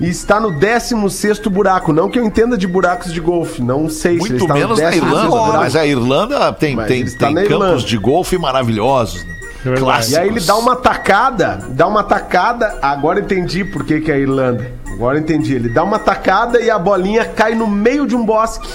E 0.00 0.08
está 0.08 0.38
no 0.38 0.50
16 0.58 1.38
buraco. 1.50 1.92
Não 1.92 2.08
que 2.10 2.18
eu 2.18 2.24
entenda 2.24 2.56
de 2.56 2.66
buracos 2.66 3.12
de 3.12 3.20
golfe. 3.20 3.62
Não 3.62 3.88
sei 3.88 4.20
se 4.20 4.26
ele 4.28 4.36
está 4.36 4.54
menos 4.54 4.78
no 4.78 4.84
na 4.84 4.90
16º 4.90 4.96
Irlanda, 4.96 5.28
buraco. 5.28 5.56
mas 5.58 5.76
a 5.76 5.86
Irlanda 5.86 6.52
tem, 6.52 6.76
Mas 6.76 6.88
tem, 6.88 7.00
ele 7.00 7.08
está 7.08 7.26
tem 7.26 7.34
na 7.34 7.42
campos 7.42 7.54
Irlanda. 7.56 7.82
de 7.82 7.98
golfe 7.98 8.38
maravilhosos. 8.38 9.24
Né? 9.24 9.36
É 9.60 9.68
verdade. 9.70 9.84
Clássicos. 9.84 10.12
E 10.12 10.18
aí 10.18 10.28
ele 10.28 10.40
dá 10.40 10.56
uma 10.56 10.76
tacada, 10.76 11.58
dá 11.70 11.86
uma 11.86 12.02
tacada. 12.04 12.78
Agora 12.82 13.20
entendi 13.20 13.64
por 13.64 13.84
que, 13.84 14.00
que 14.00 14.10
é 14.12 14.14
a 14.14 14.18
Irlanda. 14.18 14.70
Agora 14.92 15.18
entendi. 15.18 15.54
Ele 15.54 15.68
dá 15.68 15.82
uma 15.82 15.98
tacada 15.98 16.60
e 16.60 16.70
a 16.70 16.78
bolinha 16.78 17.24
cai 17.24 17.54
no 17.54 17.66
meio 17.66 18.06
de 18.06 18.14
um 18.14 18.24
bosque. 18.24 18.68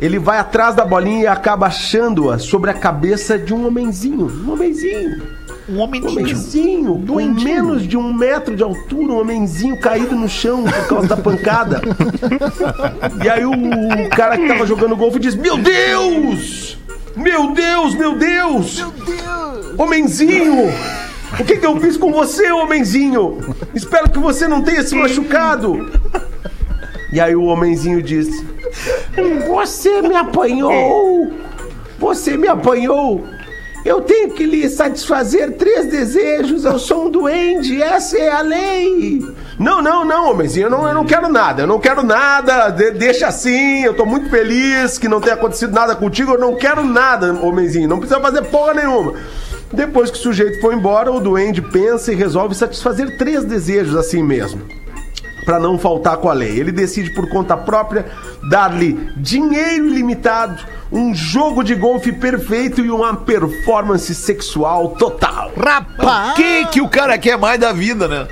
Ele 0.00 0.18
vai 0.18 0.38
atrás 0.38 0.76
da 0.76 0.84
bolinha 0.84 1.22
e 1.22 1.26
acaba 1.26 1.66
achando-a 1.66 2.38
sobre 2.38 2.70
a 2.70 2.74
cabeça 2.74 3.36
de 3.36 3.52
um 3.52 3.66
homenzinho. 3.66 4.30
Um 4.46 4.52
homenzinho. 4.52 5.37
Um 5.68 5.80
homem 5.80 6.02
Um 6.02 6.08
homenzinho 6.08 7.04
com 7.06 7.22
menos 7.44 7.86
de 7.86 7.94
um 7.94 8.10
metro 8.10 8.56
de 8.56 8.62
altura, 8.62 9.12
um 9.12 9.20
homenzinho 9.20 9.78
caído 9.78 10.16
no 10.16 10.26
chão 10.26 10.64
por 10.64 10.88
causa 10.88 11.08
da 11.08 11.16
pancada. 11.16 11.82
E 13.22 13.28
aí 13.28 13.44
o, 13.44 13.52
o 13.52 14.08
cara 14.08 14.36
que 14.36 14.48
tava 14.48 14.66
jogando 14.66 14.96
golfe 14.96 15.18
diz: 15.18 15.34
Meu 15.34 15.58
Deus! 15.58 16.78
Meu 17.14 17.52
Deus, 17.52 17.94
meu 17.94 18.16
Deus! 18.16 18.78
Meu 18.78 18.90
Deus! 18.90 19.78
Homenzinho! 19.78 20.68
O 21.38 21.44
que, 21.44 21.56
que 21.56 21.66
eu 21.66 21.78
fiz 21.80 21.96
com 21.96 22.12
você, 22.12 22.50
homenzinho? 22.50 23.38
Espero 23.74 24.08
que 24.08 24.18
você 24.18 24.48
não 24.48 24.62
tenha 24.62 24.82
se 24.82 24.94
machucado. 24.94 25.90
E 27.12 27.20
aí 27.20 27.36
o 27.36 27.44
homenzinho 27.44 28.02
disse: 28.02 28.46
Você 29.46 30.00
me 30.00 30.16
apanhou! 30.16 31.30
Você 31.98 32.36
me 32.36 32.48
apanhou! 32.48 33.37
Eu 33.84 34.00
tenho 34.02 34.30
que 34.30 34.44
lhe 34.44 34.68
satisfazer 34.68 35.52
três 35.56 35.86
desejos. 35.86 36.64
Eu 36.64 36.78
sou 36.78 37.06
um 37.06 37.10
duende, 37.10 37.80
essa 37.82 38.18
é 38.18 38.28
a 38.30 38.40
lei. 38.42 39.24
Não, 39.58 39.80
não, 39.80 40.04
não, 40.04 40.30
homenzinho, 40.30 40.66
eu 40.66 40.70
não, 40.70 40.86
eu 40.86 40.94
não 40.94 41.04
quero 41.04 41.28
nada. 41.28 41.62
Eu 41.62 41.66
não 41.66 41.78
quero 41.78 42.02
nada. 42.02 42.68
de- 42.70 42.90
deixa 42.92 43.28
assim. 43.28 43.82
Eu 43.84 43.94
tô 43.94 44.04
muito 44.04 44.28
feliz 44.28 44.98
que 44.98 45.08
não 45.08 45.20
tenha 45.20 45.34
acontecido 45.34 45.72
nada 45.72 45.94
contigo. 45.96 46.32
Eu 46.32 46.38
não 46.38 46.54
quero 46.56 46.84
nada, 46.84 47.32
homenzinho. 47.32 47.88
Não 47.88 47.98
precisa 47.98 48.20
fazer 48.20 48.42
porra 48.46 48.74
nenhuma. 48.74 49.14
Depois 49.72 50.10
que 50.10 50.18
o 50.18 50.20
sujeito 50.20 50.60
foi 50.60 50.74
embora, 50.74 51.12
o 51.12 51.20
duende 51.20 51.60
pensa 51.62 52.12
e 52.12 52.16
resolve 52.16 52.54
satisfazer 52.54 53.16
três 53.18 53.44
desejos 53.44 53.94
assim 53.96 54.22
mesmo. 54.22 54.62
Para 55.48 55.58
não 55.58 55.78
faltar 55.78 56.18
com 56.18 56.28
a 56.28 56.34
lei. 56.34 56.58
Ele 56.60 56.70
decide 56.70 57.08
por 57.14 57.26
conta 57.30 57.56
própria 57.56 58.04
dar-lhe 58.50 59.10
dinheiro 59.16 59.86
ilimitado, 59.86 60.62
um 60.92 61.14
jogo 61.14 61.64
de 61.64 61.74
golfe 61.74 62.12
perfeito 62.12 62.82
e 62.82 62.90
uma 62.90 63.16
performance 63.16 64.14
sexual 64.14 64.90
total. 64.90 65.50
Rapaz! 65.56 66.32
O 66.32 66.34
que 66.34 66.66
que 66.66 66.80
o 66.82 66.88
cara 66.88 67.16
quer 67.16 67.38
mais 67.38 67.58
da 67.58 67.72
vida, 67.72 68.06
né? 68.06 68.28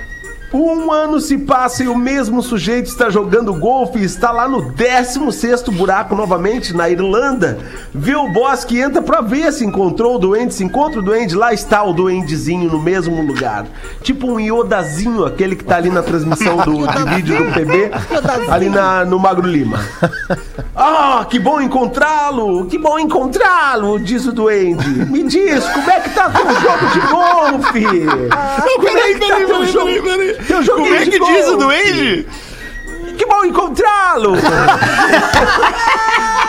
Um 0.59 0.90
ano 0.90 1.20
se 1.20 1.36
passa 1.36 1.84
e 1.84 1.88
o 1.88 1.94
mesmo 1.94 2.42
sujeito 2.42 2.86
está 2.86 3.11
jogando 3.11 3.52
golfe 3.52 3.98
e 3.98 4.04
está 4.04 4.30
lá 4.30 4.48
no 4.48 4.72
16º 4.72 5.70
buraco 5.70 6.14
novamente, 6.14 6.74
na 6.74 6.88
Irlanda. 6.88 7.59
Vê 7.94 8.14
o 8.16 8.28
boss 8.32 8.64
que 8.64 8.78
entra 8.80 9.02
pra 9.02 9.20
ver 9.20 9.52
se 9.52 9.66
encontrou 9.66 10.14
o 10.16 10.18
duende, 10.18 10.54
se 10.54 10.64
encontra 10.64 11.00
o 11.00 11.02
duende, 11.02 11.34
lá 11.34 11.52
está 11.52 11.82
o 11.82 11.92
duendezinho 11.92 12.70
no 12.70 12.80
mesmo 12.80 13.20
lugar. 13.20 13.66
Tipo 14.00 14.32
um 14.32 14.40
iodazinho, 14.40 15.26
aquele 15.26 15.57
que 15.57 15.64
tá 15.64 15.76
ali 15.76 15.90
na 15.90 16.02
transmissão 16.02 16.57
do, 16.57 16.86
de 16.86 17.04
vídeo 17.14 17.36
do 17.36 17.52
PB, 17.52 17.90
ali 18.48 18.70
na, 18.70 19.04
no 19.04 19.18
Magro 19.18 19.46
Lima. 19.46 19.78
Ah, 20.74 21.26
que 21.28 21.38
bom 21.38 21.61
encontrá-lo, 21.61 22.64
que 22.64 22.78
bom 22.78 22.98
encontrá-lo, 22.98 23.98
diz 23.98 24.24
o 24.26 24.32
duende. 24.32 24.88
Me 25.07 25.22
diz, 25.22 25.64
como 25.68 25.90
é 25.90 26.00
que 26.00 26.11
tá 26.11 26.30
teu 26.30 26.46
jogo 26.61 26.86
de 26.92 27.00
golfe? 27.00 27.80
Não, 28.07 28.82
peraí, 28.82 28.82
Como 28.82 28.98
é 28.98 29.12
que 29.12 29.18
tá 29.18 29.26
peraí, 29.26 29.46
teu 29.46 29.66
jogo- 29.66 30.45
teu 30.47 30.62
joguinho 30.62 30.86
Como 30.88 30.94
é 31.01 31.05
de 31.05 31.11
que 31.11 31.18
diz 31.18 31.47
o 31.49 31.57
golfe? 31.57 31.64
duende? 31.64 32.26
Que 33.16 33.26
bom 33.26 33.44
encontrá-lo! 33.44 34.34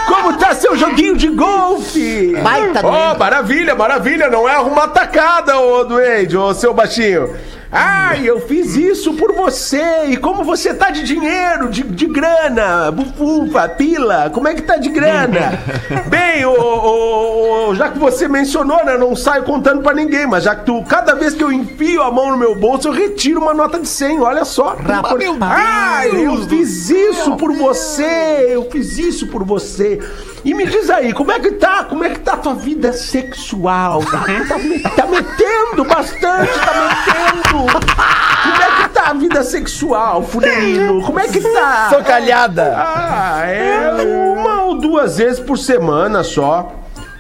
Como 0.08 0.34
tá 0.38 0.54
seu 0.56 0.76
joguinho 0.76 1.16
de 1.18 1.28
golfe? 1.30 2.34
Baita 2.42 2.82
Oh, 2.84 3.18
maravilha, 3.18 3.76
maravilha. 3.76 4.30
Não 4.30 4.48
é 4.48 4.54
arrumar 4.56 4.88
tacada, 4.90 5.58
ô 5.60 5.84
duende, 5.84 6.38
ô 6.38 6.54
seu 6.54 6.74
baixinho. 6.74 7.36
Ai, 7.72 8.28
eu 8.28 8.40
fiz 8.40 8.76
isso 8.76 9.14
por 9.14 9.34
você. 9.34 10.06
E 10.08 10.18
como 10.18 10.44
você 10.44 10.74
tá 10.74 10.90
de 10.90 11.04
dinheiro, 11.04 11.70
de, 11.70 11.84
de 11.84 12.06
grana, 12.06 12.92
bufufa, 12.92 13.68
pila, 13.70 14.30
como 14.30 14.48
é 14.48 14.54
que 14.54 14.62
tá 14.62 14.78
de 14.78 14.90
grana? 14.90 15.60
Bem, 16.08 16.46
ô, 16.46 16.52
ô, 16.54 17.70
ô, 17.70 17.76
já 17.76 17.90
que 17.90 18.00
você 18.00 18.28
mencionou, 18.28 18.86
né, 18.86 18.94
eu 18.94 19.00
não 19.00 19.16
saio 19.16 19.44
contando 19.44 19.82
pra 19.82 19.94
ninguém, 19.94 20.26
mas 20.26 20.46
já 20.46 20.56
que 20.56 20.66
tu, 20.66 20.84
cada 20.84 21.14
vez 21.14 21.34
que 21.34 21.44
eu 21.44 21.52
enfio 21.52 22.02
a 22.02 22.12
mão 22.12 22.32
no 22.32 22.38
meu 22.38 22.56
bolso, 22.56 22.88
eu 22.88 22.94
retiro 22.94 23.42
uma 23.42 23.54
nota 23.54 23.80
de 23.80 23.88
100, 23.88 24.22
olha 24.22 24.46
só. 24.46 24.76
Meu 25.18 25.38
Ai, 25.42 26.08
eu 26.10 26.16
Deus 26.16 26.46
do 26.46 26.56
fiz 26.56 26.90
isso 26.90 27.36
por 27.36 27.54
você, 27.54 28.48
eu 28.50 28.70
fiz 28.72 28.98
isso 28.98 29.28
por 29.28 29.44
você. 29.44 30.00
E 30.46 30.54
me 30.54 30.66
diz 30.66 30.90
aí, 30.90 31.14
como 31.14 31.32
é 31.32 31.40
que 31.40 31.52
tá? 31.52 31.84
Como 31.84 32.04
é 32.04 32.10
que 32.10 32.20
tá 32.20 32.34
a 32.34 32.38
tua 32.38 32.54
vida 32.54 32.94
sexual? 32.94 34.02
Tá, 34.06 34.20
tá, 34.20 34.90
tá 34.92 35.08
metendo 35.08 35.84
bastante, 35.84 36.54
tá 36.60 37.44
metendo. 37.44 37.57
Como 37.66 38.62
é 38.64 38.84
que 38.84 38.90
tá 38.90 39.10
a 39.10 39.14
vida 39.14 39.44
sexual, 39.44 40.24
Fuderino? 40.24 41.02
Como 41.02 41.20
é 41.20 41.28
que 41.28 41.42
tá? 41.42 41.90
Socalhada. 41.90 42.76
Ah, 42.78 43.46
é 43.48 43.90
uma 44.04 44.64
ou 44.64 44.80
duas 44.80 45.18
vezes 45.18 45.40
por 45.40 45.58
semana 45.58 46.24
só. 46.24 46.72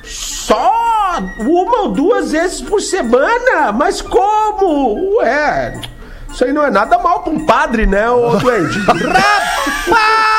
Só 0.04 0.72
uma 1.40 1.82
ou 1.82 1.90
duas 1.90 2.32
vezes 2.32 2.62
por 2.62 2.82
semana? 2.82 3.72
Mas 3.74 4.02
como? 4.02 5.18
Ué, 5.18 5.80
isso 6.32 6.46
aí 6.46 6.54
não 6.54 6.64
é 6.64 6.70
nada 6.70 6.98
mal 7.00 7.22
pra 7.24 7.34
um 7.34 7.46
padre, 7.46 7.86
né, 7.86 8.10
ô 8.10 8.38
doente? 8.38 8.80
Rapaz! 8.88 10.37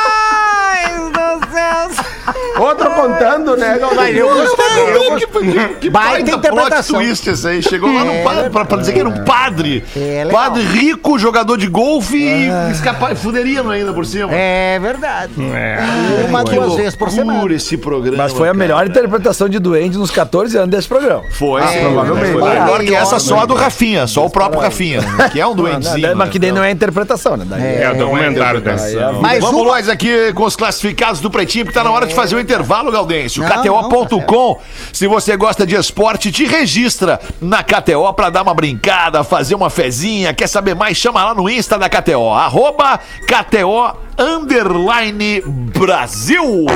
Outro 2.59 2.90
contando, 2.90 3.56
né, 3.56 3.78
Mas 3.94 4.16
eu 4.16 4.28
gostei. 4.28 4.94
Eu 4.94 5.11
gostei. 5.11 5.68
Que 5.80 5.90
Baita 5.90 6.11
baita 6.11 6.30
interpretação. 6.32 6.96
plot 6.96 7.06
twist 7.09 7.30
esse 7.30 7.48
aí. 7.48 7.62
Chegou 7.62 7.92
lá 7.92 8.04
no 8.04 8.22
padre 8.24 8.50
pra, 8.50 8.64
pra 8.64 8.78
dizer 8.78 8.92
que 8.92 9.00
era 9.00 9.09
um 9.09 9.24
padre. 9.24 9.84
É, 9.96 10.24
legal. 10.24 10.30
padre 10.42 10.62
rico, 10.64 11.18
jogador 11.18 11.56
de 11.56 11.66
golfe 11.66 12.16
e 12.16 12.48
escapar, 12.72 13.14
fuderiano 13.16 13.70
ainda 13.70 13.92
por 13.92 14.04
cima. 14.04 14.28
É 14.32 14.78
verdade. 14.80 15.32
É. 15.54 15.78
Uma, 16.28 16.44
Que 16.44 16.54
duas 16.54 16.74
vezes 16.74 16.96
por 16.96 17.11
semana. 17.11 17.52
esse 17.54 17.76
programa. 17.76 18.16
Mas 18.18 18.32
foi 18.32 18.48
a 18.48 18.52
cara. 18.52 18.59
melhor 18.59 18.86
interpretação 18.86 19.48
de 19.48 19.59
Duende 19.59 19.96
nos 19.98 20.11
14 20.11 20.56
anos 20.56 20.70
desse 20.70 20.88
programa. 20.88 21.22
Foi, 21.32 21.62
sim. 21.68 21.80
provavelmente. 21.80 22.32
Foi 22.32 22.42
melhor 22.48 22.80
que 22.80 22.94
essa 22.94 23.18
só 23.18 23.40
a 23.40 23.46
do 23.46 23.54
Rafinha, 23.54 24.06
só 24.06 24.26
o 24.26 24.30
próprio 24.30 24.61
Rafinha, 24.61 25.00
que 25.32 25.40
é 25.40 25.46
um 25.46 25.54
duendezinho. 25.54 26.16
Mas 26.16 26.26
né? 26.26 26.32
que 26.32 26.38
daí 26.38 26.52
não 26.52 26.64
é 26.64 26.70
interpretação, 26.70 27.36
né? 27.36 27.44
Daí 27.48 27.82
É, 27.82 27.90
o 27.90 27.96
documentário 27.96 28.62
é- 28.66 29.12
Mas 29.20 29.40
Vamos 29.40 29.64
nós 29.66 29.88
aqui 29.88 30.32
com 30.34 30.44
os 30.44 30.56
classificados 30.56 31.20
do 31.20 31.30
Pretinho, 31.30 31.64
porque 31.64 31.78
tá 31.78 31.84
na 31.84 31.90
hora 31.90 32.06
de 32.06 32.14
fazer 32.14 32.36
o 32.36 32.40
intervalo, 32.49 32.90
Gaudêncio. 32.90 33.44
KTO.com. 33.44 34.59
Se 34.90 35.07
você 35.07 35.36
gosta 35.36 35.66
de 35.66 35.74
esporte, 35.74 36.32
te 36.32 36.46
registra 36.46 37.20
na 37.40 37.62
KTO 37.62 38.11
pra 38.14 38.30
dar 38.30 38.42
uma 38.42 38.55
brincada, 38.55 39.22
fazer 39.22 39.55
uma 39.55 39.68
fezinha. 39.68 40.32
Quer 40.32 40.46
saber 40.46 40.74
mais? 40.74 40.96
Chama 40.96 41.22
lá 41.22 41.34
no 41.34 41.49
Insta 41.49 41.78
da 41.78 41.88
KTO. 41.90 42.30
Arroba 42.30 42.99
KTO 43.26 43.94
Underline 44.18 45.42
Brasil. 45.76 46.66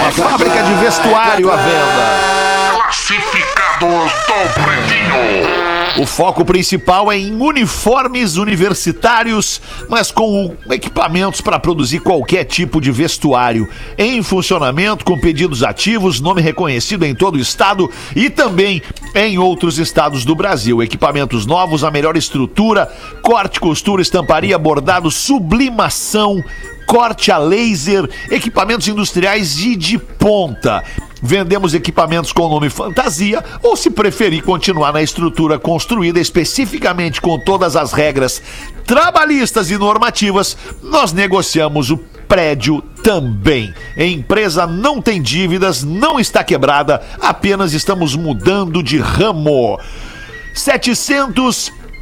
Uma 0.00 0.12
fábrica 0.12 0.62
de 0.62 0.74
vestuário 0.74 1.50
à 1.50 1.56
venda. 1.56 2.76
Classificados 2.76 4.12
do 4.12 4.62
Pretinho. 4.62 5.65
O 5.98 6.04
foco 6.04 6.44
principal 6.44 7.10
é 7.10 7.18
em 7.18 7.40
uniformes 7.40 8.36
universitários, 8.36 9.62
mas 9.88 10.10
com 10.10 10.54
equipamentos 10.70 11.40
para 11.40 11.58
produzir 11.58 12.00
qualquer 12.00 12.44
tipo 12.44 12.82
de 12.82 12.92
vestuário. 12.92 13.66
Em 13.96 14.22
funcionamento, 14.22 15.06
com 15.06 15.18
pedidos 15.18 15.62
ativos, 15.62 16.20
nome 16.20 16.42
reconhecido 16.42 17.06
em 17.06 17.14
todo 17.14 17.36
o 17.36 17.40
estado 17.40 17.90
e 18.14 18.28
também 18.28 18.82
em 19.14 19.38
outros 19.38 19.78
estados 19.78 20.22
do 20.22 20.34
Brasil. 20.34 20.82
Equipamentos 20.82 21.46
novos, 21.46 21.82
a 21.82 21.90
melhor 21.90 22.14
estrutura, 22.14 22.92
corte, 23.22 23.58
costura, 23.58 24.02
estamparia, 24.02 24.58
bordado, 24.58 25.10
sublimação 25.10 26.44
corte 26.86 27.32
a 27.32 27.38
laser, 27.38 28.08
equipamentos 28.30 28.86
industriais 28.86 29.58
e 29.58 29.74
de 29.74 29.98
ponta. 29.98 30.84
Vendemos 31.22 31.72
equipamentos 31.74 32.30
com 32.32 32.48
nome 32.48 32.68
fantasia 32.68 33.42
ou, 33.62 33.76
se 33.76 33.90
preferir, 33.90 34.42
continuar 34.42 34.92
na 34.92 35.02
estrutura 35.02 35.58
construída 35.58 36.20
especificamente 36.20 37.20
com 37.20 37.38
todas 37.38 37.74
as 37.74 37.92
regras 37.92 38.42
trabalhistas 38.84 39.70
e 39.70 39.78
normativas, 39.78 40.56
nós 40.82 41.12
negociamos 41.12 41.90
o 41.90 41.96
prédio 41.96 42.80
também. 43.02 43.74
A 43.96 44.04
empresa 44.04 44.66
não 44.66 45.00
tem 45.00 45.20
dívidas, 45.22 45.82
não 45.82 46.20
está 46.20 46.44
quebrada, 46.44 47.02
apenas 47.20 47.72
estamos 47.72 48.14
mudando 48.14 48.82
de 48.82 48.98
ramo. 48.98 49.78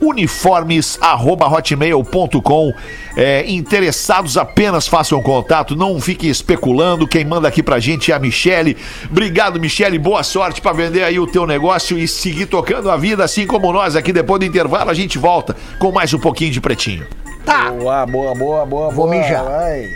uniformes@hotmail.com 0.02 2.74
é, 3.16 3.50
interessados 3.50 4.38
apenas 4.38 4.88
façam 4.88 5.22
contato 5.22 5.76
não 5.76 6.00
fiquem 6.00 6.30
especulando 6.30 7.08
quem 7.08 7.26
manda 7.26 7.48
aqui 7.48 7.62
pra 7.62 7.80
gente 7.80 8.12
é 8.12 8.16
a 8.16 8.20
Michele 8.20 8.78
obrigado 9.10 9.60
Michele 9.60 10.00
boa 10.00 10.24
sorte 10.24 10.62
pra 10.62 10.72
vender 10.72 11.04
aí 11.04 11.20
o 11.20 11.28
teu 11.28 11.46
negócio 11.46 11.98
e 11.98 12.08
seguir 12.08 12.46
tocando 12.46 12.90
a 12.90 12.98
vida 12.98 13.24
assim 13.24 13.46
como 13.46 13.72
nós 13.74 13.96
aqui 13.96 14.14
depois 14.14 14.40
do 14.40 14.46
intervalo 14.46 14.90
a 14.90 14.94
gente 14.94 15.18
volta 15.18 15.56
com 15.78 15.92
mais 15.92 16.14
um 16.14 16.20
pouquinho 16.20 16.52
de 16.52 16.62
pretinho 16.62 17.06
Boa, 17.46 18.06
boa, 18.06 18.34
boa, 18.34 18.66
boa. 18.66 18.92
Vou 18.92 19.10
mijar. 19.10 19.44
vai. 19.44 19.90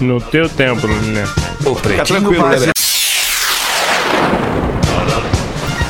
No 0.00 0.20
teu 0.20 0.48
tempo, 0.48 0.86
né? 0.86 1.24
O 1.64 1.74
fica 1.74 1.80
Pretinho 1.80 2.20
tranquilo 2.20 2.42
Básico. 2.42 2.71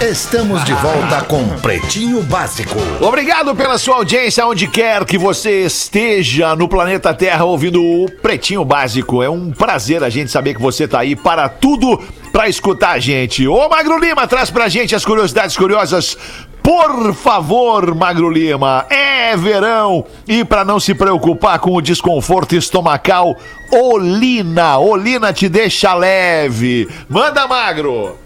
Estamos 0.03 0.65
de 0.65 0.75
volta 0.75 1.23
com 1.23 1.49
Pretinho 1.61 2.25
Básico. 2.25 2.77
Obrigado 3.01 3.55
pela 3.55 3.79
sua 3.79 3.99
audiência, 3.99 4.45
onde 4.45 4.67
quer 4.67 5.05
que 5.05 5.17
você 5.17 5.65
esteja 5.65 6.57
no 6.57 6.67
planeta 6.67 7.15
Terra 7.15 7.45
ouvindo 7.45 7.81
o 7.81 8.11
Pretinho 8.11 8.65
Básico. 8.65 9.23
É 9.23 9.31
um 9.31 9.53
prazer 9.53 10.03
a 10.03 10.11
gente 10.11 10.29
saber 10.29 10.55
que 10.55 10.61
você 10.61 10.89
tá 10.89 10.99
aí 10.99 11.15
para 11.15 11.49
tudo 11.49 12.03
para 12.33 12.49
escutar 12.49 12.91
a 12.91 12.99
gente. 12.99 13.47
Ô 13.47 13.69
Magro 13.69 13.97
Lima, 13.97 14.27
traz 14.27 14.51
pra 14.51 14.69
gente 14.69 14.93
as 14.93 15.05
curiosidades 15.05 15.57
curiosas. 15.57 16.19
Por 16.65 17.15
favor, 17.15 17.95
Magro 17.95 18.29
Lima, 18.29 18.85
é 18.91 19.37
verão 19.37 20.05
e 20.27 20.45
para 20.45 20.65
não 20.65 20.81
se 20.81 20.97
preocupar 20.97 21.61
com 21.61 21.77
o 21.77 21.83
desconforto 21.83 22.57
estomacal, 22.57 23.37
Olina, 23.71 24.79
Olina 24.79 25.33
te 25.33 25.49
deixa 25.49 25.95
leve. 25.95 26.89
Manda, 27.09 27.47
Magro. 27.47 28.22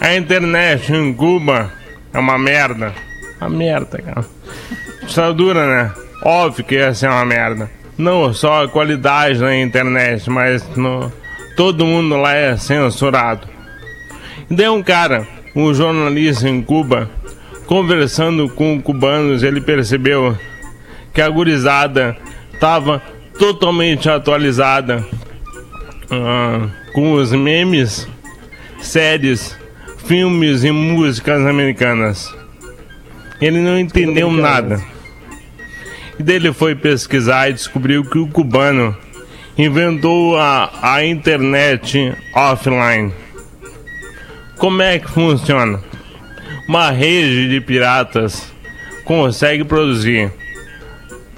A 0.00 0.14
internet 0.14 0.92
em 0.92 1.12
Cuba 1.12 1.72
é 2.12 2.18
uma 2.18 2.38
merda. 2.38 2.92
Uma 3.40 3.48
merda, 3.48 3.98
cara. 3.98 4.24
Está 5.02 5.32
dura, 5.32 5.66
né? 5.66 5.92
Óbvio 6.22 6.64
que 6.64 6.74
ia 6.74 6.92
ser 6.92 7.08
uma 7.08 7.24
merda. 7.24 7.70
Não 7.96 8.32
só 8.34 8.64
a 8.64 8.68
qualidade 8.68 9.38
na 9.38 9.56
internet, 9.56 10.28
mas 10.28 10.66
no... 10.76 11.10
todo 11.56 11.86
mundo 11.86 12.16
lá 12.16 12.34
é 12.34 12.56
censurado. 12.56 13.48
E 14.50 14.54
daí 14.54 14.68
um 14.68 14.82
cara, 14.82 15.26
um 15.54 15.72
jornalista 15.72 16.48
em 16.48 16.62
Cuba, 16.62 17.10
conversando 17.66 18.48
com 18.50 18.80
cubanos, 18.80 19.42
ele 19.42 19.60
percebeu 19.60 20.36
que 21.14 21.22
a 21.22 21.28
gurizada 21.28 22.16
tava 22.60 23.02
totalmente 23.38 24.08
atualizada 24.10 25.04
ah, 26.10 26.68
com 26.92 27.14
os 27.14 27.32
memes, 27.32 28.06
séries, 28.80 29.56
filmes 30.06 30.62
e 30.62 30.70
músicas 30.70 31.44
americanas. 31.44 32.32
Ele 33.40 33.58
não 33.60 33.78
entendeu 33.78 34.30
nada. 34.30 34.80
E 36.18 36.22
daí 36.22 36.36
ele 36.36 36.52
foi 36.52 36.74
pesquisar 36.74 37.50
e 37.50 37.54
descobriu 37.54 38.04
que 38.04 38.18
o 38.18 38.28
cubano 38.28 38.96
inventou 39.58 40.38
a, 40.38 40.70
a 40.80 41.04
internet 41.04 42.14
offline. 42.34 43.12
Como 44.56 44.80
é 44.80 44.98
que 44.98 45.10
funciona? 45.10 45.82
Uma 46.68 46.90
rede 46.90 47.48
de 47.48 47.60
piratas 47.60 48.52
consegue 49.04 49.64
produzir 49.64 50.32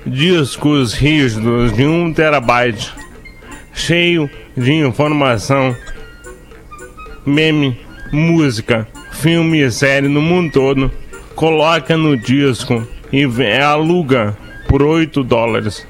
discos 0.06 0.94
rígidos 0.94 1.72
de 1.72 1.84
1 1.84 2.12
terabyte, 2.12 2.92
cheio 3.74 4.30
de 4.56 4.72
informação, 4.72 5.76
meme, 7.26 7.87
música, 8.12 8.86
filme 9.12 9.60
e 9.60 9.70
série 9.70 10.08
no 10.08 10.20
mundo 10.20 10.52
todo, 10.52 10.92
coloca 11.34 11.96
no 11.96 12.16
disco 12.16 12.86
e 13.12 13.24
aluga 13.60 14.36
por 14.68 14.82
8 14.82 15.22
dólares. 15.22 15.86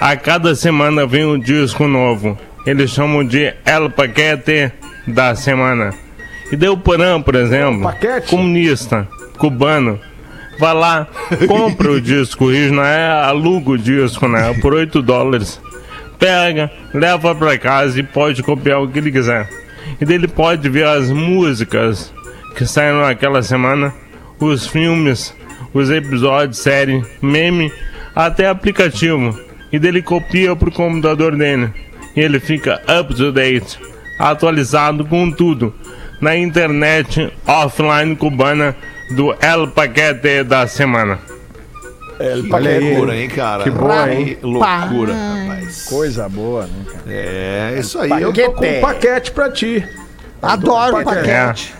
A 0.00 0.16
cada 0.16 0.54
semana 0.54 1.06
vem 1.06 1.26
um 1.26 1.38
disco 1.38 1.86
novo. 1.86 2.38
Eles 2.66 2.90
chamam 2.90 3.24
de 3.24 3.52
El 3.64 3.90
Paquete 3.90 4.72
da 5.06 5.34
semana. 5.34 5.92
E 6.50 6.56
deu 6.56 6.76
Porã, 6.76 7.20
por 7.20 7.34
exemplo, 7.34 7.82
paquete? 7.82 8.28
comunista, 8.28 9.06
cubano, 9.38 10.00
vai 10.58 10.74
lá, 10.74 11.06
compra 11.46 11.92
o 11.92 12.00
disco 12.00 12.50
rígido, 12.50 12.80
é, 12.80 13.08
aluga 13.08 13.70
o 13.70 13.78
disco, 13.78 14.26
né? 14.26 14.52
Por 14.60 14.74
8 14.74 15.00
dólares. 15.00 15.60
Pega, 16.18 16.70
leva 16.92 17.34
pra 17.34 17.56
casa 17.56 17.98
e 18.00 18.02
pode 18.02 18.42
copiar 18.42 18.82
o 18.82 18.88
que 18.88 18.98
ele 18.98 19.12
quiser. 19.12 19.48
E 20.00 20.04
daí 20.04 20.16
ele 20.16 20.28
pode 20.28 20.68
ver 20.68 20.86
as 20.86 21.10
músicas 21.10 22.12
que 22.56 22.66
saíram 22.66 23.02
naquela 23.02 23.42
semana, 23.42 23.94
os 24.38 24.66
filmes, 24.66 25.34
os 25.74 25.90
episódios, 25.90 26.58
série, 26.58 27.04
meme, 27.20 27.72
até 28.14 28.48
aplicativo. 28.48 29.38
E 29.72 29.78
daí 29.78 29.90
ele 29.90 30.02
copia 30.02 30.56
pro 30.56 30.72
computador 30.72 31.36
dele. 31.36 31.70
E 32.16 32.20
ele 32.20 32.40
fica 32.40 32.82
up 33.00 33.14
to 33.14 33.30
date, 33.30 33.78
atualizado 34.18 35.04
com 35.04 35.30
tudo. 35.30 35.74
Na 36.20 36.36
internet 36.36 37.32
offline 37.46 38.16
cubana 38.16 38.76
do 39.14 39.34
El 39.40 39.68
Paquete 39.68 40.42
da 40.44 40.66
semana. 40.66 41.29
Olha 42.52 42.70
aí. 42.70 42.90
Loucura, 42.90 43.16
hein, 43.16 43.28
cara? 43.28 43.64
Que 43.64 43.70
boa, 43.70 44.12
hein? 44.12 44.36
Que 44.38 44.46
loucura, 44.46 45.14
rapaz. 45.14 45.84
Coisa 45.84 46.28
boa, 46.28 46.66
né, 46.66 46.84
cara? 46.86 47.04
É, 47.08 47.76
isso 47.78 47.98
aí. 47.98 48.10
Eu 48.10 48.32
tô 48.32 48.52
com 48.52 48.66
um 48.66 48.80
paquete 48.80 49.32
pra 49.32 49.50
ti. 49.50 49.86
Adoro 50.42 50.98
um 50.98 51.04
paquete. 51.04 51.26
paquete. 51.26 51.74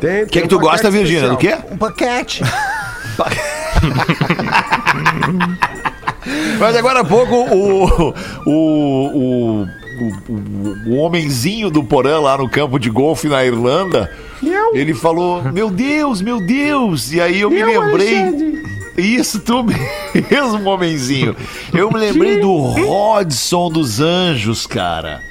Tem, 0.00 0.22
O 0.22 0.26
que, 0.26 0.42
que 0.42 0.48
tu 0.48 0.58
gosta, 0.58 0.90
Virgínia? 0.90 1.28
Do 1.28 1.36
quê? 1.36 1.56
Um 1.70 1.76
paquete. 1.76 2.42
Mas 6.58 6.76
agora 6.76 7.00
há 7.00 7.04
pouco 7.04 7.34
o, 7.34 7.84
o, 7.84 8.14
o, 8.46 8.52
o, 9.14 9.66
o, 10.28 10.94
o 10.94 10.96
homenzinho 10.98 11.70
do 11.70 11.82
Porã 11.82 12.20
lá 12.20 12.38
no 12.38 12.48
campo 12.48 12.78
de 12.78 12.88
golfe 12.90 13.28
na 13.28 13.44
Irlanda, 13.44 14.10
ele 14.72 14.94
falou, 14.94 15.42
meu 15.52 15.70
Deus, 15.70 16.22
meu 16.22 16.40
Deus, 16.40 17.12
e 17.12 17.20
aí 17.20 17.40
eu 17.40 17.50
me 17.50 17.62
lembrei... 17.62 18.62
Isso, 18.98 19.38
tu 19.38 19.64
mesmo, 20.30 20.68
homenzinho. 20.68 21.36
Eu 21.72 21.90
me 21.90 21.98
lembrei 21.98 22.40
do 22.40 22.56
Rodson 22.56 23.70
dos 23.70 24.00
Anjos, 24.00 24.66
cara. 24.66 25.22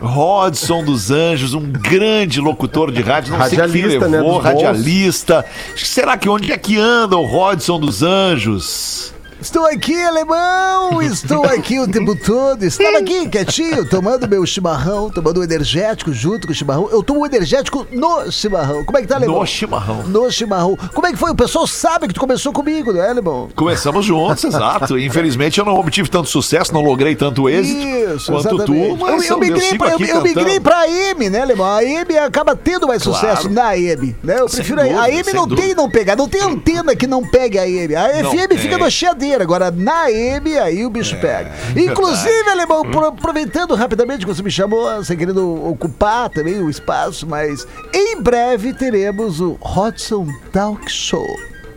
Rodson 0.00 0.82
dos 0.82 1.10
Anjos, 1.10 1.52
um 1.52 1.70
grande 1.70 2.40
locutor 2.40 2.90
de 2.90 3.02
rádio, 3.02 3.36
não 3.36 3.46
sei 3.46 3.58
Radialista, 3.58 4.08
né, 4.08 4.16
levou, 4.16 4.36
bons. 4.36 4.44
radialista. 4.44 5.44
Será 5.76 6.16
que 6.16 6.26
onde 6.26 6.50
é 6.52 6.56
que 6.56 6.78
anda 6.78 7.18
o 7.18 7.26
Rodson 7.26 7.78
dos 7.78 8.02
Anjos? 8.02 9.12
Estou 9.40 9.64
aqui, 9.66 9.96
alemão! 10.02 11.00
Estou 11.00 11.44
aqui 11.44 11.80
o 11.80 11.88
tempo 11.88 12.14
todo. 12.14 12.62
Estava 12.62 12.98
aqui, 12.98 13.26
quietinho, 13.26 13.88
tomando 13.88 14.28
meu 14.28 14.44
chimarrão, 14.44 15.08
tomando 15.08 15.40
um 15.40 15.42
energético 15.42 16.12
junto 16.12 16.46
com 16.46 16.52
o 16.52 16.54
chimarrão. 16.56 16.88
Eu 16.90 17.02
tomo 17.02 17.20
um 17.20 17.26
energético 17.26 17.86
no 17.90 18.30
chimarrão. 18.30 18.84
Como 18.84 18.98
é 18.98 19.00
que 19.00 19.08
tá, 19.08 19.16
alemão? 19.16 19.40
No 19.40 19.46
chimarrão. 19.46 20.02
No 20.06 20.30
chimarrão. 20.30 20.76
Como 20.94 21.06
é 21.06 21.12
que 21.12 21.16
foi? 21.16 21.30
O 21.30 21.34
pessoal 21.34 21.66
sabe 21.66 22.06
que 22.08 22.12
tu 22.14 22.20
começou 22.20 22.52
comigo, 22.52 22.92
não 22.92 23.02
é, 23.02 23.08
alemão? 23.08 23.48
Começamos 23.56 24.04
juntos, 24.04 24.44
exato. 24.44 24.98
Infelizmente 24.98 25.58
eu 25.58 25.64
não 25.64 25.74
obtive 25.74 26.08
tanto 26.10 26.28
sucesso, 26.28 26.74
não 26.74 26.82
logrei 26.82 27.16
tanto 27.16 27.48
êxito 27.48 27.80
Isso, 27.80 28.30
quanto 28.30 28.56
exatamente. 28.56 28.66
tu, 28.66 28.96
mas 28.98 29.24
eu, 29.24 29.30
eu, 29.36 29.38
migrei 29.40 29.78
pra, 29.78 29.90
eu, 29.92 30.00
eu 30.00 30.22
migrei 30.22 30.60
pra 30.60 30.80
AM, 30.82 31.30
né, 31.30 31.40
alemão? 31.40 31.66
A 31.66 31.78
AM 31.78 32.18
acaba 32.18 32.54
tendo 32.54 32.86
mais 32.86 33.02
Claro. 33.02 33.18
sucesso 33.18 33.48
na 33.48 33.70
AM, 33.70 34.14
né? 34.22 34.38
Eu 34.40 34.46
prefiro 34.46 34.80
a 34.80 34.84
dúvida, 34.84 35.00
a 35.00 35.24
sem 35.24 35.34
não 35.34 35.46
dúvida. 35.48 35.66
tem 35.66 35.74
não 35.74 35.90
pegar, 35.90 36.14
não 36.16 36.28
tem 36.28 36.42
antena 36.42 36.94
que 36.94 37.06
não 37.06 37.26
pegue 37.26 37.58
a 37.58 37.62
AM. 37.62 37.94
A 37.96 38.22
Não 38.22 38.30
FM 38.32 38.58
fica 38.58 38.76
tem. 38.76 38.78
na 38.78 38.90
agora 39.34 39.70
na 39.70 40.04
AM 40.06 40.58
aí 40.58 40.84
o 40.84 40.90
bicho 40.90 41.16
pega. 41.20 41.50
Inclusive, 41.76 42.48
alemão, 42.50 42.82
pro- 42.90 43.04
aproveitando 43.06 43.74
rapidamente 43.74 44.26
que 44.26 44.32
você 44.34 44.42
me 44.42 44.50
chamou, 44.50 44.84
você 44.96 45.14
querendo 45.16 45.66
ocupar 45.68 46.28
também 46.30 46.60
o 46.60 46.68
espaço, 46.70 47.26
mas 47.26 47.66
em 47.94 48.20
breve 48.20 48.72
teremos 48.72 49.40
o 49.40 49.58
Hudson 49.62 50.26
Talk 50.52 50.90
Show. 50.90 51.26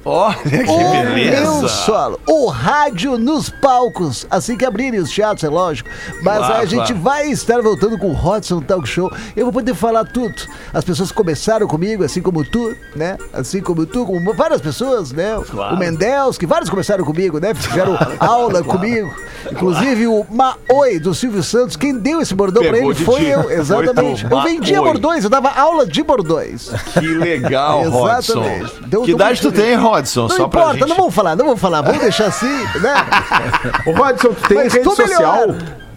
Olha 0.06 0.36
que 0.36 0.70
O 0.70 0.78
meu 0.92 1.14
beleza. 1.14 1.68
solo. 1.68 2.20
O 2.28 2.48
rádio 2.48 3.18
nos 3.18 3.50
palcos. 3.50 4.26
Assim 4.30 4.58
que 4.58 4.66
abrirem 4.66 5.00
os 5.00 5.10
teatros, 5.12 5.44
é 5.44 5.50
lógico. 5.50 5.90
Mas 6.22 6.38
Claro, 6.40 6.54
a 6.56 6.66
gente 6.66 6.88
claro. 6.94 7.00
vai 7.02 7.28
estar 7.28 7.62
voltando 7.62 7.98
com 7.98 8.08
o 8.12 8.14
Hudson 8.36 8.60
Talk 8.62 8.88
Show. 8.88 9.12
Eu 9.36 9.46
vou 9.46 9.54
poder 9.54 9.74
falar 9.76 10.04
tudo. 10.06 10.36
As 10.74 10.84
pessoas 10.84 11.12
começaram 11.12 11.68
comigo, 11.68 12.04
assim 12.04 12.22
como 12.22 12.44
tu, 12.44 12.76
né? 12.96 13.18
Assim 13.32 13.62
como 13.62 13.86
tu, 13.86 14.06
como 14.06 14.34
várias 14.34 14.60
pessoas, 14.62 15.12
né? 15.12 15.38
O 15.38 15.78
Mendels, 15.78 16.38
que 16.38 16.46
vários 16.46 16.70
começaram 16.70 17.06
comigo, 17.06 17.40
né? 17.40 17.54
Fizeram 17.54 17.98
aula 18.20 18.62
comigo. 18.64 19.14
Inclusive 19.52 20.08
o 20.08 20.26
Maoi 20.30 21.00
do 21.00 21.14
Silvio 21.14 21.44
Santos. 21.44 21.76
Quem 21.76 21.98
deu 21.98 22.22
esse 22.22 22.34
bordão 22.34 22.62
pra 22.64 22.72
Pegou 22.74 22.92
ele 22.92 23.00
de 23.00 23.06
foi 23.06 23.20
ti. 23.22 23.28
eu, 23.28 23.44
Foi 23.44 23.54
exatamente. 23.56 24.26
tu, 24.28 24.34
Eu 24.34 24.42
vendia 24.42 24.82
bordões, 24.82 25.24
eu 25.24 25.30
dava 25.30 25.50
aula 25.50 25.86
de 25.86 26.04
bordões. 26.04 26.70
Que 26.94 27.08
legal, 27.08 27.90
Rodson. 27.90 28.44
Exatamente. 28.44 28.74
Então, 28.86 29.04
que 29.04 29.12
idade 29.12 29.42
tu 29.42 29.52
tem, 29.52 29.66
feliz. 29.66 29.82
Rodson? 29.94 30.22
Não 30.28 30.30
Só 30.30 30.48
pra 30.48 30.62
importa, 30.62 30.80
gente... 30.80 30.90
não 30.90 30.96
vamos 30.96 31.14
falar, 31.14 31.36
não 31.36 31.46
vamos 31.46 31.62
falar, 31.62 31.82
vamos 31.82 32.02
deixar 32.02 32.28
assim, 32.28 32.64
né? 32.80 32.94
Ô, 33.86 33.92
Rodson, 33.92 34.34
tu 34.34 34.48
tem 34.48 34.58
Mas 34.58 34.74
rede 34.74 34.96
social? 34.96 35.48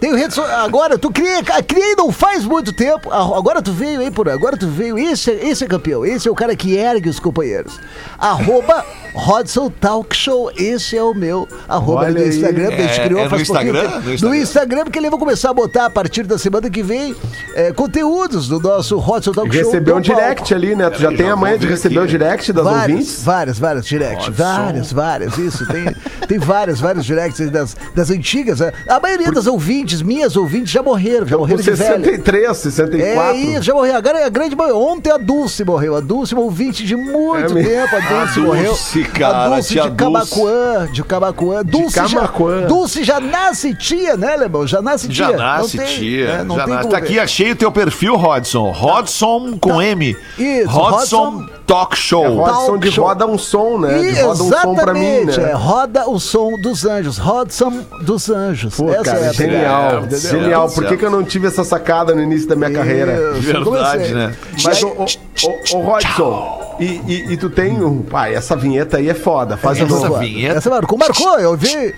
Tenho 0.06 0.16
rede 0.16 0.34
social. 0.34 0.64
Agora, 0.64 0.96
tu 0.96 1.10
criei, 1.10 1.42
criei 1.66 1.96
não 1.96 2.12
faz 2.12 2.44
muito 2.44 2.72
tempo. 2.72 3.08
Ah, 3.10 3.36
Agora 3.36 3.60
tu 3.60 3.72
veio 3.72 4.00
aí, 4.00 4.10
por 4.10 4.28
agora 4.28 4.56
tu 4.56 4.68
veio. 4.68 4.96
Esse, 4.96 5.32
é- 5.32 5.48
esse 5.48 5.64
é 5.64 5.66
campeão. 5.66 6.06
Esse 6.06 6.28
é 6.28 6.30
o 6.30 6.34
cara 6.34 6.54
que 6.54 6.76
ergue 6.76 7.08
os 7.08 7.18
companheiros. 7.18 7.80
Arroba 8.16 8.84
Rodson 9.14 9.68
Talk 9.68 10.14
Show. 10.14 10.52
Esse 10.56 10.96
é 10.96 11.02
o 11.02 11.12
meu 11.12 11.48
arroba 11.68 12.12
do 12.12 12.18
aí. 12.18 12.28
Instagram. 12.28 12.68
que 12.68 12.74
a 12.74 12.86
gente 12.86 13.00
É- 13.00 13.04
criou 13.04 13.20
é 13.20 13.24
no 13.24 13.30
faz 13.30 13.46
pouquinho 13.48 13.70
Instagram? 13.74 13.90
tempo. 13.90 14.02
No 14.04 14.06
No 14.06 14.14
Instagram. 14.14 14.36
Instagram, 14.46 14.84
porque 14.84 14.98
ele 14.98 15.10
vai 15.10 15.18
começar 15.18 15.50
a 15.50 15.54
botar 15.54 15.86
a 15.86 15.90
partir 15.90 16.22
da 16.22 16.38
semana 16.38 16.70
que 16.70 16.82
vem 16.84 17.14
é, 17.54 17.72
conteúdos 17.72 18.46
do 18.46 18.60
nosso 18.60 18.96
Rodson 18.98 19.32
Talk 19.32 19.52
Show. 19.52 19.64
Recebeu 19.64 19.96
um 19.96 20.00
direct 20.00 20.36
palco. 20.50 20.54
ali, 20.54 20.76
né? 20.76 20.88
Tu 20.90 21.00
já 21.00 21.10
tem 21.12 21.28
a 21.28 21.34
manha 21.36 21.58
de 21.58 21.66
receber 21.66 21.96
aqui. 21.98 22.04
o 22.04 22.08
direct 22.08 22.52
das 22.52 22.64
várias, 22.64 22.82
ouvintes? 22.90 23.22
Várias, 23.24 23.58
várias 23.58 23.86
direct. 23.86 24.30
Várias, 24.30 24.92
várias, 24.92 25.36
isso. 25.38 25.66
Tem, 25.66 25.84
tem 26.28 26.38
várias, 26.38 26.78
várias 26.80 27.04
directs 27.04 27.50
das, 27.50 27.76
das 27.94 28.10
antigas. 28.10 28.60
né? 28.60 28.72
A 28.88 29.00
maioria 29.00 29.32
das 29.32 29.46
ouvintes, 29.46 29.95
minhas 30.02 30.36
ouvintes, 30.36 30.70
já 30.70 30.82
morreram, 30.82 31.26
já 31.26 31.36
morreram 31.36 31.58
Com 31.58 31.64
de 31.64 31.70
velho. 31.76 31.94
63, 32.04 32.56
64. 32.56 33.20
É 33.20 33.34
isso, 33.36 33.62
já 33.62 33.74
morreu. 33.74 33.96
Agora 33.96 34.24
a 34.26 34.28
grande 34.28 34.54
maioria. 34.56 34.76
Ontem 34.80 35.10
a 35.10 35.16
Dulce 35.16 35.64
morreu. 35.64 35.96
A 35.96 36.00
Dulce, 36.00 36.34
uma 36.34 36.42
ouvinte 36.42 36.84
de 36.84 36.96
muito 36.96 37.58
É 37.58 37.62
tempo. 37.62 37.96
A 37.96 38.00
Dulce 38.00 38.38
A 38.38 38.42
morreu. 38.42 38.64
Dulce, 38.70 39.04
cara, 39.04 39.38
a 39.44 39.48
Dulce 39.48 39.74
de 39.80 39.90
Camacuã. 39.92 40.88
De 40.92 41.02
Camacuã. 41.02 41.62
Dulce 41.62 41.94
já, 42.08 42.66
Dulce 42.66 43.04
já 43.04 43.20
nasce 43.20 43.74
tia, 43.74 44.16
né, 44.16 44.36
Lebão? 44.36 44.66
Já 44.66 44.80
nasce 44.82 45.08
tia. 45.08 45.26
Já 45.30 45.36
nasce, 45.36 45.76
Não 45.76 45.84
tem, 45.84 45.94
tia. 45.98 46.26
né, 46.38 46.44
não 46.44 46.56
já 46.56 46.66
nasce. 46.66 46.88
Tá 46.88 46.96
aqui, 46.98 47.18
achei 47.18 47.52
o 47.52 47.56
teu 47.56 47.70
perfil, 47.72 48.16
Rodson. 48.16 48.70
Rodson 48.70 49.58
com 49.58 49.80
M. 49.80 50.16
Isso, 50.38 50.68
Rodson, 50.68 51.30
Rodson- 51.30 51.46
Talk 51.66 51.96
Show. 51.96 52.24
É 52.24 52.28
Rodson 52.28 52.66
Talk 52.66 52.78
de 52.80 52.92
show. 52.92 53.04
roda 53.06 53.26
um 53.26 53.38
som, 53.38 53.78
né? 53.78 54.02
E 54.04 54.12
De 54.12 54.20
roda 54.22 54.42
um 54.44 54.50
som 54.50 54.74
pra 54.74 54.92
mim, 54.94 55.00
exatamente, 55.04 55.40
né? 55.40 55.50
é, 55.50 55.54
roda 55.54 56.08
o 56.08 56.18
som 56.20 56.52
dos 56.62 56.84
anjos, 56.84 57.18
Rodson 57.18 57.80
dos 58.02 58.30
anjos. 58.30 58.76
Pô, 58.76 58.90
Essa 58.90 59.02
cara, 59.02 59.18
é 59.18 59.28
a 59.28 59.32
genial. 59.76 59.98
entendeu? 60.04 60.18
genial. 60.18 60.70
Por 60.70 60.86
que, 60.86 60.96
que 60.96 61.04
eu 61.04 61.10
não 61.10 61.22
tive 61.24 61.46
essa 61.46 61.64
sacada 61.64 62.14
no 62.14 62.22
início 62.22 62.48
da 62.48 62.56
minha 62.56 62.70
carreira? 62.70 63.32
Isso, 63.38 63.42
Verdade, 63.42 63.64
comecei. 63.64 64.14
né? 64.14 64.34
Mas, 64.64 64.82
ô, 64.82 64.88
ô, 64.88 65.04
ô, 65.04 65.76
ô, 65.76 65.80
Rodson, 65.82 66.76
e, 66.80 66.84
e, 67.06 67.32
e 67.32 67.36
tu 67.36 67.48
tem 67.50 67.82
um. 67.82 68.02
Pai, 68.02 68.34
essa 68.34 68.54
vinheta 68.56 68.98
aí 68.98 69.08
é 69.08 69.14
foda. 69.14 69.56
Faz 69.56 69.78
Essa 69.78 69.86
de 69.86 69.92
novo. 69.92 70.18
vinheta. 70.18 70.58
Essa 70.58 70.70
marcou, 70.70 70.98
marcou, 70.98 71.38
eu 71.38 71.56
vi. 71.56 71.94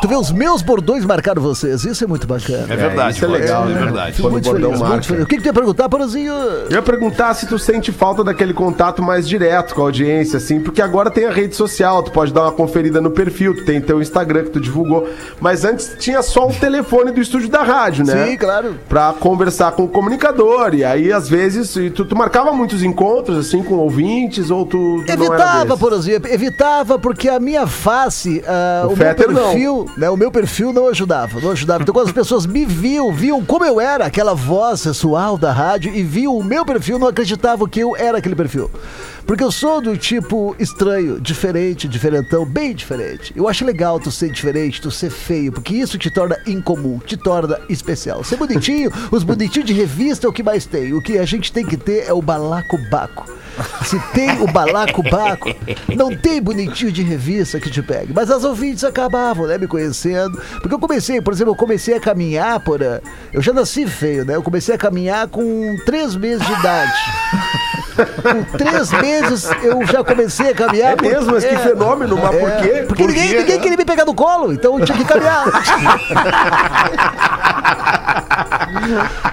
Tu 0.00 0.06
vê, 0.08 0.16
os 0.16 0.30
meus 0.30 0.62
bordões 0.62 1.04
marcaram 1.04 1.42
vocês. 1.42 1.84
Isso 1.84 2.04
é 2.04 2.06
muito 2.06 2.26
bacana. 2.26 2.72
É 2.72 2.76
verdade, 2.76 3.16
isso 3.16 3.24
é 3.24 3.28
legal, 3.28 3.64
é 3.64 3.72
né? 3.72 3.80
verdade. 3.80 4.12
Fico 4.12 4.22
Quando 4.28 4.32
muito 4.32 4.48
o 4.48 4.52
bordão 4.52 4.68
feliz, 4.70 4.80
marca. 4.80 4.94
muito 4.94 5.06
feliz. 5.08 5.24
O 5.24 5.26
que, 5.26 5.36
que 5.36 5.42
tu 5.42 5.46
ia 5.46 5.52
perguntar, 5.52 5.88
Porozinho? 5.88 6.32
Eu 6.32 6.70
ia 6.70 6.82
perguntar 6.82 7.34
se 7.34 7.46
tu 7.46 7.58
sente 7.58 7.90
falta 7.90 8.22
daquele 8.22 8.54
contato 8.54 9.02
mais 9.02 9.28
direto 9.28 9.74
com 9.74 9.80
a 9.80 9.84
audiência, 9.84 10.36
assim, 10.36 10.60
porque 10.60 10.80
agora 10.80 11.10
tem 11.10 11.24
a 11.26 11.30
rede 11.30 11.56
social, 11.56 12.02
tu 12.02 12.12
pode 12.12 12.32
dar 12.32 12.42
uma 12.42 12.52
conferida 12.52 13.00
no 13.00 13.10
perfil, 13.10 13.54
tu 13.56 13.64
tem 13.64 13.80
teu 13.80 14.00
Instagram 14.00 14.44
que 14.44 14.50
tu 14.50 14.60
divulgou, 14.60 15.08
mas 15.40 15.64
antes 15.64 15.96
tinha 15.98 16.22
só 16.22 16.46
o 16.48 16.52
telefone 16.52 17.10
do 17.10 17.20
estúdio 17.20 17.48
da 17.48 17.62
rádio, 17.62 18.04
né? 18.04 18.26
Sim, 18.26 18.36
claro. 18.36 18.76
Pra 18.88 19.12
conversar 19.18 19.72
com 19.72 19.84
o 19.84 19.88
comunicador, 19.88 20.74
e 20.74 20.84
aí 20.84 21.12
às 21.12 21.28
vezes 21.28 21.74
tu, 21.94 22.04
tu 22.04 22.16
marcava 22.16 22.52
muitos 22.52 22.82
encontros, 22.82 23.36
assim, 23.38 23.62
com 23.62 23.74
ouvintes, 23.74 24.50
ou 24.50 24.64
tu, 24.64 25.02
tu 25.04 25.12
Evitava? 25.12 25.76
Porozinho, 25.76 26.20
evitava 26.28 26.98
porque 26.98 27.28
a 27.28 27.40
minha 27.40 27.66
face, 27.66 28.42
ah, 28.46 28.82
O 28.84 28.86
o, 28.92 28.96
meu 28.96 28.96
Fetter 28.96 29.30
não. 29.30 29.87
Né, 29.96 30.08
o 30.10 30.16
meu 30.16 30.30
perfil 30.30 30.72
não 30.72 30.88
ajudava, 30.88 31.40
não 31.40 31.50
ajudava. 31.50 31.82
Então 31.82 31.92
quando 31.92 32.06
as 32.06 32.12
pessoas 32.12 32.46
me 32.46 32.64
viam, 32.64 33.12
viam 33.12 33.44
como 33.44 33.64
eu 33.64 33.80
era, 33.80 34.06
aquela 34.06 34.34
voz 34.34 34.80
sensual 34.80 35.36
da 35.36 35.52
rádio 35.52 35.94
e 35.94 36.02
viam 36.02 36.36
o 36.36 36.44
meu 36.44 36.64
perfil, 36.64 36.98
não 36.98 37.08
acreditavam 37.08 37.66
que 37.66 37.80
eu 37.80 37.96
era 37.96 38.18
aquele 38.18 38.36
perfil. 38.36 38.70
Porque 39.26 39.44
eu 39.44 39.52
sou 39.52 39.82
do 39.82 39.94
tipo 39.94 40.56
estranho, 40.58 41.20
diferente, 41.20 41.86
diferentão, 41.86 42.46
bem 42.46 42.74
diferente. 42.74 43.30
Eu 43.36 43.46
acho 43.46 43.62
legal 43.62 44.00
tu 44.00 44.10
ser 44.10 44.30
diferente, 44.30 44.80
tu 44.80 44.90
ser 44.90 45.10
feio, 45.10 45.52
porque 45.52 45.74
isso 45.74 45.98
te 45.98 46.10
torna 46.10 46.38
incomum, 46.46 46.98
te 46.98 47.14
torna 47.14 47.60
especial. 47.68 48.24
Ser 48.24 48.36
bonitinho, 48.36 48.90
os 49.10 49.22
bonitinhos 49.22 49.66
de 49.66 49.74
revista 49.74 50.26
é 50.26 50.30
o 50.30 50.32
que 50.32 50.42
mais 50.42 50.64
tem. 50.64 50.94
O 50.94 51.02
que 51.02 51.18
a 51.18 51.26
gente 51.26 51.52
tem 51.52 51.66
que 51.66 51.76
ter 51.76 52.08
é 52.08 52.12
o 52.12 52.22
balacobaco. 52.22 53.26
Se 53.84 53.98
tem 54.12 54.40
o 54.42 54.46
balacobaco, 54.46 55.48
não 55.94 56.14
tem 56.14 56.40
bonitinho 56.40 56.92
de 56.92 57.02
revista 57.02 57.58
que 57.58 57.70
te 57.70 57.82
pegue. 57.82 58.12
Mas 58.14 58.30
as 58.30 58.44
ouvintes 58.44 58.84
acabavam, 58.84 59.46
né, 59.46 59.58
me 59.58 59.66
conhecendo. 59.66 60.40
Porque 60.60 60.74
eu 60.74 60.78
comecei, 60.78 61.20
por 61.20 61.32
exemplo, 61.32 61.52
eu 61.52 61.56
comecei 61.56 61.96
a 61.96 62.00
caminhar 62.00 62.60
por. 62.60 62.80
Eu 63.32 63.42
já 63.42 63.52
nasci 63.52 63.86
feio, 63.86 64.24
né? 64.24 64.36
Eu 64.36 64.42
comecei 64.42 64.74
a 64.74 64.78
caminhar 64.78 65.26
com 65.28 65.76
três 65.84 66.14
meses 66.14 66.46
de 66.46 66.52
idade. 66.52 66.92
Com 68.22 68.44
três 68.56 68.92
meses 68.92 69.48
eu 69.62 69.84
já 69.86 70.04
comecei 70.04 70.50
a 70.50 70.54
caminhar. 70.54 70.92
É 70.96 71.02
mesmo? 71.02 71.32
Mas 71.32 71.44
que 71.44 71.56
fenômeno, 71.56 72.16
mas 72.16 72.30
por 72.30 72.50
quê? 72.62 72.84
Porque 72.86 73.02
Por 73.02 73.08
ninguém, 73.12 73.28
quê? 73.28 73.38
ninguém 73.40 73.60
queria 73.60 73.76
me 73.76 73.84
pegar 73.84 74.04
no 74.04 74.14
colo, 74.14 74.52
então 74.52 74.78
eu 74.78 74.84
tinha 74.86 74.98
que 74.98 75.04
caminhar. 75.04 75.46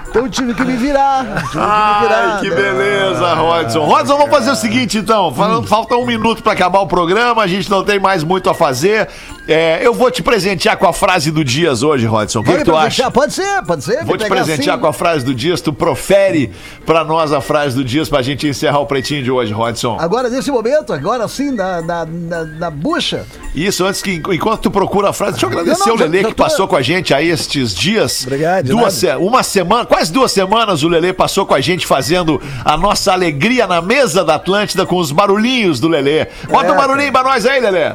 então 0.08 0.28
tive 0.28 0.54
que 0.54 0.64
me 0.64 0.76
virar. 0.76 1.24
Tive 1.24 1.50
que 1.50 1.56
me 1.58 2.00
virar. 2.00 2.40
Que 2.40 2.50
beleza, 2.50 3.34
Rodson. 3.34 3.84
Rodson, 3.84 4.16
vamos 4.16 4.30
fazer 4.30 4.50
o 4.50 4.56
seguinte, 4.56 4.98
então. 4.98 5.32
Falando, 5.34 5.66
falta 5.66 5.96
um 5.96 6.06
minuto 6.06 6.42
pra 6.42 6.52
acabar 6.52 6.80
o 6.80 6.86
programa, 6.86 7.42
a 7.42 7.46
gente 7.46 7.70
não 7.70 7.84
tem 7.84 7.98
mais 7.98 8.22
muito 8.24 8.48
a 8.48 8.54
fazer. 8.54 9.08
É, 9.48 9.78
eu 9.86 9.94
vou 9.94 10.10
te 10.10 10.22
presentear 10.22 10.76
com 10.76 10.88
a 10.88 10.92
frase 10.92 11.30
do 11.30 11.44
Dias 11.44 11.82
hoje, 11.82 12.04
Rodson. 12.06 12.40
O 12.40 12.44
que, 12.44 12.56
que 12.58 12.64
tu 12.64 12.76
acha? 12.76 13.10
Pode 13.10 13.32
ser, 13.32 13.62
pode 13.62 13.84
ser. 13.84 14.04
Vou 14.04 14.16
te 14.16 14.26
presentear 14.26 14.78
com 14.78 14.86
a 14.86 14.92
frase 14.92 15.24
do 15.24 15.34
Dias. 15.34 15.60
Tu 15.60 15.72
profere 15.72 16.52
pra 16.84 17.04
nós 17.04 17.32
a 17.32 17.40
frase 17.40 17.76
do 17.76 17.84
Dias 17.84 18.08
pra 18.08 18.22
gente 18.22 18.46
encerrar 18.48 18.80
o 18.80 18.86
pretinho 18.86 19.22
de 19.22 19.30
hoje, 19.30 19.52
Rodson. 19.52 19.96
Agora, 20.00 20.28
nesse 20.28 20.50
momento, 20.50 20.92
agora 20.92 21.26
sim, 21.28 21.50
na, 21.52 21.80
na, 21.80 22.04
na, 22.06 22.44
na 22.44 22.70
bucha. 22.70 23.24
Isso, 23.54 23.84
antes 23.84 24.02
que 24.02 24.14
enquanto 24.14 24.62
tu 24.62 24.70
procura 24.70 25.10
a 25.10 25.12
frase, 25.12 25.32
deixa 25.32 25.46
eu 25.46 25.50
agradecer 25.50 25.80
Não, 25.80 25.86
não, 25.86 25.94
o 25.94 25.98
Lelê 25.98 26.22
já 26.22 26.28
que 26.28 26.34
tô- 26.34 26.42
passou 26.42 26.66
com 26.68 26.76
a 26.76 26.82
gente 26.82 27.14
aí 27.14 27.28
estes 27.30 27.74
dias. 27.74 28.24
Obrigado, 28.24 28.65
Duas 28.70 29.02
nada. 29.02 29.18
se- 29.18 29.24
uma 29.24 29.42
semana, 29.42 29.84
quase 29.86 30.12
duas 30.12 30.32
semanas 30.32 30.82
o 30.82 30.88
Lelê 30.88 31.12
passou 31.12 31.44
com 31.46 31.54
a 31.54 31.60
gente 31.60 31.86
fazendo 31.86 32.40
a 32.64 32.76
nossa 32.76 33.12
alegria 33.12 33.66
na 33.66 33.80
mesa 33.82 34.24
da 34.24 34.34
Atlântida 34.36 34.84
com 34.86 34.96
os 34.96 35.10
barulhinhos 35.12 35.80
do 35.80 35.88
Lelê. 35.88 36.26
Bota 36.48 36.68
É, 36.68 36.72
um 36.72 36.76
barulhinho 36.76 37.12
pra 37.12 37.22
nós 37.22 37.44
aí, 37.46 37.60
Lelê. 37.60 37.92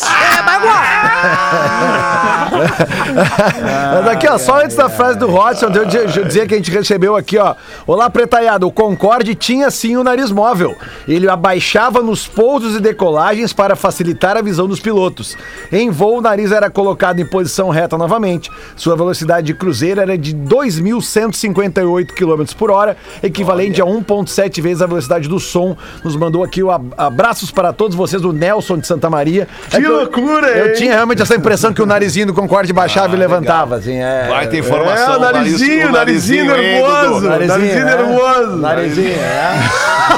Mas 3.94 4.06
aqui, 4.08 4.28
ó, 4.28 4.38
só 4.38 4.62
antes 4.62 4.76
da 4.76 4.88
frase 4.88 5.18
do 5.18 5.28
Rodson, 5.28 5.66
eu 5.66 5.84
dizer 6.24 6.46
que 6.46 6.54
a 6.54 6.56
gente 6.56 6.70
recebeu 6.70 7.16
aqui, 7.16 7.38
ó. 7.38 7.54
Olá, 7.86 8.08
pretaiado. 8.10 8.66
O 8.66 8.72
Concorde 8.72 9.34
tinha 9.34 9.70
sim 9.70 9.96
o 9.96 10.04
nariz 10.04 10.30
móvel. 10.30 10.76
Ele 11.06 11.28
abaixava 11.28 12.02
nos 12.02 12.26
pousos 12.26 12.76
e 12.76 12.80
decolagens 12.80 13.52
para 13.52 13.76
facilitar 13.76 14.36
a 14.36 14.42
visão 14.42 14.66
dos 14.66 14.80
pilotos. 14.80 15.36
Em 15.70 15.90
voo, 15.90 16.18
o 16.18 16.20
nariz 16.20 16.52
era 16.52 16.70
colocado 16.70 17.20
em 17.20 17.26
posição 17.26 17.68
reta 17.70 17.96
novamente. 17.98 18.50
Sua 18.76 18.96
velocidade 18.96 19.46
de 19.48 19.54
cruzeiro 19.54 20.00
era 20.00 20.16
de 20.16 20.34
2.158 20.34 22.12
km 22.12 22.42
por 22.56 22.70
hora, 22.70 22.96
equivalente 23.22 23.80
a 23.80 23.84
1,7 23.84 24.60
vezes 24.60 24.82
a 24.82 24.86
velocidade 24.86 25.28
do 25.28 25.38
som. 25.40 25.76
Nos 26.04 26.16
mandou 26.16 26.44
aqui 26.44 26.62
o 26.62 26.70
ab- 26.70 26.92
abraços 26.96 27.50
para 27.50 27.72
todos 27.72 27.96
vocês, 27.96 28.24
o 28.24 28.32
Nelson 28.32 28.78
de 28.78 28.86
Santa 28.86 29.10
Maria. 29.10 29.48
É 29.72 29.80
Que 29.82 29.88
eu- 29.90 29.96
loucura, 29.98 30.48
Eu 30.48 30.66
hein? 30.68 30.72
tinha 30.74 30.92
realmente 30.94 31.22
essa 31.22 31.34
impressão 31.34 31.72
que 31.72 31.82
o 31.82 31.86
narizinho 31.86 32.26
do 32.26 32.34
Concorde 32.34 32.72
baixava 32.72 33.14
e 33.14 33.18
levantava, 33.18 33.76
assim, 33.76 33.98
é. 34.00 34.26
Vai 34.28 34.46
ter 34.48 34.56
É, 34.56 34.60
informação. 34.60 35.16
o 35.16 35.20
narizinho, 35.20 35.92
narizinho 35.92 36.56
hein, 36.56 36.82
nervoso. 36.82 37.28
Narizinho 37.28 37.84
né? 37.84 37.96
nervoso. 37.96 38.56
Narizinho, 38.56 39.12
é. 39.18 39.54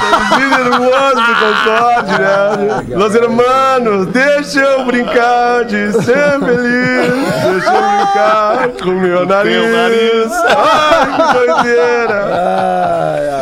Narizinho 0.01 0.49
nervoso 0.63 1.21
do 1.21 1.35
Concorde, 1.35 2.11
né? 2.21 2.95
Los 2.95 3.15
hermanos, 3.15 4.07
deixa 4.07 4.59
eu 4.59 4.85
brincar 4.85 5.65
de 5.65 5.91
ser 5.93 6.39
feliz. 6.39 7.13
Deixa 7.51 7.71
eu 7.71 7.81
brincar 7.97 8.67
com 8.83 8.91
meu 8.91 9.25
nariz. 9.25 9.71
nariz. 9.71 10.31
Ai, 10.57 11.05
que 11.15 11.33
doideira. 11.33 12.25
Ai, 12.31 13.29
ai, 13.29 13.34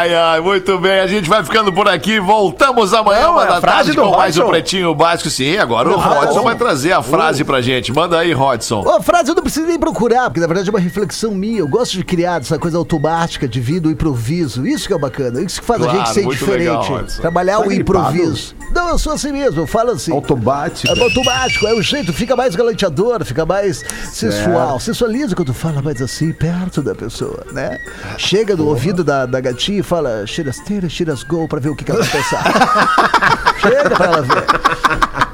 ai. 0.00 0.14
Ai, 0.14 0.40
muito 0.40 0.78
bem. 0.78 1.00
A 1.00 1.06
gente 1.06 1.28
vai 1.28 1.42
ficando 1.44 1.72
por 1.72 1.88
aqui. 1.88 2.18
Voltamos 2.20 2.92
amanhã, 2.94 3.22
Não, 3.22 3.32
uma 3.32 3.42
é 3.42 3.46
a 3.46 3.50
da 3.54 3.60
frase 3.60 3.76
tarde, 3.76 3.92
do 3.92 4.02
com 4.02 4.16
mais 4.16 4.36
o 4.36 4.40
Rodson. 4.40 4.50
Pretinho 4.52 4.94
Básico. 4.94 5.30
Sim, 5.30 5.56
agora 5.58 5.88
o 5.88 5.96
Rodson. 5.96 6.42
Vai 6.42 6.54
trazer 6.56 6.92
a 6.92 7.02
frase 7.02 7.44
pra 7.44 7.60
gente. 7.60 7.92
Manda 7.92 8.18
aí, 8.18 8.32
Rodson. 8.32 8.80
Ô, 8.80 9.00
frase 9.02 9.30
eu 9.30 9.34
não 9.34 9.42
preciso 9.42 9.66
nem 9.66 9.78
procurar, 9.78 10.24
porque 10.24 10.40
na 10.40 10.46
verdade 10.46 10.68
é 10.68 10.72
uma 10.72 10.80
reflexão 10.80 11.32
minha. 11.32 11.58
Eu 11.60 11.68
gosto 11.68 11.92
de 11.92 12.04
criar 12.04 12.40
essa 12.40 12.58
coisa 12.58 12.78
automática 12.78 13.46
de 13.48 13.60
vida, 13.60 13.88
o 13.88 13.90
improviso. 13.90 14.66
Isso 14.66 14.86
que 14.86 14.94
é 14.94 14.98
bacana. 14.98 15.40
Isso 15.42 15.60
que 15.60 15.66
faz 15.66 15.80
Claro, 15.82 15.98
a 15.98 16.04
gente 16.04 16.14
ser 16.14 16.26
diferente. 16.28 16.58
legal. 16.90 17.04
Trabalhar 17.20 17.54
Tá 17.58 17.60
o 17.60 17.68
gripado? 17.68 17.98
improviso. 18.10 18.54
Não, 18.74 18.88
eu 18.90 18.98
sou 18.98 19.12
assim 19.12 19.32
mesmo, 19.32 19.62
eu 19.62 19.66
falo 19.66 19.90
assim. 19.90 20.12
Automático. 20.12 20.86
É 20.92 21.02
automático, 21.02 21.66
é 21.66 21.74
o 21.74 21.82
jeito, 21.82 22.12
fica 22.12 22.36
mais 22.36 22.54
galanteador, 22.54 23.24
fica 23.24 23.44
mais 23.44 23.82
sensual. 24.12 24.78
Sensualiza 24.78 25.34
quando 25.34 25.52
fala 25.52 25.82
mais 25.82 26.00
assim, 26.00 26.32
perto 26.32 26.80
da 26.82 26.94
pessoa, 26.94 27.44
né? 27.52 27.78
Chega 28.16 28.54
no 28.56 28.66
ouvido 28.68 29.02
da, 29.02 29.26
da 29.26 29.40
gatinha 29.40 29.82
fala, 29.90 30.24
chirasteira, 30.24 30.88
chirasgol, 30.88 31.48
pra 31.48 31.58
ver 31.58 31.70
o 31.70 31.74
que, 31.74 31.84
que 31.84 31.90
ela 31.90 32.00
vai 32.00 32.12
pensar. 32.12 32.44
Chega 33.60 33.90
pra 33.90 34.06
ela 34.06 34.22
ver. 34.22 34.44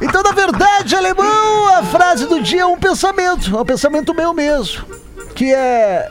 Então, 0.00 0.22
na 0.22 0.32
verdade, 0.32 0.96
alemão, 0.96 1.74
a 1.76 1.82
frase 1.82 2.24
do 2.24 2.42
dia 2.42 2.62
é 2.62 2.66
um 2.66 2.78
pensamento, 2.78 3.54
é 3.54 3.60
um 3.60 3.66
pensamento 3.66 4.14
meu 4.14 4.32
mesmo, 4.32 4.82
que 5.34 5.52
é 5.52 6.08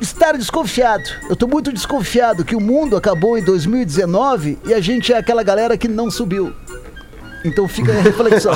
estar 0.00 0.38
desconfiado. 0.38 1.02
Eu 1.28 1.34
tô 1.34 1.48
muito 1.48 1.72
desconfiado 1.72 2.44
que 2.44 2.54
o 2.54 2.60
mundo 2.60 2.96
acabou 2.96 3.36
em 3.36 3.42
2019 3.42 4.56
e 4.64 4.72
a 4.72 4.80
gente 4.80 5.12
é 5.12 5.18
aquela 5.18 5.42
galera 5.42 5.76
que 5.76 5.88
não 5.88 6.08
subiu. 6.08 6.54
Então 7.44 7.66
fica 7.66 7.92
a 7.92 8.00
reflexão. 8.02 8.52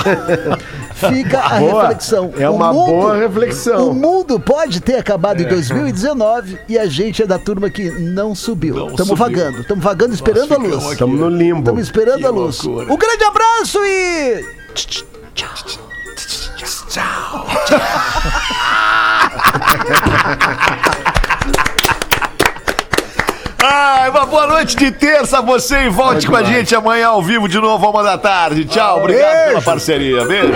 Fica 0.94 1.40
a 1.40 1.58
Boa. 1.58 1.82
reflexão. 1.82 2.32
É 2.36 2.48
O 2.48 2.54
uma 2.54 2.72
boa 2.72 3.16
reflexão. 3.16 3.88
O 3.90 3.94
mundo 3.94 4.38
pode 4.38 4.80
ter 4.80 4.96
acabado 4.96 5.40
em 5.42 5.48
2019 5.48 6.58
e 6.68 6.78
a 6.78 6.86
gente 6.86 7.22
é 7.22 7.26
da 7.26 7.38
turma 7.38 7.70
que 7.70 7.90
não 7.90 8.34
subiu. 8.34 8.88
Estamos 8.88 9.18
vagando, 9.18 9.60
estamos 9.60 9.82
vagando 9.84 10.14
esperando 10.14 10.54
a 10.54 10.58
luz. 10.58 10.84
Estamos 10.92 11.18
no 11.18 11.28
limbo. 11.28 11.60
Estamos 11.60 11.82
esperando 11.82 12.18
Que 12.18 12.26
a 12.26 12.30
luz. 12.30 12.62
loucura. 12.62 12.92
Um 12.92 12.96
grande 12.96 13.24
abraço 13.24 13.78
e. 13.84 14.44
Ai, 23.66 24.10
uma 24.10 24.26
boa 24.26 24.46
noite 24.46 24.76
de 24.76 24.90
terça 24.90 25.38
a 25.38 25.40
você 25.40 25.86
e 25.86 25.88
volte 25.88 26.26
com 26.26 26.36
a 26.36 26.42
gente 26.42 26.74
amanhã 26.74 27.06
ao 27.06 27.22
vivo 27.22 27.48
de 27.48 27.58
novo, 27.58 27.88
uma 27.88 28.02
da 28.02 28.18
tarde. 28.18 28.66
Tchau, 28.66 28.98
obrigado 28.98 29.46
pela 29.46 29.62
parceria. 29.62 30.22
Beijo. 30.26 30.52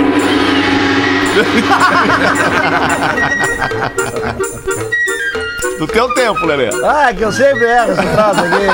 Do 5.78 5.86
teu 5.86 6.12
tempo, 6.12 6.44
Lelê. 6.44 6.68
Ah, 6.84 7.10
que 7.16 7.22
eu 7.22 7.32
sempre 7.32 7.64
erro 7.64 7.92
esse 7.92 8.06
troço 8.08 8.40
aqui. 8.40 8.66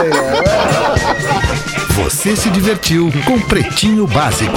Você 1.93 2.35
se 2.35 2.51
divertiu 2.51 3.13
com 3.25 3.39
Pretinho 3.41 4.05
Básico. 4.09 4.57